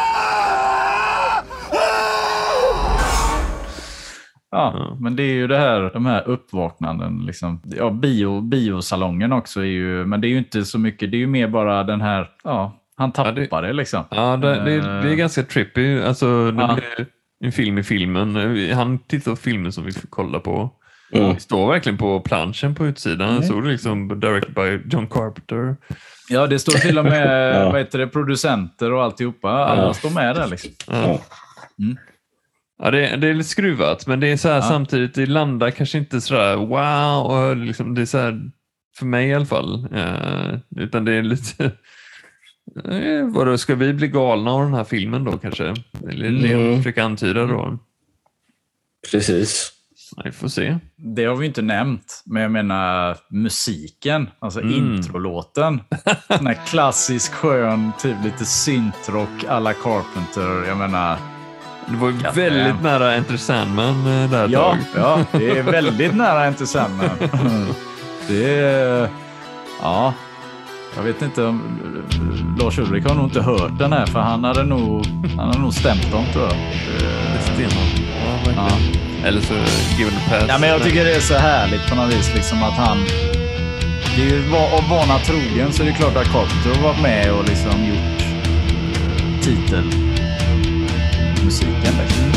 Ja, 4.55 4.73
Ja. 4.77 4.97
men 4.99 5.15
det 5.15 5.23
är 5.23 5.33
ju 5.33 5.47
det 5.47 5.57
här, 5.57 5.91
de 5.93 6.05
här 6.05 6.27
uppvaknanden. 6.27 7.23
Liksom. 7.25 7.61
Ja, 7.65 7.89
bio, 7.89 8.41
biosalongen 8.41 9.31
också 9.33 9.59
är 9.59 9.65
ju, 9.65 10.05
men 10.05 10.21
det 10.21 10.27
är 10.27 10.29
ju 10.29 10.37
inte 10.37 10.65
så 10.65 10.79
mycket. 10.79 11.11
Det 11.11 11.17
är 11.17 11.19
ju 11.19 11.27
mer 11.27 11.47
bara 11.47 11.83
den 11.83 12.01
här, 12.01 12.29
ja, 12.43 12.79
han 12.97 13.11
Ja, 13.15 13.23
tappar 13.23 13.61
det- 13.61 13.67
det 13.67 13.73
liksom. 13.73 14.03
Ja, 14.11 14.37
det, 14.37 14.55
det, 14.55 14.81
det 15.01 15.11
är 15.11 15.15
ganska 15.15 15.43
trippy. 15.43 16.01
Alltså, 16.01 16.51
det 16.51 16.61
Ja. 16.61 16.75
blir 16.75 17.07
en 17.43 17.51
film 17.51 17.77
i 17.77 17.83
filmen. 17.83 18.35
Han 18.73 18.99
tittar 18.99 19.31
på 19.31 19.37
filmen 19.37 19.71
som 19.71 19.85
vi 19.85 19.91
får 19.91 20.07
kolla 20.09 20.39
på. 20.39 20.69
Mm. 21.13 21.33
Det 21.33 21.39
står 21.39 21.67
verkligen 21.71 21.97
på 21.97 22.19
planschen 22.19 22.75
på 22.75 22.85
utsidan. 22.85 23.29
Mm. 23.29 23.41
Så 23.41 23.47
står 23.47 23.61
det 23.61 23.69
liksom 23.69 24.19
directed 24.19 24.53
by 24.53 24.79
John 24.95 25.07
Carpenter. 25.07 25.75
Ja, 26.29 26.47
det 26.47 26.59
står 26.59 26.71
till 26.73 26.97
och 26.99 27.05
med 27.05 27.55
Ja. 27.61 27.69
vad 27.71 27.79
heter 27.79 27.99
det, 27.99 28.07
producenter 28.07 28.91
och 28.93 29.03
alltihopa. 29.03 29.49
Alla 29.51 29.81
Ja. 29.81 29.93
står 29.93 30.09
med 30.09 30.35
där. 30.35 30.47
Liksom. 30.47 30.71
Ja. 30.87 31.19
Mm. 31.79 31.97
Ja, 32.83 32.91
det, 32.91 33.15
det 33.15 33.27
är 33.27 33.33
lite 33.33 33.49
skruvat, 33.49 34.07
men 34.07 34.19
det 34.19 34.27
är 34.27 34.37
så 34.37 34.47
här 34.49 34.55
Ja. 34.55 34.61
samtidigt, 34.61 35.13
det 35.15 35.25
landar 35.25 35.71
kanske 35.71 35.97
inte 35.97 36.21
sådär 36.21 36.55
wow, 36.55 37.25
och 37.31 37.55
liksom, 37.57 37.95
det 37.95 38.01
är 38.01 38.05
så 38.05 38.17
här, 38.17 38.41
för 38.97 39.05
mig 39.05 39.27
i 39.29 39.33
alla 39.33 39.45
fall, 39.45 39.87
eh, 39.93 40.59
utan 40.83 41.05
det 41.05 41.13
är 41.13 41.23
lite, 41.23 41.65
eh, 42.85 43.25
vadå, 43.33 43.57
ska 43.57 43.75
vi 43.75 43.93
bli 43.93 44.07
galna 44.07 44.51
av 44.51 44.61
den 44.63 44.73
här 44.73 44.83
filmen 44.83 45.23
då 45.23 45.37
kanske? 45.37 45.63
Eller 46.09 46.31
det 46.31 46.47
jag 46.47 46.61
Mm. 46.61 46.77
försöker 46.77 47.01
antyda 47.03 47.45
då. 47.45 47.79
Precis. 49.11 49.71
Vi 50.23 50.31
får 50.31 50.47
se. 50.47 50.77
Det 50.95 51.25
har 51.25 51.35
vi 51.35 51.45
inte 51.45 51.61
nämnt, 51.61 52.23
men 52.25 52.41
jag 52.41 52.51
menar 52.51 53.17
musiken, 53.29 54.29
alltså 54.39 54.61
Mm. 54.61 54.73
introlåten. 54.73 55.81
Den 56.27 56.47
här 56.47 56.67
klassisk 56.67 57.31
skön, 57.33 57.91
typ 57.99 58.15
lite 58.23 58.45
syntrock 58.45 59.43
alla 59.49 59.73
Carpenter. 59.73 60.67
Jag 60.67 60.77
menar, 60.77 61.17
Det 61.87 61.97
var 61.97 62.09
ju 62.09 62.15
Ja, 62.23 62.31
väldigt 62.31 62.83
nära 62.83 63.13
Enter 63.13 63.37
Sandman 63.37 64.07
eh, 64.23 64.31
där 64.31 64.47
ja, 64.49 64.59
tag. 64.69 64.77
ja, 64.95 65.19
det 65.39 65.49
är 65.49 65.63
väldigt 65.63 66.15
nära 66.15 66.47
inte 66.47 66.67
Sandman. 66.67 67.09
Det 68.27 68.59
är, 68.59 69.09
ja, 69.81 70.13
jag 70.95 71.03
vet 71.03 71.21
inte 71.21 71.43
om 71.43 71.61
Lars 72.59 72.79
Ulrik 72.79 73.07
har 73.07 73.15
nog 73.15 73.25
inte 73.25 73.41
hört 73.41 73.79
den 73.79 73.93
här, 73.93 74.05
för 74.05 74.19
han 74.19 74.43
hade 74.43 74.63
nog, 74.63 75.05
han 75.37 75.47
hade 75.47 75.59
nog 75.59 75.73
stämt 75.73 76.11
dem 76.11 76.25
tror 76.33 76.43
jag. 76.43 76.53
Stenhårt. 77.43 77.99
Ja. 78.45 78.51
Ja. 78.55 78.67
Eller 79.27 79.41
så 79.41 79.53
the 79.97 80.05
Pass. 80.29 80.45
Ja, 80.47 80.57
men 80.59 80.69
jag 80.69 80.83
tycker 80.83 81.05
det 81.05 81.15
är 81.15 81.19
så 81.19 81.33
härligt 81.33 81.89
på 81.89 81.95
något 81.95 82.13
vis. 82.13 82.35
Liksom 82.35 82.63
att 82.63 82.73
han... 82.73 82.97
Det 84.15 84.21
är 84.21 84.25
ju 84.25 84.55
av 84.55 84.89
vana 84.89 85.19
trogen 85.19 85.73
så 85.73 85.83
är 85.83 85.87
det 85.87 85.93
klart 85.93 86.15
att 86.15 86.31
Carpenter 86.31 86.75
har 86.75 86.83
varit 86.87 87.01
med 87.01 87.31
och 87.33 87.43
liksom 87.49 87.85
gjort 87.85 88.15
titelmusiken. 91.49 91.93
Liksom. 92.01 92.31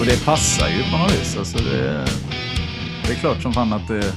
Och 0.00 0.06
det 0.06 0.24
passar 0.24 0.68
ju 0.68 0.82
på 0.90 0.98
något 0.98 1.12
vis. 1.12 1.36
Alltså 1.38 1.58
det, 1.58 2.04
det 3.06 3.12
är 3.12 3.14
klart 3.20 3.42
som 3.42 3.52
fan 3.52 3.72
att 3.72 3.88
det... 3.88 4.12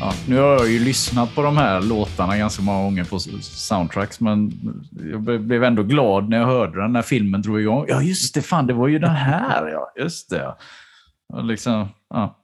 Ja, 0.00 0.12
nu 0.28 0.36
har 0.36 0.48
jag 0.52 0.70
ju 0.70 0.78
lyssnat 0.84 1.34
på 1.34 1.42
de 1.42 1.56
här 1.56 1.80
låtarna 1.80 2.36
ganska 2.36 2.62
många 2.62 2.82
gånger 2.84 3.04
på 3.04 3.18
soundtracks, 3.40 4.20
men 4.20 4.52
jag 5.12 5.40
blev 5.40 5.64
ändå 5.64 5.82
glad 5.82 6.28
när 6.28 6.38
jag 6.38 6.46
hörde 6.46 6.80
den 6.82 6.92
när 6.92 7.02
filmen 7.02 7.42
drog 7.42 7.60
igång. 7.60 7.84
Ja, 7.88 8.02
just 8.02 8.34
det, 8.34 8.42
fan, 8.42 8.66
det 8.66 8.72
var 8.72 8.88
ju 8.88 8.98
den 8.98 9.10
här. 9.10 9.68
Ja, 9.68 9.92
just 9.98 10.30
det. 10.30 10.54
Och 11.32 11.44
Liksom, 11.44 11.88
ja. 12.10 12.38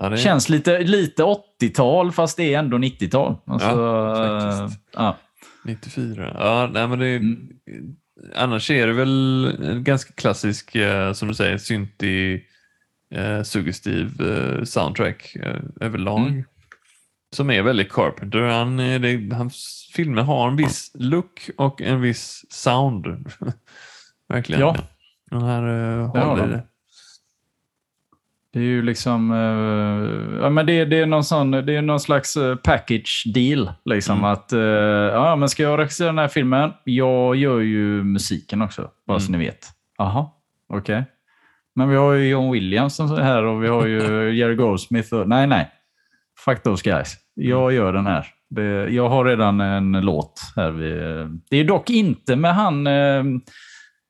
Ja, 0.00 0.08
det 0.08 0.16
Känns 0.16 0.48
lite, 0.48 0.78
lite 0.78 1.22
80-tal, 1.62 2.12
fast 2.12 2.36
det 2.36 2.54
är 2.54 2.58
ändå 2.58 2.76
90-tal. 2.78 3.36
Alltså, 3.46 3.68
Ja, 3.68 4.60
faktiskt. 4.60 4.80
ja. 4.96 5.16
94. 5.64 6.36
Ja, 6.38 6.70
nej, 6.72 6.88
men 6.88 6.98
det 6.98 7.06
är, 7.06 7.16
Mm. 7.18 7.48
Annars 8.34 8.70
är 8.70 8.86
det 8.86 8.92
väl 8.92 9.44
en 9.62 9.84
ganska 9.84 10.12
klassisk, 10.12 10.74
eh, 10.74 11.12
som 11.12 11.28
du 11.28 11.34
säger, 11.34 11.58
syntig, 11.58 12.46
eh, 13.14 13.42
suggestiv 13.42 14.20
eh, 14.20 14.64
soundtrack 14.64 15.36
överlag. 15.80 16.28
Mm. 16.28 16.44
Som 17.34 17.50
är 17.50 17.62
väldigt 17.62 17.92
Carpenter. 17.92 18.38
Han, 18.38 18.76
det, 18.76 19.34
hans 19.34 19.90
filmer 19.94 20.22
har 20.22 20.48
en 20.48 20.56
viss 20.56 20.90
look 20.94 21.50
och 21.56 21.82
en 21.82 22.00
viss 22.00 22.44
sound. 22.50 23.06
Verkligen. 24.28 24.60
Ja. 24.60 24.76
Den 25.30 25.42
här 25.42 25.68
uh, 25.68 26.06
håller 26.06 26.46
det. 26.46 26.62
Det 28.52 28.58
är 28.58 28.62
ju 28.64 28.82
liksom... 28.82 29.30
eh, 29.32 30.42
ja, 30.42 30.50
men 30.50 30.66
det, 30.66 30.84
det, 30.84 31.00
är 31.00 31.06
någon 31.06 31.24
sån, 31.24 31.50
det 31.50 31.76
är 31.76 31.82
någon 31.82 32.00
slags 32.00 32.36
eh, 32.36 32.56
package 32.56 33.24
deal. 33.34 33.72
Liksom, 33.84 34.18
Mm. 34.18 34.30
att, 34.30 34.52
eh, 34.52 34.60
ja, 34.60 35.36
men 35.36 35.48
Ska 35.48 35.62
jag 35.62 35.78
regissera 35.78 36.06
den 36.06 36.18
här 36.18 36.28
filmen? 36.28 36.70
Jag 36.84 37.36
gör 37.36 37.60
ju 37.60 38.02
musiken 38.02 38.62
också, 38.62 38.88
bara 39.06 39.20
så 39.20 39.32
ni 39.32 39.38
vet. 39.38 39.66
Jaha, 39.98 40.26
okej. 40.68 41.04
Men 41.74 41.88
vi 41.88 41.96
har 41.96 42.12
ju 42.12 42.28
John 42.28 42.52
Williams 42.52 43.00
här 43.00 43.42
och 43.44 43.64
vi 43.64 43.68
har 43.68 43.86
ju 43.86 43.98
Jerry 44.38 44.54
Goldsmith. 44.54 45.14
Och, 45.14 45.28
nej, 45.28 45.46
nej. 45.46 45.70
Fuck 46.44 46.62
those 46.62 46.90
guys. 46.90 47.16
Jag 47.34 47.72
gör 47.72 47.92
den 47.92 48.06
här. 48.06 48.26
Jag 48.90 49.08
har 49.08 49.24
redan 49.24 49.60
en 49.60 49.92
låt 49.92 50.40
här. 50.56 50.72
Det 51.50 51.56
är 51.56 51.64
dock 51.64 51.90
inte 51.90 52.36
med 52.36 52.54
han... 52.54 52.86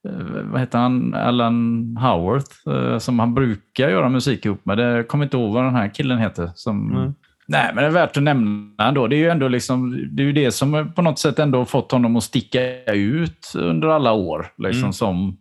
Eh, 0.08 0.42
vad 0.50 0.60
heter 0.60 0.78
han? 0.78 1.14
Alan 1.14 1.96
Howarth, 2.00 2.68
eh, 2.68 2.98
som 2.98 3.18
han 3.18 3.34
brukar 3.34 3.88
göra 3.88 4.08
musik 4.08 4.44
ihop 4.46 4.64
med. 4.66 4.78
Det 4.78 4.84
jag 4.84 5.08
kommer 5.08 5.24
inte 5.24 5.36
ihåg 5.36 5.54
vad 5.54 5.64
den 5.64 5.74
här 5.74 5.88
killen 5.94 6.18
heter. 6.18 6.50
Som, 6.54 6.96
Mm. 6.96 7.14
Nej, 7.48 7.70
men 7.74 7.82
det 7.84 7.88
är 7.88 7.92
värt 7.92 8.16
att 8.16 8.22
nämna 8.22 8.88
ändå. 8.88 9.06
Det 9.06 9.16
är 9.16 9.18
ju 9.18 9.28
ändå 9.28 9.48
liksom, 9.48 10.08
det 10.10 10.22
är 10.22 10.32
det 10.32 10.50
som 10.52 10.92
på 10.96 11.02
något 11.02 11.18
sätt 11.18 11.38
ändå 11.38 11.64
fått 11.64 11.92
honom 11.92 12.16
att 12.16 12.22
sticka 12.24 12.84
ut 12.92 13.52
under 13.56 13.88
alla 13.88 14.12
år 14.12 14.46
liksom, 14.58 14.82
Mm. 14.82 14.92
som 14.92 15.36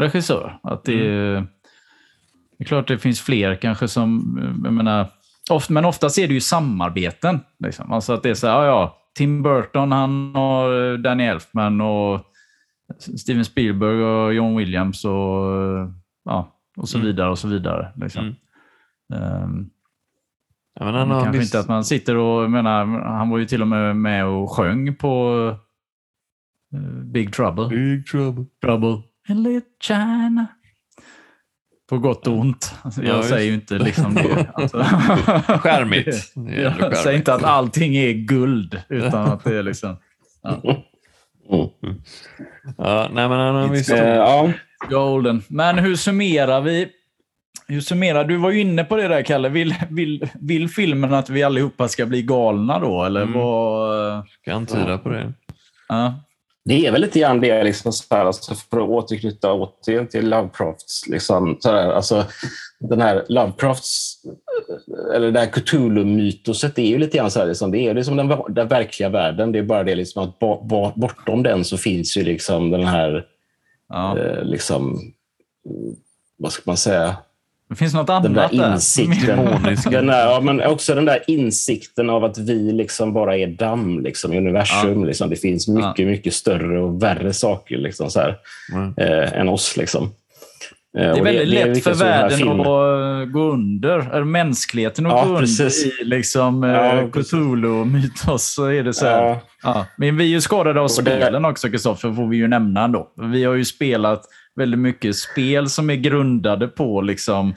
regissör. 0.00 0.58
Att 0.62 0.84
det, 0.84 0.98
det 2.58 2.58
är 2.58 2.64
klart 2.64 2.88
det 2.88 2.98
finns 2.98 3.20
fler 3.20 3.54
kanske 3.54 3.88
som, 3.88 4.38
jag 4.64 4.72
menar, 4.72 5.06
ofta, 5.50 5.72
men 5.72 5.84
oftast 5.84 6.18
är 6.18 6.28
det 6.28 6.34
ju 6.34 6.40
samarbeten. 6.40 7.40
Liksom. 7.64 7.92
Alltså 7.92 8.12
att 8.12 8.22
det 8.22 8.30
är 8.30 8.34
så 8.34 8.46
här, 8.46 8.54
ja, 8.54 8.66
ja, 8.66 8.96
Tim 9.16 9.42
Burton, 9.42 9.92
han 9.92 10.36
och 10.36 11.00
Danny 11.00 11.24
Elfman 11.24 11.80
och 11.80 12.20
Steven 12.98 13.44
Spielberg 13.44 14.04
och 14.04 14.34
John 14.34 14.56
Williams 14.56 15.04
och, 15.04 15.12
ja, 16.24 16.58
och 16.76 16.88
så 16.88 16.98
Mm. 16.98 17.06
vidare 17.06 17.30
och 17.30 17.38
så 17.38 17.48
vidare. 17.48 17.92
Liksom. 17.96 18.24
Mm. 18.24 19.22
Ehm, 19.42 19.68
Ja, 20.80 20.84
men 20.84 20.94
han 20.94 21.10
har 21.10 21.22
Kanske 21.24 21.38
visst- 21.40 21.54
inte 21.54 21.60
att 21.60 21.68
man 21.68 21.84
sitter 21.84 22.16
och, 22.16 22.50
menar, 22.50 22.84
han 23.16 23.30
var 23.30 23.38
ju 23.38 23.44
till 23.46 23.62
och 23.62 23.68
med 23.68 23.96
med 23.96 24.26
och 24.26 24.50
sjöng 24.50 24.94
på 24.96 25.36
eh, 26.74 26.80
Big 27.04 27.32
Trouble. 27.32 27.68
Big 27.68 28.06
trouble. 28.06 28.44
Trouble 28.64 29.02
in 29.28 29.42
Little 29.42 29.70
China. 29.82 30.46
På 31.88 31.98
gott 31.98 32.26
och 32.26 32.38
ont. 32.38 32.74
Alltså, 32.82 33.02
jag 33.04 33.18
Ja, 33.18 33.22
säger 33.22 33.48
ju 33.48 33.54
inte 33.54 33.78
liksom 33.78 34.14
det. 34.14 34.50
Alltså, 34.54 34.78
Skärmigt. 35.58 36.32
Jag 36.62 36.96
säger 36.96 37.18
inte 37.18 37.34
att 37.34 37.42
allting 37.44 37.96
är 37.96 38.12
guld, 38.12 38.82
utan 38.88 39.28
att 39.32 39.44
det 39.44 39.56
är 39.58 39.62
liksom 39.62 39.96
Mm. 41.50 41.68
Ja, 42.78 43.08
nej, 43.12 43.28
men 43.28 43.38
han 43.38 43.54
har 43.54 43.68
visst... 43.68 43.88
Ja. 43.90 44.52
golden. 44.90 45.42
Men 45.48 45.78
hur 45.78 45.96
summerar 45.96 46.60
vi? 46.60 46.88
Hur 47.68 47.80
summerar, 47.80 48.24
du 48.24 48.36
var 48.36 48.50
ju 48.50 48.60
inne 48.60 48.84
på 48.84 48.96
det 48.96 49.08
där, 49.08 49.22
Kalle. 49.22 49.48
Vill, 49.48 49.74
vill, 49.90 50.28
vill 50.40 50.68
filmen 50.68 51.14
att 51.14 51.30
vi 51.30 51.42
allihopa 51.42 51.88
ska 51.88 52.06
bli 52.06 52.22
galna 52.22 52.78
då? 52.78 53.04
Eller 53.04 53.22
Mm. 53.22 53.32
vad? 53.40 54.28
Ska 54.28 54.54
antyda 54.54 54.98
på 54.98 55.08
det. 55.08 55.32
Ja. 55.88 56.14
Det 56.64 56.86
är 56.86 56.92
väl 56.92 57.00
lite 57.00 57.18
grann 57.20 57.40
det, 57.40 57.64
liksom, 57.64 57.92
så 57.92 58.14
här, 58.14 58.24
alltså, 58.24 58.54
för 58.54 58.80
att 58.80 58.88
återknyta 58.88 59.52
återigen 59.52 60.06
till 60.06 60.28
Lovecrafts. 60.28 61.08
Liksom, 61.08 61.56
så 61.60 61.70
här, 61.70 61.92
alltså, 61.92 62.24
den 62.80 63.00
här 63.00 63.24
Lovecrafts, 63.28 64.14
eller 65.14 65.32
det 65.32 65.40
här 65.40 65.46
Cthulhu-mytoset, 65.46 66.74
det 66.74 66.82
är 66.82 66.86
ju 66.88 66.98
lite 66.98 67.16
grann 67.18 67.30
så 67.30 67.40
här, 67.40 67.46
liksom, 67.46 67.70
det 67.70 67.78
är 67.78 67.94
liksom 67.94 68.16
den, 68.16 68.32
den 68.48 68.68
verkliga 68.68 69.08
världen. 69.08 69.52
Det 69.52 69.58
är 69.58 69.62
bara 69.62 69.84
det 69.84 69.94
liksom, 69.94 70.22
att 70.22 70.38
bortom 70.94 71.42
den 71.42 71.64
så 71.64 71.76
finns 71.76 72.16
ju 72.16 72.22
liksom 72.22 72.70
den 72.70 72.84
här, 72.84 73.26
Ja. 73.88 74.18
eh, 74.18 74.44
liksom, 74.44 75.00
vad 76.36 76.52
ska 76.52 76.62
man 76.66 76.76
säga, 76.76 77.16
Det 77.72 77.76
finns 77.76 77.94
något 77.94 78.10
annat 78.10 78.22
den 78.22 78.32
där 78.34 78.72
insikten. 78.74 79.38
Den 79.90 80.06
där, 80.06 80.26
ja, 80.26 80.40
men 80.40 80.62
också 80.62 80.94
den 80.94 81.04
där 81.04 81.18
insikten 81.26 82.10
av 82.10 82.24
att 82.24 82.38
vi 82.38 82.72
liksom 82.72 83.12
bara 83.12 83.36
är 83.36 83.46
damm 83.46 84.00
liksom, 84.02 84.32
i 84.32 84.38
universum. 84.38 85.04
Liksom. 85.04 85.30
Det 85.30 85.36
finns 85.36 85.68
mycket, 85.68 86.06
mycket 86.06 86.34
större 86.34 86.80
och 86.80 87.02
värre 87.02 87.32
saker 87.32 87.78
liksom, 87.78 88.10
så 88.10 88.20
här, 88.20 88.36
Mm. 88.72 88.94
eh, 88.96 89.32
än 89.40 89.48
oss. 89.48 89.76
Liksom. 89.76 90.02
Eh, 90.98 91.02
Det 91.12 91.18
är 91.20 91.22
väldigt 91.24 91.48
lätt 91.48 91.68
lite 91.68 91.80
för 91.80 91.94
så 91.94 92.04
den 92.04 92.12
här 92.12 92.28
världen 92.28 92.60
att 92.60 93.32
gå 93.32 93.40
under. 93.52 93.98
Eller 94.14 94.24
mänskligheten 94.24 95.06
att 95.06 95.12
Ja, 95.12 95.22
gå 95.24 95.28
under 95.28 95.40
precis. 95.40 96.00
i 96.00 96.04
liksom, 96.04 96.62
Ja, 96.62 96.92
eh, 96.98 97.06
precis. 97.08 97.30
Cthulhu 97.30 97.68
och 97.80 97.86
mytos. 97.86 98.54
Så 98.54 98.64
är 98.66 98.82
det 98.82 98.92
så 98.94 99.06
här. 99.06 99.22
Ja, 99.22 99.40
Ja. 99.64 99.86
Men 99.96 100.16
vi 100.16 100.24
är 100.24 100.28
ju 100.28 100.40
skadade 100.40 100.80
av 100.80 100.84
Och 100.84 101.04
det- 101.04 101.16
spelen 101.16 101.44
också, 101.44 101.68
Kristoffer, 101.68 102.12
får 102.12 102.28
vi 102.28 102.36
ju 102.36 102.48
nämna 102.48 102.84
ändå. 102.84 103.08
Vi 103.32 103.44
har 103.44 103.54
ju 103.54 103.64
spelat 103.64 104.22
väldigt 104.56 104.80
mycket 104.80 105.16
spel 105.16 105.68
som 105.68 105.90
är 105.90 105.94
grundade 105.96 106.68
på 106.68 107.00
liksom, 107.00 107.54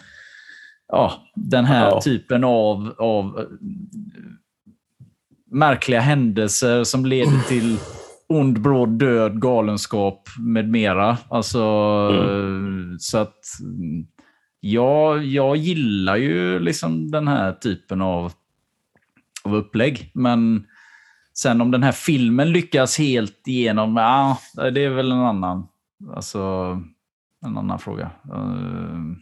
ja, 0.88 1.14
den 1.36 1.66
här 1.66 1.86
Ja. 1.86 2.02
typen 2.02 2.44
av, 2.44 2.96
av 2.98 3.40
eh, 3.40 3.46
märkliga 5.52 6.00
händelser 6.00 6.84
som 6.84 7.06
leder 7.06 7.48
till 7.48 7.78
ond, 8.28 8.62
bråd 8.62 8.90
död, 8.90 9.42
galenskap 9.42 10.30
med 10.40 10.70
mera. 10.70 11.18
Alltså, 11.30 11.60
så 13.00 13.18
att 13.18 13.44
mm, 13.62 14.08
ja, 14.60 15.18
jag 15.18 15.58
gillar 15.58 16.16
ju 16.16 16.60
liksom 16.60 17.12
den 17.12 17.28
här 17.28 17.52
typen 17.54 18.02
av, 18.02 18.32
av 19.44 19.56
upplägg. 19.56 20.12
Men 20.14 20.66
sen 21.34 21.62
om 21.62 21.72
den 21.72 21.84
här 21.84 21.92
filmen 21.92 22.52
lyckas 22.52 22.98
helt 22.98 23.48
igenom, 23.48 23.98
ja, 23.98 24.38
det 24.74 24.84
är 24.84 24.90
väl 24.90 25.12
en 25.12 25.18
annan, 25.18 25.68
alltså, 26.16 26.40
en 27.46 27.58
annan 27.58 27.80
fråga. 27.80 28.12
Uh... 28.34 29.16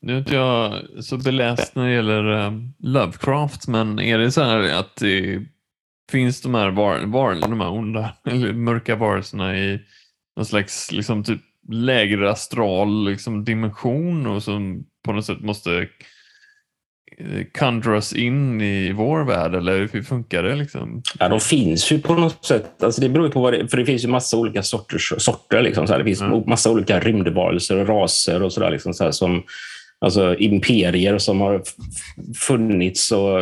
Nu 0.00 0.14
är 0.14 0.18
inte 0.18 0.34
jag 0.34 0.82
så 1.04 1.16
beläst 1.16 1.74
när 1.74 1.86
det 1.86 1.94
gäller 1.94 2.46
eh, 2.46 2.52
Lovecraft, 2.78 3.68
men 3.68 3.98
är 3.98 4.18
det 4.18 4.32
så 4.32 4.42
här 4.42 4.78
att 4.78 4.96
det 4.96 5.42
finns 6.10 6.42
de 6.42 6.54
här, 6.54 6.70
var, 6.70 7.00
var, 7.00 7.34
de 7.34 7.60
här 7.60 7.70
onda, 7.70 8.14
eller 8.24 8.52
mörka 8.52 8.96
varelserna 8.96 9.58
i 9.58 9.80
någon 10.36 10.46
slags 10.46 10.92
liksom, 10.92 11.24
typ 11.24 11.40
lägre 11.68 12.30
astral 12.30 13.04
liksom, 13.04 13.44
dimension 13.44 14.26
och 14.26 14.42
som 14.42 14.84
på 15.04 15.12
något 15.12 15.24
sätt 15.24 15.40
måste 15.40 15.88
conjuras 17.58 18.12
in 18.12 18.60
i 18.60 18.92
vår 18.92 19.24
värld, 19.24 19.54
eller 19.54 19.88
hur 19.92 20.02
funkar 20.02 20.42
det? 20.42 20.54
Liksom? 20.54 21.02
ja, 21.18 21.28
de 21.28 21.40
finns 21.40 21.92
ju 21.92 21.98
på 22.00 22.14
något 22.14 22.44
sätt. 22.44 22.82
Alltså 22.82 23.00
det 23.00 23.08
beror 23.08 23.28
på 23.28 23.40
vad 23.40 23.52
det, 23.52 23.68
för 23.68 23.76
det 23.76 23.84
finns 23.86 24.04
ju 24.04 24.08
massa 24.08 24.36
olika 24.36 24.62
sorters, 24.62 25.12
sorter. 25.18 25.62
Liksom, 25.62 25.86
så. 25.86 25.98
Det 25.98 26.04
finns 26.04 26.20
Mm. 26.20 26.42
massa 26.46 26.70
olika 26.70 27.00
rymdvarelser 27.00 27.76
och 27.78 27.88
raser 27.88 28.42
och 28.42 28.52
sådär. 28.52 28.70
Liksom, 28.70 28.94
så 28.94 29.12
som, 29.12 29.42
alltså, 29.98 30.36
imperier 30.38 31.18
som 31.18 31.40
har 31.40 31.62
funnits 32.36 33.12
och 33.12 33.40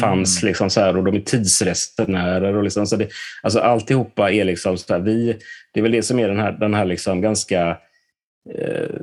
fanns. 0.00 0.42
Liksom, 0.42 0.70
så 0.70 0.80
här, 0.80 0.96
och 0.96 1.04
de 1.04 1.16
är 1.16 1.20
tidsresenärer. 1.20 2.56
Och 2.56 2.62
liksom, 2.64 2.86
så 2.86 2.96
det, 2.96 3.08
alltså, 3.42 3.58
alltihopa 3.60 4.30
är 4.30 4.44
liksom 4.44 4.78
så 4.78 4.92
här, 4.92 5.00
vi, 5.00 5.36
det 5.74 5.80
är 5.80 5.82
väl 5.82 5.92
det 5.92 6.02
som 6.02 6.18
är 6.18 6.28
den 6.28 6.38
här, 6.38 6.52
den 6.52 6.74
här 6.74 6.84
liksom 6.84 7.20
ganska 7.20 7.68
eh, 8.58 8.96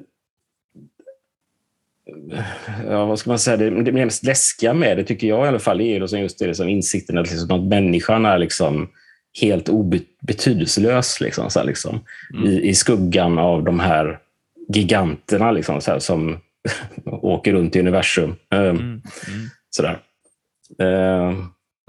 ja, 2.89 3.05
vad 3.05 3.19
ska 3.19 3.29
man 3.29 3.39
säga, 3.39 3.57
det, 3.57 3.83
det 3.83 3.91
mest 3.91 4.23
läskiga 4.23 4.73
med 4.73 4.97
det 4.97 5.03
tycker 5.03 5.27
jag 5.27 5.45
i 5.45 5.47
alla 5.47 5.59
fall 5.59 5.81
är 5.81 5.99
liksom 5.99 6.19
just 6.19 6.39
det, 6.39 6.47
liksom 6.47 6.69
insikten 6.69 7.17
att, 7.17 7.31
liksom, 7.31 7.51
att 7.59 7.67
människan 7.69 8.25
är 8.25 8.37
liksom 8.37 8.89
helt 9.41 9.69
obetydelselös 9.69 11.21
liksom, 11.21 11.49
så 11.49 11.59
här, 11.59 11.65
liksom, 11.65 11.99
i, 12.45 12.69
i 12.69 12.75
skuggan 12.75 13.37
av 13.37 13.63
de 13.63 13.79
här 13.79 14.19
giganterna 14.73 15.51
liksom, 15.51 15.81
så 15.81 15.91
här, 15.91 15.99
som 15.99 16.37
åker 17.05 17.53
runt 17.53 17.75
i 17.75 17.79
universum. 17.79 18.35
Um, 18.55 18.59
Mm. 18.59 18.79
Mm. 18.79 19.01
Sådär. 19.69 19.99
Uh, 20.81 21.37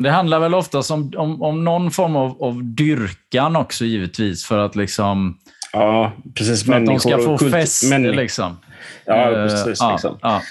Det 0.03 0.11
handlar 0.11 0.41
väl 0.41 0.55
ofta 0.55 0.79
om, 0.95 1.13
om, 1.17 1.43
om 1.43 1.65
någon 1.65 1.91
form 1.91 2.17
av, 2.17 2.43
av 2.43 2.65
dyrkan 2.65 3.57
också 3.57 3.85
givetvis 3.85 4.45
för 4.45 4.59
att 4.59 4.77
liksom 4.77 5.39
ja, 5.73 6.13
precis. 6.35 6.65
för 6.65 6.73
att 6.73 6.87
de 6.87 7.01
ska 7.01 7.19
få 7.19 7.39
kult- 7.39 7.53
fäste. 7.53 7.87
männi- 7.87 8.15
Liksom. 8.17 8.57
Ja, 9.05 9.31
Eh, 9.31 9.35
precis. 9.49 9.79
ja, 9.81 9.93
liksom. 9.93 10.19
ja. 10.23 10.43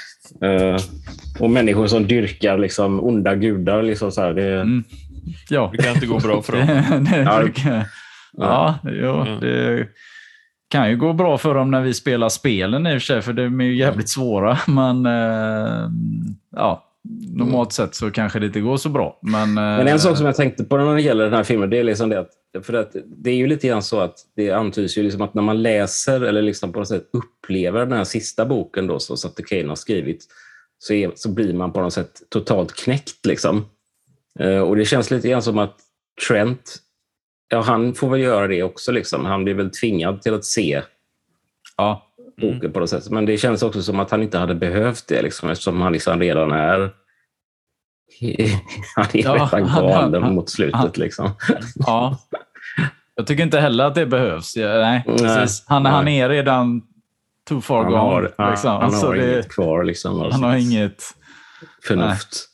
Eh, 0.47 0.77
och 1.39 1.49
människor 1.49 1.87
som 1.87 2.07
dyrkar 2.07 2.57
liksom, 2.57 3.03
onda 3.03 3.35
gudar. 3.35 3.83
Liksom, 3.83 4.11
så 4.11 4.21
här, 4.21 4.33
det, 4.33 4.53
Mm. 4.61 4.83
ja. 5.49 5.69
Det 5.77 5.83
kan 5.83 5.93
inte 5.93 6.05
gå 6.05 6.19
bra 6.19 6.41
för 6.41 6.53
dem. 6.53 6.67
Det, 7.11 7.23
det, 7.63 7.85
Ja. 8.39 8.75
ja, 8.83 9.27
det 9.41 9.87
kan 10.69 10.89
ju 10.89 10.97
gå 10.97 11.13
bra 11.13 11.37
för 11.37 11.55
dem 11.55 11.71
när 11.71 11.81
vi 11.81 11.93
spelar 11.93 12.29
spelen 12.29 12.87
i 12.87 12.89
och 12.89 12.93
för 12.93 13.05
sig, 13.05 13.21
för 13.21 13.33
de 13.33 13.61
är 13.61 13.65
ju 13.65 13.75
jävligt 13.75 14.09
svåra. 14.09 14.57
Men 14.67 15.05
eh, 15.05 15.89
ja, 16.55 16.83
normalt 17.33 17.73
sett 17.73 17.95
så 17.95 18.11
kanske 18.11 18.39
det 18.39 18.45
inte 18.45 18.59
går 18.59 18.77
så 18.77 18.89
bra. 18.89 19.19
Men, 19.21 19.53
Men 19.53 19.87
eh, 19.87 19.93
en 19.93 19.99
sak 19.99 20.17
som 20.17 20.25
jag 20.25 20.35
tänkte 20.35 20.63
på 20.63 20.77
när 20.77 20.95
det 20.95 21.01
gäller 21.01 21.23
den 21.23 21.33
här 21.33 21.43
filmen, 21.43 21.69
det 21.69 21.77
är 21.77 21.83
liksom 21.83 22.09
det 22.09 22.19
att, 22.19 22.31
för 22.65 22.73
att 22.73 22.95
det 23.05 23.29
är 23.29 23.35
ju 23.35 23.47
lite 23.47 23.67
grann 23.67 23.83
så 23.83 23.99
att 23.99 24.15
det 24.35 24.51
antyds 24.51 24.97
ju 24.97 25.03
liksom 25.03 25.21
att 25.21 25.33
när 25.33 25.41
man 25.41 25.61
läser 25.61 26.21
eller 26.21 26.41
liksom 26.41 26.73
på 26.73 26.79
något 26.79 26.87
sätt 26.87 27.09
upplever 27.13 27.79
den 27.79 27.97
här 27.97 28.03
sista 28.03 28.45
boken 28.45 28.87
då, 28.87 28.99
som 28.99 29.17
Sutter 29.17 29.43
Kane 29.43 29.67
har 29.67 29.75
skrivit, 29.75 30.25
så, 30.79 30.93
är, 30.93 31.11
så 31.15 31.29
blir 31.29 31.53
man 31.53 31.73
på 31.73 31.81
något 31.81 31.93
sätt 31.93 32.21
totalt 32.29 32.73
knäckt. 32.73 33.25
Liksom. 33.25 33.65
Eh, 34.39 34.59
och 34.59 34.75
det 34.75 34.85
känns 34.85 35.11
lite 35.11 35.29
grann 35.29 35.41
som 35.41 35.57
att 35.57 35.75
Trent, 36.27 36.75
ja 37.49 37.61
han 37.61 37.93
får 37.93 38.09
väl 38.09 38.19
göra 38.19 38.47
det 38.47 38.63
också. 38.63 38.91
Liksom. 38.91 39.25
Han 39.25 39.43
blir 39.43 39.53
väl 39.53 39.69
tvingad 39.69 40.21
till 40.21 40.33
att 40.33 40.45
se 40.45 40.81
ja, 41.77 42.06
boken 42.41 42.73
på 42.73 42.79
något 42.79 42.89
sätt. 42.89 43.09
Men 43.09 43.25
det 43.25 43.37
känns 43.37 43.63
också 43.63 43.81
som 43.83 43.99
att 43.99 44.11
han 44.11 44.23
inte 44.23 44.37
hade 44.37 44.55
behövt 44.55 45.07
det 45.07 45.21
liksom, 45.21 45.49
eftersom 45.49 45.81
han 45.81 45.93
liksom 45.93 46.19
redan 46.19 46.51
är 46.51 46.79
han 48.95 49.05
är 49.13 49.23
Ja, 49.23 49.33
redan 49.33 49.67
han- 49.69 49.87
galen 49.87 50.23
han- 50.23 50.35
mot 50.35 50.49
slutet. 50.49 50.75
han- 50.75 50.91
liksom. 50.95 51.29
Ja. 51.75 52.17
Jag 53.15 53.27
tycker 53.27 53.43
inte 53.43 53.59
heller 53.59 53.83
att 53.85 53.95
det 53.95 54.05
behövs. 54.05 54.55
Nej, 54.55 55.03
Nej, 55.07 55.17
precis. 55.17 55.63
Han, 55.67 55.85
han 55.85 56.05
nej. 56.05 56.19
är 56.19 56.29
redan 56.29 56.81
too 57.47 57.61
far 57.61 57.83
Han 57.83 57.91
gone. 57.91 57.97
har, 58.03 58.33
han, 58.37 58.51
liksom. 58.51 58.71
han 58.81 58.91
Så 58.91 59.07
har 59.07 59.15
det, 59.15 59.33
inget 59.33 59.49
kvar 59.49 59.83
liksom, 59.83 60.21
av 60.21 60.31
han 60.31 60.43
har 60.43 60.55
inget... 60.55 61.03
förnuft. 61.87 62.47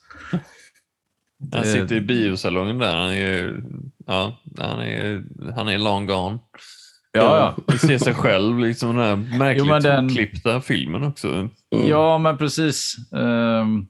Han 1.53 1.63
sitter 1.65 1.95
i 1.95 2.01
biosalongen 2.01 2.77
där. 2.77 2.95
Han 2.95 3.09
är, 3.09 3.13
ju- 3.15 3.63
ja, 4.07 4.37
han 4.59 4.79
är, 4.81 5.23
han 5.55 5.69
är 5.69 5.77
long 5.77 6.05
gone. 6.07 6.39
Ja, 7.15 7.37
ja. 7.37 7.55
Han 7.67 7.77
ser 7.79 7.97
sig 7.97 8.13
själv, 8.13 8.59
liksom 8.59 8.95
den 8.95 9.05
här 9.05 9.37
märkligt 9.37 9.65
Jo, 9.67 9.79
den- 9.79 10.09
klippta 10.09 10.61
filmen 10.61 11.03
också. 11.03 11.27
Mm. 11.27 11.49
Ja, 11.87 12.17
men 12.17 12.37
precis. 12.37 12.95
Ehm, 13.11 13.87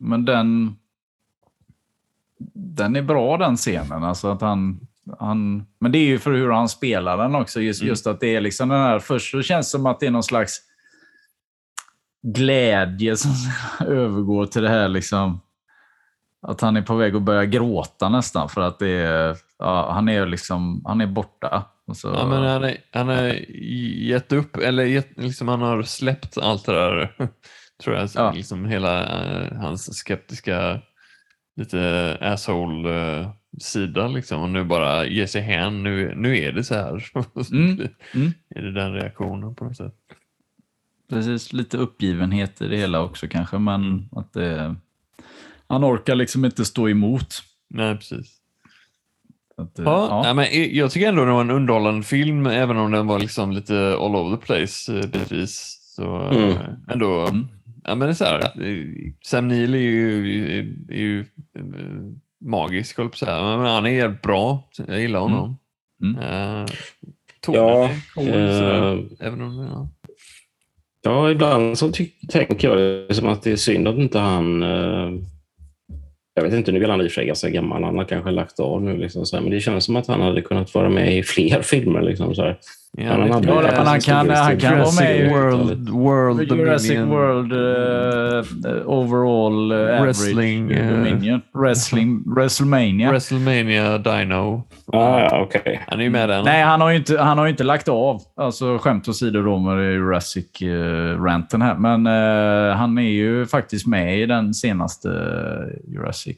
men 0.00 0.24
den... 0.24 0.76
Den 2.54 2.96
är 2.96 3.02
bra 3.02 3.36
den 3.36 3.56
scenen. 3.56 4.04
Alltså 4.04 4.28
att 4.32 4.40
han, 4.40 4.80
han, 5.18 5.66
men 5.80 5.92
det 5.92 5.98
är 5.98 6.06
ju 6.06 6.18
för 6.18 6.32
hur 6.32 6.50
han 6.50 6.68
spelar 6.68 7.16
den 7.16 7.34
också. 7.34 7.60
Just, 7.60 7.80
Mm. 7.82 7.88
just 7.88 8.06
att 8.06 8.20
det 8.20 8.36
är 8.36 8.40
liksom 8.40 8.68
den 8.68 8.80
här... 8.80 8.98
Först 8.98 9.30
så 9.30 9.42
känns 9.42 9.66
det 9.66 9.70
som 9.78 9.86
att 9.86 10.00
det 10.00 10.06
är 10.06 10.10
någon 10.10 10.22
slags 10.22 10.60
glädje 12.22 13.16
som 13.16 13.30
övergår 13.86 14.46
till 14.46 14.62
det 14.62 14.68
här 14.68 14.88
liksom... 14.88 15.40
Att 16.42 16.60
han 16.60 16.76
är 16.76 16.82
på 16.82 16.94
väg 16.94 17.16
att 17.16 17.22
börja 17.22 17.44
gråta 17.44 18.08
nästan 18.08 18.48
för 18.48 18.60
att 18.60 18.78
det 18.78 18.88
är, 18.90 19.36
ja, 19.58 19.92
han 19.92 20.08
är 20.08 20.26
liksom, 20.26 20.82
han 20.86 21.00
är 21.00 21.06
borta. 21.06 21.64
Och 21.88 21.96
så, 21.96 22.08
Ja, 22.08 22.26
men 22.26 22.42
han, 22.42 22.64
är, 22.64 22.76
han 22.92 23.08
har 23.08 23.34
gett 24.08 24.32
upp, 24.32 24.56
eller 24.56 24.84
gett, 24.84 25.08
liksom 25.16 25.48
han 25.48 25.62
har 25.62 25.82
släppt 25.82 26.38
allt 26.38 26.66
det 26.66 26.72
där, 26.72 27.12
tror 27.82 27.96
jag. 27.96 28.08
Ja. 28.14 28.32
Liksom 28.32 28.64
hela 28.64 29.22
eh, 29.22 29.52
hans 29.56 29.98
skeptiska, 29.98 30.80
lite 31.56 32.18
asshole-sida. 32.20 34.08
liksom, 34.08 34.42
och 34.42 34.48
nu 34.48 34.64
bara 34.64 35.06
ger 35.06 35.26
sig 35.26 35.42
hän. 35.42 35.82
Nu, 35.82 36.14
nu 36.14 36.38
är 36.38 36.52
det 36.52 36.64
så 36.64 36.74
här. 36.74 37.04
Mm, 37.52 37.88
mm. 38.14 38.32
är 38.54 38.62
det 38.62 38.72
den 38.72 38.92
reaktionen 38.92 39.54
på 39.54 39.64
något 39.64 39.76
sätt. 39.76 39.94
Precis, 41.08 41.52
lite 41.52 41.76
uppgivenhet 41.76 42.62
i 42.62 42.68
det 42.68 42.76
hela 42.76 43.00
också 43.02 43.28
kanske, 43.28 43.58
men 43.58 44.08
att 44.12 44.32
det, 44.32 44.76
han 45.66 45.84
orkar 45.84 46.14
liksom 46.14 46.44
inte 46.44 46.64
stå 46.64 46.88
emot. 46.88 47.34
Nej, 47.70 47.96
precis. 47.96 48.37
Att, 49.58 49.74
det- 49.76 49.82
Ja, 49.82 50.06
ja. 50.10 50.22
ja. 50.26 50.34
men 50.34 50.46
jag 50.76 50.90
tycker 50.90 51.08
ändå 51.08 51.24
det 51.24 51.32
var 51.32 51.40
en 51.40 51.50
underhållande 51.50 52.02
film, 52.06 52.46
även 52.46 52.76
om 52.76 52.90
den 52.92 53.06
var 53.06 53.18
liksom 53.18 53.52
lite 53.52 53.74
all 54.00 54.16
over 54.16 54.36
the 54.36 54.46
place 54.46 54.98
eh, 54.98 55.06
bitvis. 55.06 55.78
Så 55.96 56.16
Mm. 56.16 56.48
eh, 56.50 56.56
ändå, 56.92 57.20
Mm. 57.26 57.46
ja 57.84 57.94
men 57.94 57.98
det 57.98 58.12
är 58.12 58.14
så 58.14 58.24
här, 58.24 58.40
eh, 58.40 58.84
Sam 59.24 59.48
Neill 59.48 59.74
är 59.74 59.78
ju, 59.78 60.58
är, 60.58 60.92
är 60.92 60.98
ju 60.98 61.20
eh, 61.20 61.64
magisk, 62.44 62.96
höll 62.96 63.04
jag 63.04 63.10
på 63.12 63.14
att 63.14 63.18
säga. 63.18 63.56
Men 63.56 63.66
han 63.66 63.86
är 63.86 64.08
bra, 64.08 64.68
jag 64.86 65.00
gillar 65.00 65.20
honom. 65.20 65.56
Mm. 66.02 66.16
Eh, 66.18 66.66
tonen 67.40 67.60
Ja, 67.60 67.84
är 67.84 68.14
cool, 68.14 68.28
eh, 68.28 69.26
även 69.26 69.40
om, 69.42 69.58
ja. 69.72 69.88
Ja, 71.02 71.30
ibland 71.30 71.78
så 71.78 71.92
tänker 72.28 72.68
jag 72.68 72.78
det 73.08 73.14
som 73.14 73.28
att 73.28 73.42
det 73.42 73.52
är 73.52 73.56
synd 73.56 73.88
att 73.88 73.96
inte 73.96 74.18
han... 74.18 74.62
Eh, 74.62 75.10
jag 76.38 76.44
vet 76.44 76.54
inte, 76.54 76.72
nu 76.72 76.84
är 76.84 76.88
han 76.88 77.00
i 77.00 77.06
och 77.06 77.10
för 77.10 77.14
sig 77.14 77.26
ganska 77.26 77.50
gammal. 77.50 77.84
Han 77.84 77.98
har 77.98 78.04
kanske 78.04 78.30
lagt 78.30 78.60
av 78.60 78.82
nu. 78.82 78.96
Liksom, 78.96 79.26
så 79.26 79.36
här, 79.36 79.42
men 79.42 79.52
det 79.52 79.60
känns 79.60 79.84
som 79.84 79.96
att 79.96 80.06
han 80.06 80.20
hade 80.20 80.42
kunnat 80.42 80.74
vara 80.74 80.88
med 80.88 81.18
i 81.18 81.22
fler 81.22 81.62
filmer. 81.62 82.02
Liksom, 82.02 82.34
så 82.34 82.42
här. 82.42 82.58
Ja, 83.00 83.10
han 83.12 83.30
hade- 83.32 83.48
Ja, 83.48 83.62
men 83.76 83.86
han 83.86 84.00
kan, 84.00 84.30
han 84.30 84.58
kan 84.58 84.78
vara 84.78 84.90
med 85.00 85.20
i 85.20 85.28
World, 85.28 85.88
World 85.88 86.52
Jurassic 86.52 86.88
Dominion, 86.90 87.08
World 87.08 87.52
uh, 87.52 88.88
overall 88.88 89.72
uh, 89.72 90.02
Wrestling, 90.02 90.64
average 90.64 90.80
eh, 90.80 90.90
Dominion. 90.96 91.40
Wrestling, 91.54 92.22
WrestleMania. 92.36 93.10
WrestleMania 93.10 93.98
Dino. 93.98 94.62
Ah, 94.92 95.20
ja, 95.20 95.40
okej. 95.42 95.80
Han 95.88 96.00
är 96.00 96.04
ju 96.04 96.10
med 96.10 96.28
där. 96.28 96.42
Nej, 96.42 96.62
han 96.62 96.80
har 96.80 96.90
ju 96.90 96.96
inte, 96.96 97.18
han 97.18 97.38
har 97.38 97.46
inte 97.46 97.64
lagt 97.64 97.88
av. 97.88 98.20
Alltså 98.36 98.78
skämt 98.78 99.08
åsido 99.08 99.42
då 99.42 99.58
med 99.58 99.92
Jurassic-ranten 99.94 101.62
här. 101.62 101.74
Men 101.74 102.06
eh, 102.06 102.76
han 102.76 102.98
är 102.98 103.02
ju 103.10 103.46
faktiskt 103.46 103.86
med 103.86 104.18
i 104.20 104.26
den 104.26 104.54
senaste 104.54 105.08
eh, 105.08 105.92
Jurassic... 105.94 106.36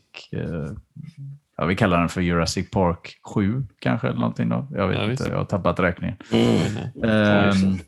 Ja, 1.61 1.67
vi 1.67 1.77
kallar 1.77 2.01
den 2.01 2.09
för 2.09 2.21
Jurassic 2.21 2.71
Park 2.71 3.19
7 3.35 3.67
kanske, 3.79 4.09
eller 4.09 4.21
någonting 4.21 4.49
då. 4.49 4.67
Jag 4.71 4.89
vet 4.89 4.99
Ja, 4.99 5.11
inte, 5.11 5.29
jag 5.29 5.37
har 5.37 5.45
tappat 5.45 5.81
räkningen. 5.81 6.17
Mm. 6.33 7.11
Ehm, 7.11 7.79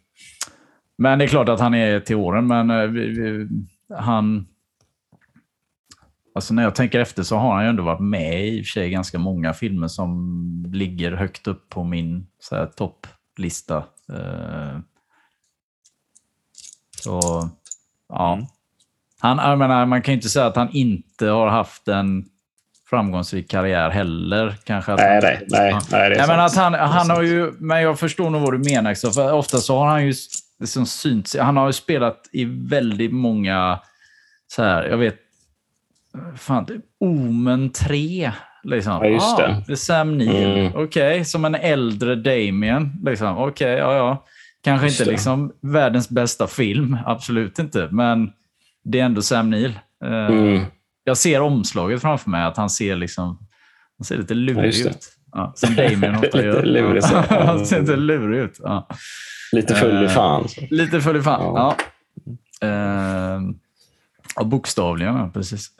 men 0.99 1.18
det 1.18 1.25
är 1.25 1.29
klart 1.29 1.49
att 1.49 1.61
han 1.61 1.75
är 1.75 2.01
till 2.01 2.16
åren, 2.16 2.47
men 2.47 2.70
eh, 2.70 2.87
vi, 2.87 3.09
vi, 3.09 3.49
han... 3.97 4.47
Alltså 6.35 6.55
när 6.55 6.62
jag 6.62 6.75
tänker 6.75 7.01
efter 7.01 7.23
så 7.23 7.37
har 7.37 7.55
han 7.55 7.64
ju 7.64 7.68
ändå 7.68 7.83
varit 7.83 8.01
med 8.01 8.49
i 8.49 8.62
och 8.62 8.64
för 8.66 8.70
sig 8.70 8.91
ganska 8.91 9.18
många 9.18 9.53
filmer 9.53 9.89
som 9.89 10.64
ligger 10.73 11.12
högt 11.12 11.47
upp 11.47 11.68
på 11.68 11.85
min 11.85 12.27
topplista. 12.77 13.77
Eh, 14.12 14.79
så, 16.99 17.20
ja. 18.09 18.33
Mm. 18.35 18.47
Han, 19.20 19.51
jag 19.51 19.59
menar, 19.59 19.87
man 19.87 20.03
kan 20.03 20.12
ju 20.12 20.16
inte 20.16 20.29
säga 20.29 20.47
att 20.47 20.57
han 20.57 20.70
inte 20.70 21.27
har 21.27 21.49
haft 21.49 21.89
en 21.89 22.29
framgångsrik 22.97 23.51
karriär 23.51 23.90
heller. 23.90 24.55
Kanske 24.64 24.93
att 24.93 24.99
Nej, 24.99 25.14
han- 25.14 25.22
nej, 25.22 25.38
nej, 25.51 25.72
nej, 25.90 26.11
det 26.11 26.14
är 26.14 26.18
Nej, 26.18 26.28
men 26.28 26.40
att 26.40 26.57
han, 26.57 26.74
han 26.74 27.11
har 27.11 27.22
ju, 27.22 27.53
men 27.59 27.82
jag 27.82 27.99
förstår 27.99 28.30
nog 28.30 28.43
vad 28.43 28.53
du 28.53 28.59
menar. 28.74 28.90
Också, 28.90 29.11
för 29.11 29.32
ofta 29.32 29.59
så 29.59 29.78
har 29.78 29.86
han 29.86 30.07
ju 30.07 30.14
liksom 30.61 30.86
synts. 30.86 31.36
Han 31.40 31.57
har 31.57 31.66
ju 31.66 31.72
spelat 31.72 32.28
i 32.32 32.45
väldigt 32.45 33.12
många, 33.12 33.78
så 34.53 34.62
här, 34.62 34.84
jag 34.84 34.97
vet, 34.97 35.16
fan, 36.36 36.66
typ 36.66 36.82
Omen 37.01 37.70
3. 37.70 38.32
Liksom. 38.64 38.93
Ja, 38.93 39.07
just 39.07 39.36
det. 39.36 39.47
Ah, 39.49 39.62
det 39.66 39.72
är 39.72 39.76
Sam 39.76 40.18
Neill. 40.18 40.59
Mm. 40.59 40.72
Okej, 40.74 41.24
som 41.24 41.45
en 41.45 41.55
äldre 41.55 42.14
Damien. 42.14 42.93
Liksom. 43.05 43.38
Okej, 43.38 43.72
ja, 43.72 43.97
ja. 43.97 44.24
Kanske 44.64 44.86
Just 44.86 45.01
inte 45.01 45.11
det. 45.11 45.14
liksom 45.14 45.53
världens 45.61 46.09
bästa 46.09 46.47
film, 46.47 46.97
absolut 47.07 47.59
inte. 47.59 47.88
Men 47.90 48.30
det 48.84 49.01
är 49.01 49.05
ändå 49.05 49.22
Sam 49.22 49.51
Neill. 49.51 49.78
Eh, 50.05 50.11
Mm. 50.26 50.64
Jag 51.05 51.17
ser 51.17 51.41
omslaget 51.41 52.01
framför 52.01 52.31
mig, 52.31 52.45
att 52.45 52.57
han 52.57 52.71
ser 52.71 52.97
liksom 52.97 53.39
han 53.99 54.05
ser 54.05 54.19
lite 54.19 54.35
Ja, 54.35 54.41
lurig 54.41 54.85
det. 54.85 54.91
ut. 54.91 55.09
Ja, 55.33 55.53
som 55.57 55.75
Damien 55.75 56.15
ofta 56.15 56.27
Lite 56.37 56.39
gör. 56.43 56.63
lurig, 56.63 57.05
så. 57.05 57.15
Ja. 57.31 57.45
han 57.47 57.67
ser 57.67 57.81
inte 57.81 57.97
lurig 57.97 58.39
ut. 58.41 58.57
Ja. 58.63 58.89
Lite 59.53 59.75
full 59.75 60.03
i 60.03 60.05
Eh, 60.05 60.11
fan. 60.11 60.49
så. 60.49 60.61
Lite 60.71 61.01
full 61.01 61.17
i 61.17 61.23
fan. 61.23 61.41
Ja. 61.43 61.77
Ja. 62.61 62.67
Eh, 62.69 63.41
ja, 64.37 64.45
bokstavligen, 64.45 65.15
ja, 65.17 65.31
precis. 65.35 65.75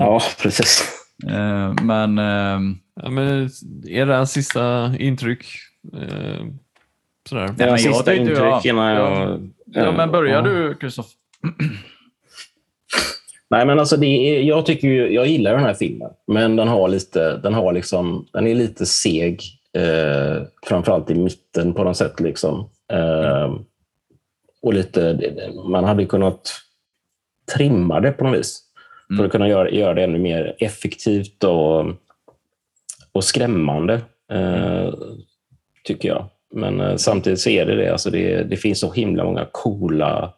Ja, 0.00 0.20
precis. 0.42 0.84
eh, 1.28 1.72
men 1.82 2.18
eh, 2.18 2.60
Ja, 3.02 3.10
men 3.10 3.50
era 3.88 4.26
sista 4.26 4.92
intryck? 4.98 5.46
Sådär. 7.28 7.46
men 7.46 7.54
Ja, 7.58 7.66
jag 7.66 7.80
sista 7.80 8.14
intryck 8.14 8.38
ja, 8.38 8.60
innan 8.64 8.86
ja. 8.94 9.20
jag... 9.20 9.50
ja, 9.66 9.92
men 9.92 10.10
börjar 10.10 10.34
Ja. 10.34 10.42
du, 10.42 10.74
Kristoff? 10.74 11.06
Nej, 13.54 13.66
men 13.66 13.78
alltså 13.78 14.04
är, 14.04 14.40
jag, 14.42 14.66
tycker 14.66 14.88
ju, 14.88 15.12
jag 15.12 15.26
gillar 15.26 15.52
den 15.52 15.64
här 15.64 15.74
filmen, 15.74 16.10
men 16.26 16.56
den, 16.56 16.68
har 16.68 16.88
lite, 16.88 17.36
den, 17.36 17.54
har 17.54 17.72
liksom, 17.72 18.26
den 18.32 18.46
är 18.46 18.54
lite 18.54 18.86
seg. 18.86 19.42
Eh, 19.76 20.42
framförallt 20.66 21.10
i 21.10 21.14
mitten 21.14 21.74
på 21.74 21.84
något 21.84 21.96
sätt. 21.96 22.20
Liksom. 22.20 22.70
Eh, 22.92 23.54
och 24.62 24.74
lite, 24.74 25.18
man 25.68 25.84
hade 25.84 26.06
kunnat 26.06 26.50
trimma 27.54 28.00
det 28.00 28.12
på 28.12 28.24
något 28.24 28.38
vis. 28.38 28.60
För 29.08 29.14
Mm. 29.14 29.26
att 29.26 29.32
kunna 29.32 29.48
göra, 29.48 29.70
göra 29.70 29.94
det 29.94 30.04
ännu 30.04 30.18
mer 30.18 30.56
effektivt 30.58 31.44
och, 31.44 31.86
och 33.12 33.24
skrämmande. 33.24 34.00
Eh, 34.32 34.94
tycker 35.84 36.08
jag. 36.08 36.24
Men 36.54 36.80
eh, 36.80 36.96
samtidigt 36.96 37.40
så 37.40 37.50
är 37.50 37.66
det 37.66 37.76
det. 37.76 37.92
Alltså 37.92 38.10
det, 38.10 38.42
det 38.42 38.56
finns 38.56 38.80
så 38.80 38.92
himla 38.92 39.24
många 39.24 39.46
coola 39.52 40.34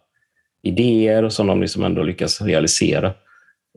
idéer 0.66 1.28
som 1.28 1.46
de 1.46 1.60
liksom 1.60 1.84
ändå 1.84 2.02
lyckas 2.02 2.40
realisera. 2.40 3.12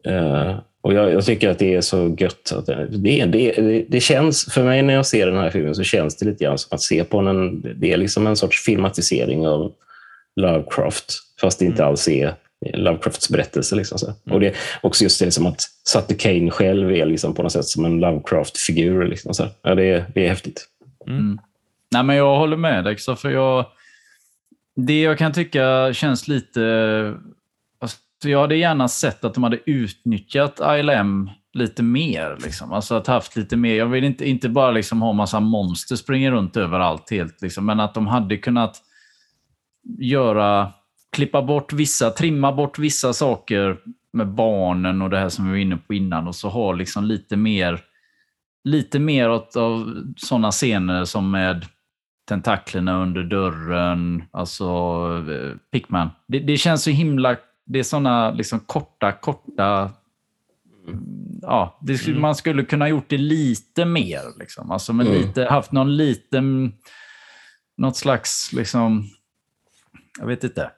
Eh, 0.06 0.56
och 0.82 0.94
jag, 0.94 1.14
jag 1.14 1.26
tycker 1.26 1.50
att 1.50 1.60
det 1.60 1.76
är 1.76 1.82
så 1.82 2.16
gött. 2.20 2.54
Att 2.56 2.66
det, 2.66 3.26
det, 3.26 3.86
det, 3.90 4.00
känns, 4.00 4.46
för 4.54 4.64
mig 4.64 4.82
när 4.82 4.94
jag 4.94 5.06
ser 5.06 5.28
den 5.28 5.38
här 5.38 5.50
filmen 5.50 5.76
så 5.76 5.84
känns 5.84 6.18
det 6.18 6.26
lite 6.26 6.44
grann 6.44 6.58
som 6.58 6.76
att 6.76 6.82
se 6.82 7.04
på 7.04 7.18
en, 7.18 7.62
det 7.76 7.94
är 7.94 7.98
liksom 7.98 8.28
en 8.28 8.36
sorts 8.36 8.64
filmatisering 8.64 9.48
av 9.48 9.72
Lovecraft, 10.36 11.14
fast 11.42 11.60
det 11.60 11.66
inte 11.66 11.86
alls 11.86 12.08
är 12.08 12.34
Lovecrafts 12.74 13.30
berättelse. 13.30 13.76
Liksom 13.76 14.00
så. 14.00 14.14
Och 14.32 14.40
det 14.40 14.56
också 14.82 15.04
just 15.04 15.20
det 15.20 15.32
som 15.32 15.46
att 15.46 15.62
Sutter 15.88 16.16
Kane 16.16 16.52
själv 16.52 16.92
är 16.92 17.06
liksom 17.06 17.34
på 17.34 17.44
något 17.44 17.52
sätt 17.52 17.66
som 17.66 17.86
en 17.86 18.00
Lovecraft-figur. 18.00 19.08
Liksom. 19.08 19.50
Ja, 19.62 19.76
det, 19.76 19.84
är, 19.84 20.06
det 20.16 20.26
är 20.26 20.30
häftigt. 20.30 20.66
Nej, 21.92 22.04
men 22.04 22.16
jag 22.16 22.38
håller 22.38 22.58
med 22.58 22.84
dig, 22.84 22.98
för 22.98 23.30
jag... 23.30 23.66
Det 24.86 25.02
jag 25.02 25.18
kan 25.18 25.34
tycka 25.34 25.94
känns 25.94 26.28
lite... 26.28 27.16
Alltså, 27.80 27.98
jag 28.24 28.42
hade 28.42 28.56
gärna 28.56 28.88
sett 28.88 29.24
att 29.24 29.34
de 29.34 29.44
hade 29.44 29.60
utnyttjat 29.66 30.60
ILM 30.80 31.30
lite 31.54 31.84
mer. 31.84 32.38
Liksom. 32.44 32.74
Alltså 32.74 32.96
att 32.96 33.08
haft 33.08 33.36
lite 33.36 33.58
mer... 33.58 33.76
Jag 33.76 33.86
vill 33.86 34.04
inte, 34.04 34.30
inte 34.30 34.50
bara 34.50 34.72
liksom 34.72 35.02
ha 35.02 35.14
massa 35.14 35.40
monster 35.40 35.96
springa 35.96 36.32
runt 36.32 36.58
överallt 36.58 37.12
helt, 37.12 37.42
liksom, 37.42 37.66
men 37.66 37.80
att 37.80 37.94
de 37.94 38.08
hade 38.08 38.38
kunnat 38.38 38.82
göra, 40.00 40.72
klippa 41.12 41.42
bort 41.42 41.74
vissa, 41.74 42.10
trimma 42.10 42.52
bort 42.52 42.80
vissa 42.80 43.14
saker 43.14 43.78
med 44.14 44.28
barnen 44.28 45.02
och 45.02 45.10
det 45.10 45.20
här 45.20 45.30
som 45.30 45.46
vi 45.46 45.52
var 45.52 45.58
inne 45.58 45.78
på 45.78 45.94
innan 45.94 46.28
och 46.28 46.36
så 46.36 46.50
ha 46.50 46.74
liksom 46.74 47.06
lite 47.06 47.38
mer, 47.38 47.80
lite 48.64 49.00
mer 49.00 49.30
åt, 49.30 49.56
av 49.56 50.04
sådana 50.18 50.52
scener 50.52 51.06
som 51.06 51.32
med 51.32 51.66
tentaklerna 52.30 53.02
under 53.02 53.24
dörren, 53.24 54.24
alltså 54.32 54.66
eh, 55.30 55.58
Pickman. 55.72 56.10
Det, 56.28 56.40
det 56.40 56.58
känns 56.58 56.84
så 56.84 56.90
himla, 56.90 57.36
det 57.66 57.80
är 57.80 57.84
sådana 57.84 58.32
liksom 58.32 58.60
korta, 58.60 59.12
korta 59.12 59.92
ja, 61.42 61.80
det, 61.82 62.08
Mm. 62.08 62.22
man 62.22 62.36
skulle 62.36 62.64
kunna 62.64 62.90
gjort 62.90 63.06
det 63.10 63.18
lite 63.18 63.86
mer. 63.86 64.22
Liksom. 64.40 64.72
Alltså 64.72 64.94
med 64.94 65.08
Mm. 65.08 65.18
lite, 65.22 65.46
haft 65.46 65.72
någon 65.72 65.98
liten, 65.98 66.74
något 67.78 67.98
slags, 67.98 68.54
liksom, 68.54 69.04
jag 70.20 70.28
vet 70.28 70.44
inte, 70.44 70.72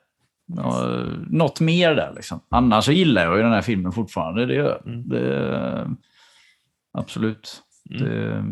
Nå- 0.47 1.05
något 1.29 1.59
mer 1.59 1.95
där. 1.95 2.13
Liksom. 2.15 2.39
Annars 2.49 2.85
så 2.85 2.91
gillar 2.91 3.23
jag 3.25 3.37
ju 3.37 3.43
den 3.43 3.51
här 3.51 3.61
filmen 3.61 3.91
fortfarande. 3.91 4.45
Det 4.45 4.53
gör. 4.53 4.81
Mm. 4.85 5.09
det, 5.09 5.89
Absolut. 6.93 7.61
Mm. 7.89 8.03
Det, 8.03 8.45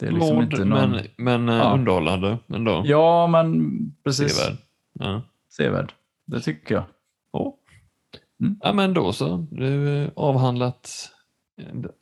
det 0.00 0.06
är 0.06 0.10
liksom 0.10 0.34
Låd, 0.34 0.44
inte 0.44 0.64
någon... 0.64 0.90
men, 0.90 1.06
men 1.16 1.48
eh, 1.48 1.54
Ja. 1.54 1.72
underhållande 1.74 2.38
ändå. 2.54 2.82
Ja, 2.84 3.26
men 3.26 3.70
precis. 4.04 4.36
Sevärd. 4.36 4.56
Ja. 4.92 5.22
Sevärd. 5.50 5.92
Det 6.26 6.40
tycker 6.40 6.74
jag. 6.74 6.84
Ja. 7.32 7.54
Mm. 8.40 8.56
ja, 8.62 8.72
men 8.72 8.94
då 8.94 9.12
så. 9.12 9.46
Du 9.50 9.88
är 9.88 10.10
avhandlat 10.16 10.90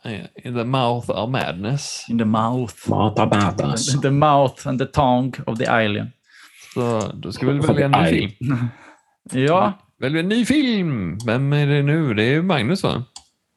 eh, 0.05 0.21
In 0.45 0.55
the 0.55 0.65
mouth 0.65 1.11
of 1.11 1.31
madness. 1.31 2.07
In 2.09 2.19
the 2.19 2.25
mouth. 2.25 2.75
Mata 2.91 3.27
batas. 3.27 4.01
The 4.01 4.11
mouth 4.11 4.69
and 4.69 4.79
the 4.79 4.87
tongue 4.87 5.33
of 5.47 5.59
the 5.59 5.67
alien. 5.67 6.13
Så 6.75 7.01
då 7.15 7.33
ska 7.33 7.47
vi 7.47 7.53
väl 7.53 7.67
välja 7.67 7.85
en 7.87 7.93
ny 8.05 8.29
film. 8.29 8.69
Ja, 9.33 9.73
Välj 10.01 10.19
en 10.19 10.29
ny 10.29 10.45
film! 10.45 11.19
Vem 11.27 11.53
är 11.53 11.67
det 11.67 11.83
nu? 11.83 12.15
Det 12.15 12.35
är 12.35 12.43
Magnus 12.43 12.83
va? 12.83 13.05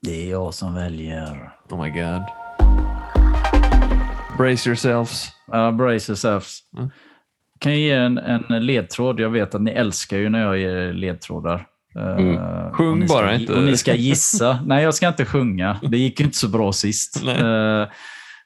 det 0.01 0.25
är 0.25 0.31
jag 0.31 0.53
som 0.53 0.75
väljer. 0.75 1.51
Oh 1.69 1.83
my 1.83 1.89
god. 1.89 2.40
Brace 4.41 4.69
yourselves. 4.69 5.29
Uh, 5.53 5.71
brace 5.71 6.11
yourselves. 6.11 6.59
Mm. 6.77 6.89
Kan 7.59 7.71
jag 7.71 7.81
ge 7.81 7.91
en, 7.91 8.17
en 8.17 8.65
ledtråd? 8.65 9.19
Jag 9.19 9.29
vet 9.29 9.55
att 9.55 9.61
ni 9.61 9.71
älskar 9.71 10.17
ju 10.17 10.29
när 10.29 10.41
jag 10.41 10.57
ger 10.57 10.93
ledtrådar. 10.93 11.67
Uh, 11.95 12.03
Mm. 12.17 12.37
Sjung 12.73 12.91
och 12.91 12.97
ni 12.97 13.07
ska, 13.07 13.17
bara, 13.17 13.35
inte- 13.35 13.53
Och 13.53 13.63
ni 13.63 13.77
ska 13.77 13.95
gissa. 13.95 14.59
Nej, 14.65 14.83
jag 14.83 14.93
ska 14.93 15.07
inte 15.07 15.25
sjunga. 15.25 15.79
Det 15.83 15.97
gick 15.97 16.19
ju 16.19 16.25
inte 16.25 16.37
så 16.37 16.47
bra 16.47 16.71
sist. 16.73 17.23
Uh, 17.27 17.85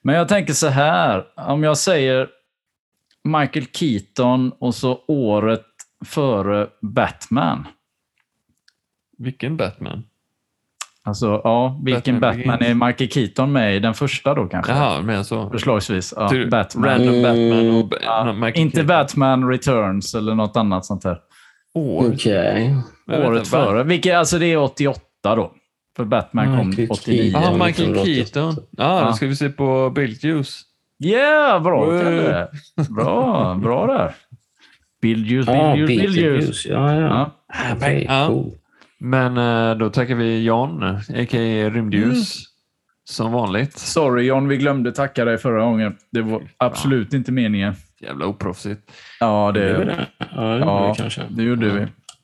men 0.03 0.15
jag 0.15 0.27
tänker 0.27 0.53
så 0.53 0.67
här. 0.67 1.23
Om 1.35 1.63
jag 1.63 1.77
säger 1.77 2.27
Michael 3.23 3.65
Keaton 3.65 4.51
och 4.59 4.75
så 4.75 4.99
året 5.07 5.65
före 6.05 6.67
Batman. 6.81 7.67
Vilken 9.17 9.57
Batman? 9.57 10.03
Alltså, 11.07 11.41
ja, 11.43 11.79
vilken 11.83 12.19
Batman 12.19 12.47
Batman, 12.47 12.69
är 12.69 12.87
Michael 12.87 13.09
Keaton 13.09 13.51
med 13.51 13.75
i? 13.75 13.79
Den 13.79 13.93
första 13.93 14.33
då 14.33 14.45
kanske? 14.45 14.71
Jaha, 14.71 15.01
men 15.01 15.25
så. 15.25 15.49
Förslagsvis. 15.49 16.13
Ja, 16.17 16.29
Ty- 16.29 16.45
Batman. 16.45 16.89
Random 16.89 17.21
Batman 17.23 17.69
och 17.75 17.93
Ja, 18.03 18.33
Michael 18.33 18.57
inte 18.57 18.75
Keaton. 18.75 18.87
Batman 18.87 19.49
Returns 19.49 20.15
eller 20.15 20.35
något 20.35 20.57
annat 20.57 20.85
sånt 20.85 21.03
här. 21.03 21.17
År. 21.73 22.11
Okej. 22.13 22.75
Vet 23.07 23.25
Året 23.27 23.47
före. 23.47 23.83
Vilket, 23.83 24.15
alltså 24.15 24.39
det 24.39 24.45
är 24.45 24.57
88 24.57 24.99
då. 25.23 25.51
För 25.97 26.05
Batman 26.05 26.57
kom 26.57 26.67
Michael 26.69 26.87
89. 26.91 27.31
Keaton. 27.31 27.41
Ja, 27.43 27.51
Ja, 27.59 27.65
Michael 27.65 27.89
1988. 27.91 28.25
Keaton. 28.33 28.55
Ja, 28.77 28.99
Ja. 29.01 29.05
då 29.07 29.13
ska 29.13 29.27
vi 29.27 29.35
se 29.35 29.49
på 29.49 29.89
Beetlejuice. 29.89 30.61
Yeah, 31.05 31.63
bra. 31.63 31.85
Kalle. 31.85 32.47
Bra, 32.89 33.55
bra 33.63 33.87
där. 33.87 34.15
Beetlejuice, 35.01 35.45
Beetlejuice. 35.45 35.87
Beetlejuice. 35.87 36.65
Ja, 36.65 36.95
ja. 36.95 37.01
Ja. 37.01 37.31
Ah, 37.81 37.89
Ja. 37.89 38.27
cool. 38.27 38.51
Men 38.99 39.37
eh, 39.37 39.77
då 39.77 39.89
tackar 39.89 40.15
vi 40.15 40.43
John, 40.43 40.83
a.k.a. 40.83 41.69
Rymdljus, 41.69 42.43
som 43.03 43.31
vanligt. 43.31 43.77
Sorry 43.77 44.25
John, 44.25 44.47
vi 44.47 44.57
glömde 44.57 44.91
tacka 44.91 45.25
dig 45.25 45.37
förra 45.37 45.61
gången. 45.63 45.95
Det 46.11 46.21
var 46.21 46.43
absolut 46.57 47.13
inte 47.13 47.31
meningen. 47.31 47.75
Jävla 48.01 48.25
oproffsigt. 48.25 48.91
Ja, 49.19 49.51
Det 49.53 49.59
det, 49.73 49.85
det. 49.85 50.07
Ja, 50.17 50.25
det 50.41 50.59
ja, 50.59 50.87
ja. 50.87 50.95
kanske. 50.97 51.21
det 51.29 51.43
gjorde 51.43 51.69
vi. 51.69 51.79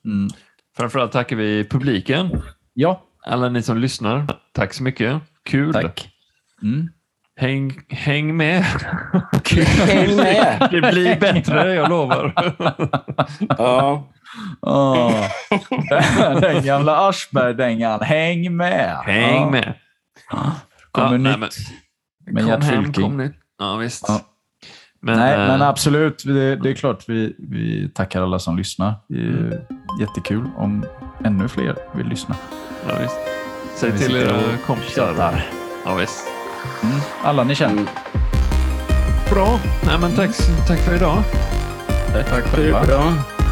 Mm. 0.10 0.30
Framförallt 0.78 1.12
tackar 1.12 1.36
vi 1.36 1.64
publiken, 1.70 2.30
Ja, 2.74 3.02
alla 3.26 3.50
ni 3.50 3.62
som 3.62 3.78
lyssnar. 3.78 4.28
Tack 4.52 4.74
så 4.74 4.84
mycket. 4.84 5.22
Kul. 5.46 5.74
tack. 5.74 6.10
Mm. 6.64 6.90
Häng, 7.36 7.74
häng 7.90 8.38
med. 8.38 8.64
Häng 9.88 10.16
med! 10.16 10.68
Det 10.72 10.82
blir 10.92 11.20
bättre, 11.20 11.74
jag 11.74 11.90
lovar. 11.90 12.34
Ja. 13.58 14.12
Ah. 14.62 15.12
Den 16.42 16.64
gamla 16.66 17.10
Aschberg-dängan. 17.10 18.02
Häng 18.02 18.56
med! 18.58 18.98
Häng 19.06 19.36
Ja. 19.42 19.50
med. 19.50 19.74
Kommer 20.92 21.12
Ja, 21.12 21.18
nytt 21.18 21.40
men- 21.40 22.34
med 22.34 22.44
kom 22.44 22.62
hem, 22.62 22.94
kom 22.94 23.18
nytt. 23.18 23.34
Ja, 23.60 23.76
visst. 23.76 24.06
Ja. 24.08 24.22
Men, 25.02 25.20
Nej, 25.20 25.34
eh, 25.34 25.40
men 25.48 25.62
absolut. 25.62 26.24
Det, 26.26 26.56
det 26.56 26.70
är 26.70 26.74
klart 26.74 27.04
vi, 27.10 27.36
vi 27.40 27.90
tackar 27.96 28.22
alla 28.22 28.40
som 28.40 28.58
lyssnar. 28.58 28.94
Det 29.10 29.16
är 29.16 29.28
Mm. 29.28 29.54
jättekul 30.00 30.50
om 30.58 30.86
ännu 31.26 31.48
fler 31.48 31.76
vill 31.96 32.08
lyssna. 32.08 32.36
ja, 32.88 32.94
visst. 33.02 33.16
Säg 33.76 33.98
till 33.98 34.16
era 34.16 34.36
och 34.36 34.66
kompisar. 34.68 35.44
Ja, 35.86 35.94
visst. 35.96 36.28
Mm. 36.84 36.96
Alla 37.24 37.44
ni 37.44 37.56
känner. 37.56 37.84
Bra. 39.30 39.60
Nej, 39.86 39.98
men 40.02 40.12
tack, 40.16 40.30
tack 40.68 40.80
för 40.80 40.96
idag. 40.96 41.24
Tack 42.14 42.28
är 42.30 42.42
själva. 42.42 42.84
bra? 42.86 43.14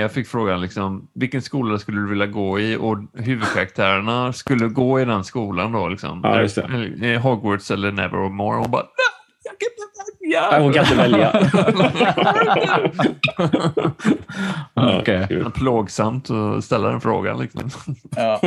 Eh, 0.00 0.04
Maja 0.04 0.08
fick 0.08 0.28
frågan 0.28 0.60
liksom, 0.60 1.08
vilken 1.14 1.42
skola 1.42 1.78
skulle 1.78 2.00
du 2.00 2.08
vilja 2.08 2.26
gå 2.26 2.60
i 2.60 2.76
och 2.76 2.98
huvudkaraktärerna 3.14 4.32
skulle 4.32 4.68
gå 4.68 5.00
i 5.00 5.04
den 5.04 5.24
skolan 5.24 5.72
då. 5.72 5.88
Liksom. 5.88 6.20
Ja, 6.22 6.40
just 6.40 6.54
det. 6.54 6.62
Eller, 6.62 7.04
eh, 7.14 7.20
Hogwarts 7.20 7.70
eller 7.70 7.92
Nevermore. 7.92 8.56
Och 8.56 8.62
hon 8.62 8.70
bara, 8.70 8.82
"Nej, 8.82 8.90
jag 9.44 9.54
kan 9.60 9.68
inte 9.76 9.82
välja. 10.20 10.50
Nej, 10.50 10.62
Hon 10.62 10.72
kan 10.72 10.84
inte 10.84 10.96
välja. 15.04 15.26
Kul. 15.28 15.50
Plågsamt 15.50 16.30
att 16.30 16.64
ställa 16.64 16.88
den 16.88 17.00
frågan. 17.00 17.38
Liksom. 17.38 17.70
Ja. 18.16 18.40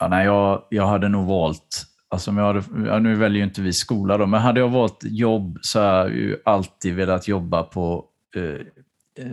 Ja, 0.00 0.08
nej, 0.08 0.24
jag, 0.26 0.62
jag 0.68 0.86
hade 0.86 1.08
nog 1.08 1.26
valt, 1.28 1.82
alltså 2.10 2.30
om 2.30 2.36
jag 2.38 2.44
hade, 2.44 3.00
nu 3.00 3.14
väljer 3.14 3.38
ju 3.38 3.44
inte 3.44 3.60
vi 3.62 3.72
skola 3.72 4.16
då, 4.18 4.26
men 4.26 4.40
hade 4.40 4.60
jag 4.60 4.68
valt 4.68 4.98
jobb 5.02 5.58
så 5.60 5.80
har 5.80 5.86
jag 5.86 6.10
ju 6.10 6.36
alltid 6.44 6.94
velat 6.94 7.28
jobba 7.28 7.62
på 7.62 8.04
eh, 8.36 8.66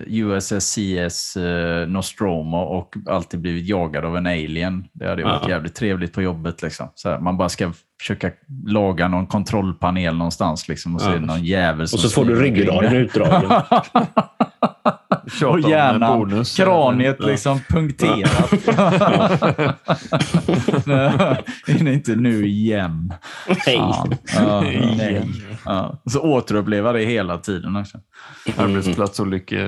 USSCS 0.08 1.38
eh, 1.38 1.88
Nostromo 1.88 2.58
och 2.58 2.94
alltid 3.10 3.40
blivit 3.42 3.68
jagad 3.68 4.06
av 4.06 4.18
en 4.18 4.26
alien. 4.28 4.86
Det 4.94 5.08
hade 5.10 5.24
varit 5.24 5.42
Ja. 5.44 5.50
jävligt 5.50 5.76
trevligt 5.76 6.14
på 6.14 6.22
jobbet. 6.22 6.62
Liksom. 6.62 6.90
Här, 7.06 7.20
man 7.20 7.38
bara 7.38 7.50
ska 7.50 7.74
försöka 8.02 8.32
laga 8.68 9.08
någon 9.08 9.28
kontrollpanel 9.28 10.16
någonstans 10.18 10.68
liksom, 10.68 10.96
och 10.96 11.02
så 11.02 11.10
Ja. 11.10 11.14
är 11.16 11.20
det 11.20 11.26
någon 11.26 11.44
jävel 11.44 11.88
som 11.88 11.98
Och 11.98 12.02
så 12.02 12.10
får 12.10 12.26
du 12.26 12.42
ryggraden 12.42 12.94
utdragen. 12.96 13.52
Och 15.46 15.60
hjärnan, 15.60 16.20
bonus. 16.20 16.58
kraniet 16.58 17.18
Ja. 17.20 17.26
liksom 17.28 17.60
punkterat. 17.70 18.52
Nej, 20.86 21.44
det 21.66 21.72
är 21.80 21.88
inte 21.94 22.16
nu 22.16 22.46
igen. 22.48 23.14
Fan. 23.66 24.16
Ja, 24.36 24.62
nej. 24.98 25.22
Ja. 25.66 26.02
Så 26.06 26.20
återuppleva 26.22 26.92
det 26.92 27.00
hela 27.06 27.38
tiden. 27.38 27.76
Alltså. 27.76 27.98
Arbetsplatsolyckor. 28.58 29.60